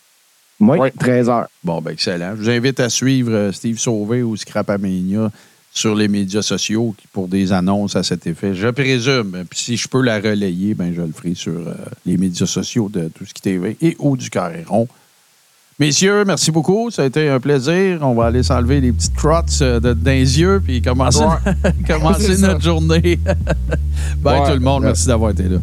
Oui, 0.60 0.78
Ouais. 0.78 0.92
13 0.98 1.30
heures. 1.30 1.48
Bon, 1.64 1.82
ben 1.82 1.92
excellent. 1.92 2.32
Je 2.38 2.42
vous 2.44 2.50
invite 2.50 2.80
à 2.80 2.90
suivre 2.90 3.32
euh, 3.34 3.52
Steve 3.52 3.78
Sauvé 3.78 4.24
ou 4.24 4.36
Scrapamania 4.38 5.30
sur 5.74 5.94
les 5.96 6.08
médias 6.08 6.42
sociaux 6.42 6.96
pour 7.12 7.28
des 7.28 7.52
annonces 7.52 7.98
à 7.98 8.04
cet 8.04 8.26
effet. 8.28 8.56
Je 8.56 8.70
présume. 8.70 9.44
Puis 9.50 9.60
si 9.60 9.78
je 9.78 9.88
peux 9.90 10.02
la 10.02 10.20
relayer, 10.20 10.74
ben 10.74 10.94
je 10.96 11.02
le 11.02 11.12
ferai 11.14 11.36
sur 11.36 11.52
euh, 11.52 11.74
les 12.06 12.16
médias 12.18 12.46
sociaux 12.46 12.88
de 12.88 13.10
Tout 13.14 13.26
ce 13.26 13.34
qui 13.34 13.42
TV 13.42 13.76
et 13.82 13.96
au 14.00 14.16
du 14.16 14.30
Carréron. 14.30 14.88
Messieurs, 15.78 16.24
merci 16.24 16.52
beaucoup. 16.52 16.90
Ça 16.90 17.02
a 17.02 17.06
été 17.06 17.28
un 17.28 17.42
plaisir. 17.42 18.00
On 18.04 18.14
va 18.14 18.28
aller 18.28 18.44
s'enlever 18.44 18.80
les 18.80 18.94
petites 18.94 19.16
crottes 19.16 19.52
euh, 19.62 19.82
de, 19.82 19.92
dans 19.92 20.12
les 20.12 20.40
yeux 20.40 20.62
puis 20.64 20.82
commencer, 20.82 21.20
notre 22.40 22.62
journée. 22.62 23.20
Bye 24.22 24.40
Ouais. 24.40 24.48
tout 24.48 24.54
le 24.54 24.60
monde. 24.62 24.84
Merci 24.84 25.08
d'avoir 25.08 25.32
été 25.32 25.44
là. 25.44 25.58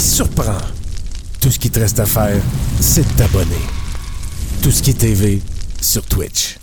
Surprend. 0.00 0.58
Tout 1.40 1.50
ce 1.50 1.58
qui 1.58 1.70
te 1.70 1.78
reste 1.78 2.00
à 2.00 2.06
faire, 2.06 2.40
c'est 2.80 3.06
de 3.06 3.12
t'abonner. 3.18 3.62
Tout 4.62 4.70
ce 4.70 4.82
qui 4.82 4.90
est 4.90 4.94
TV 4.94 5.40
sur 5.80 6.02
Twitch. 6.04 6.55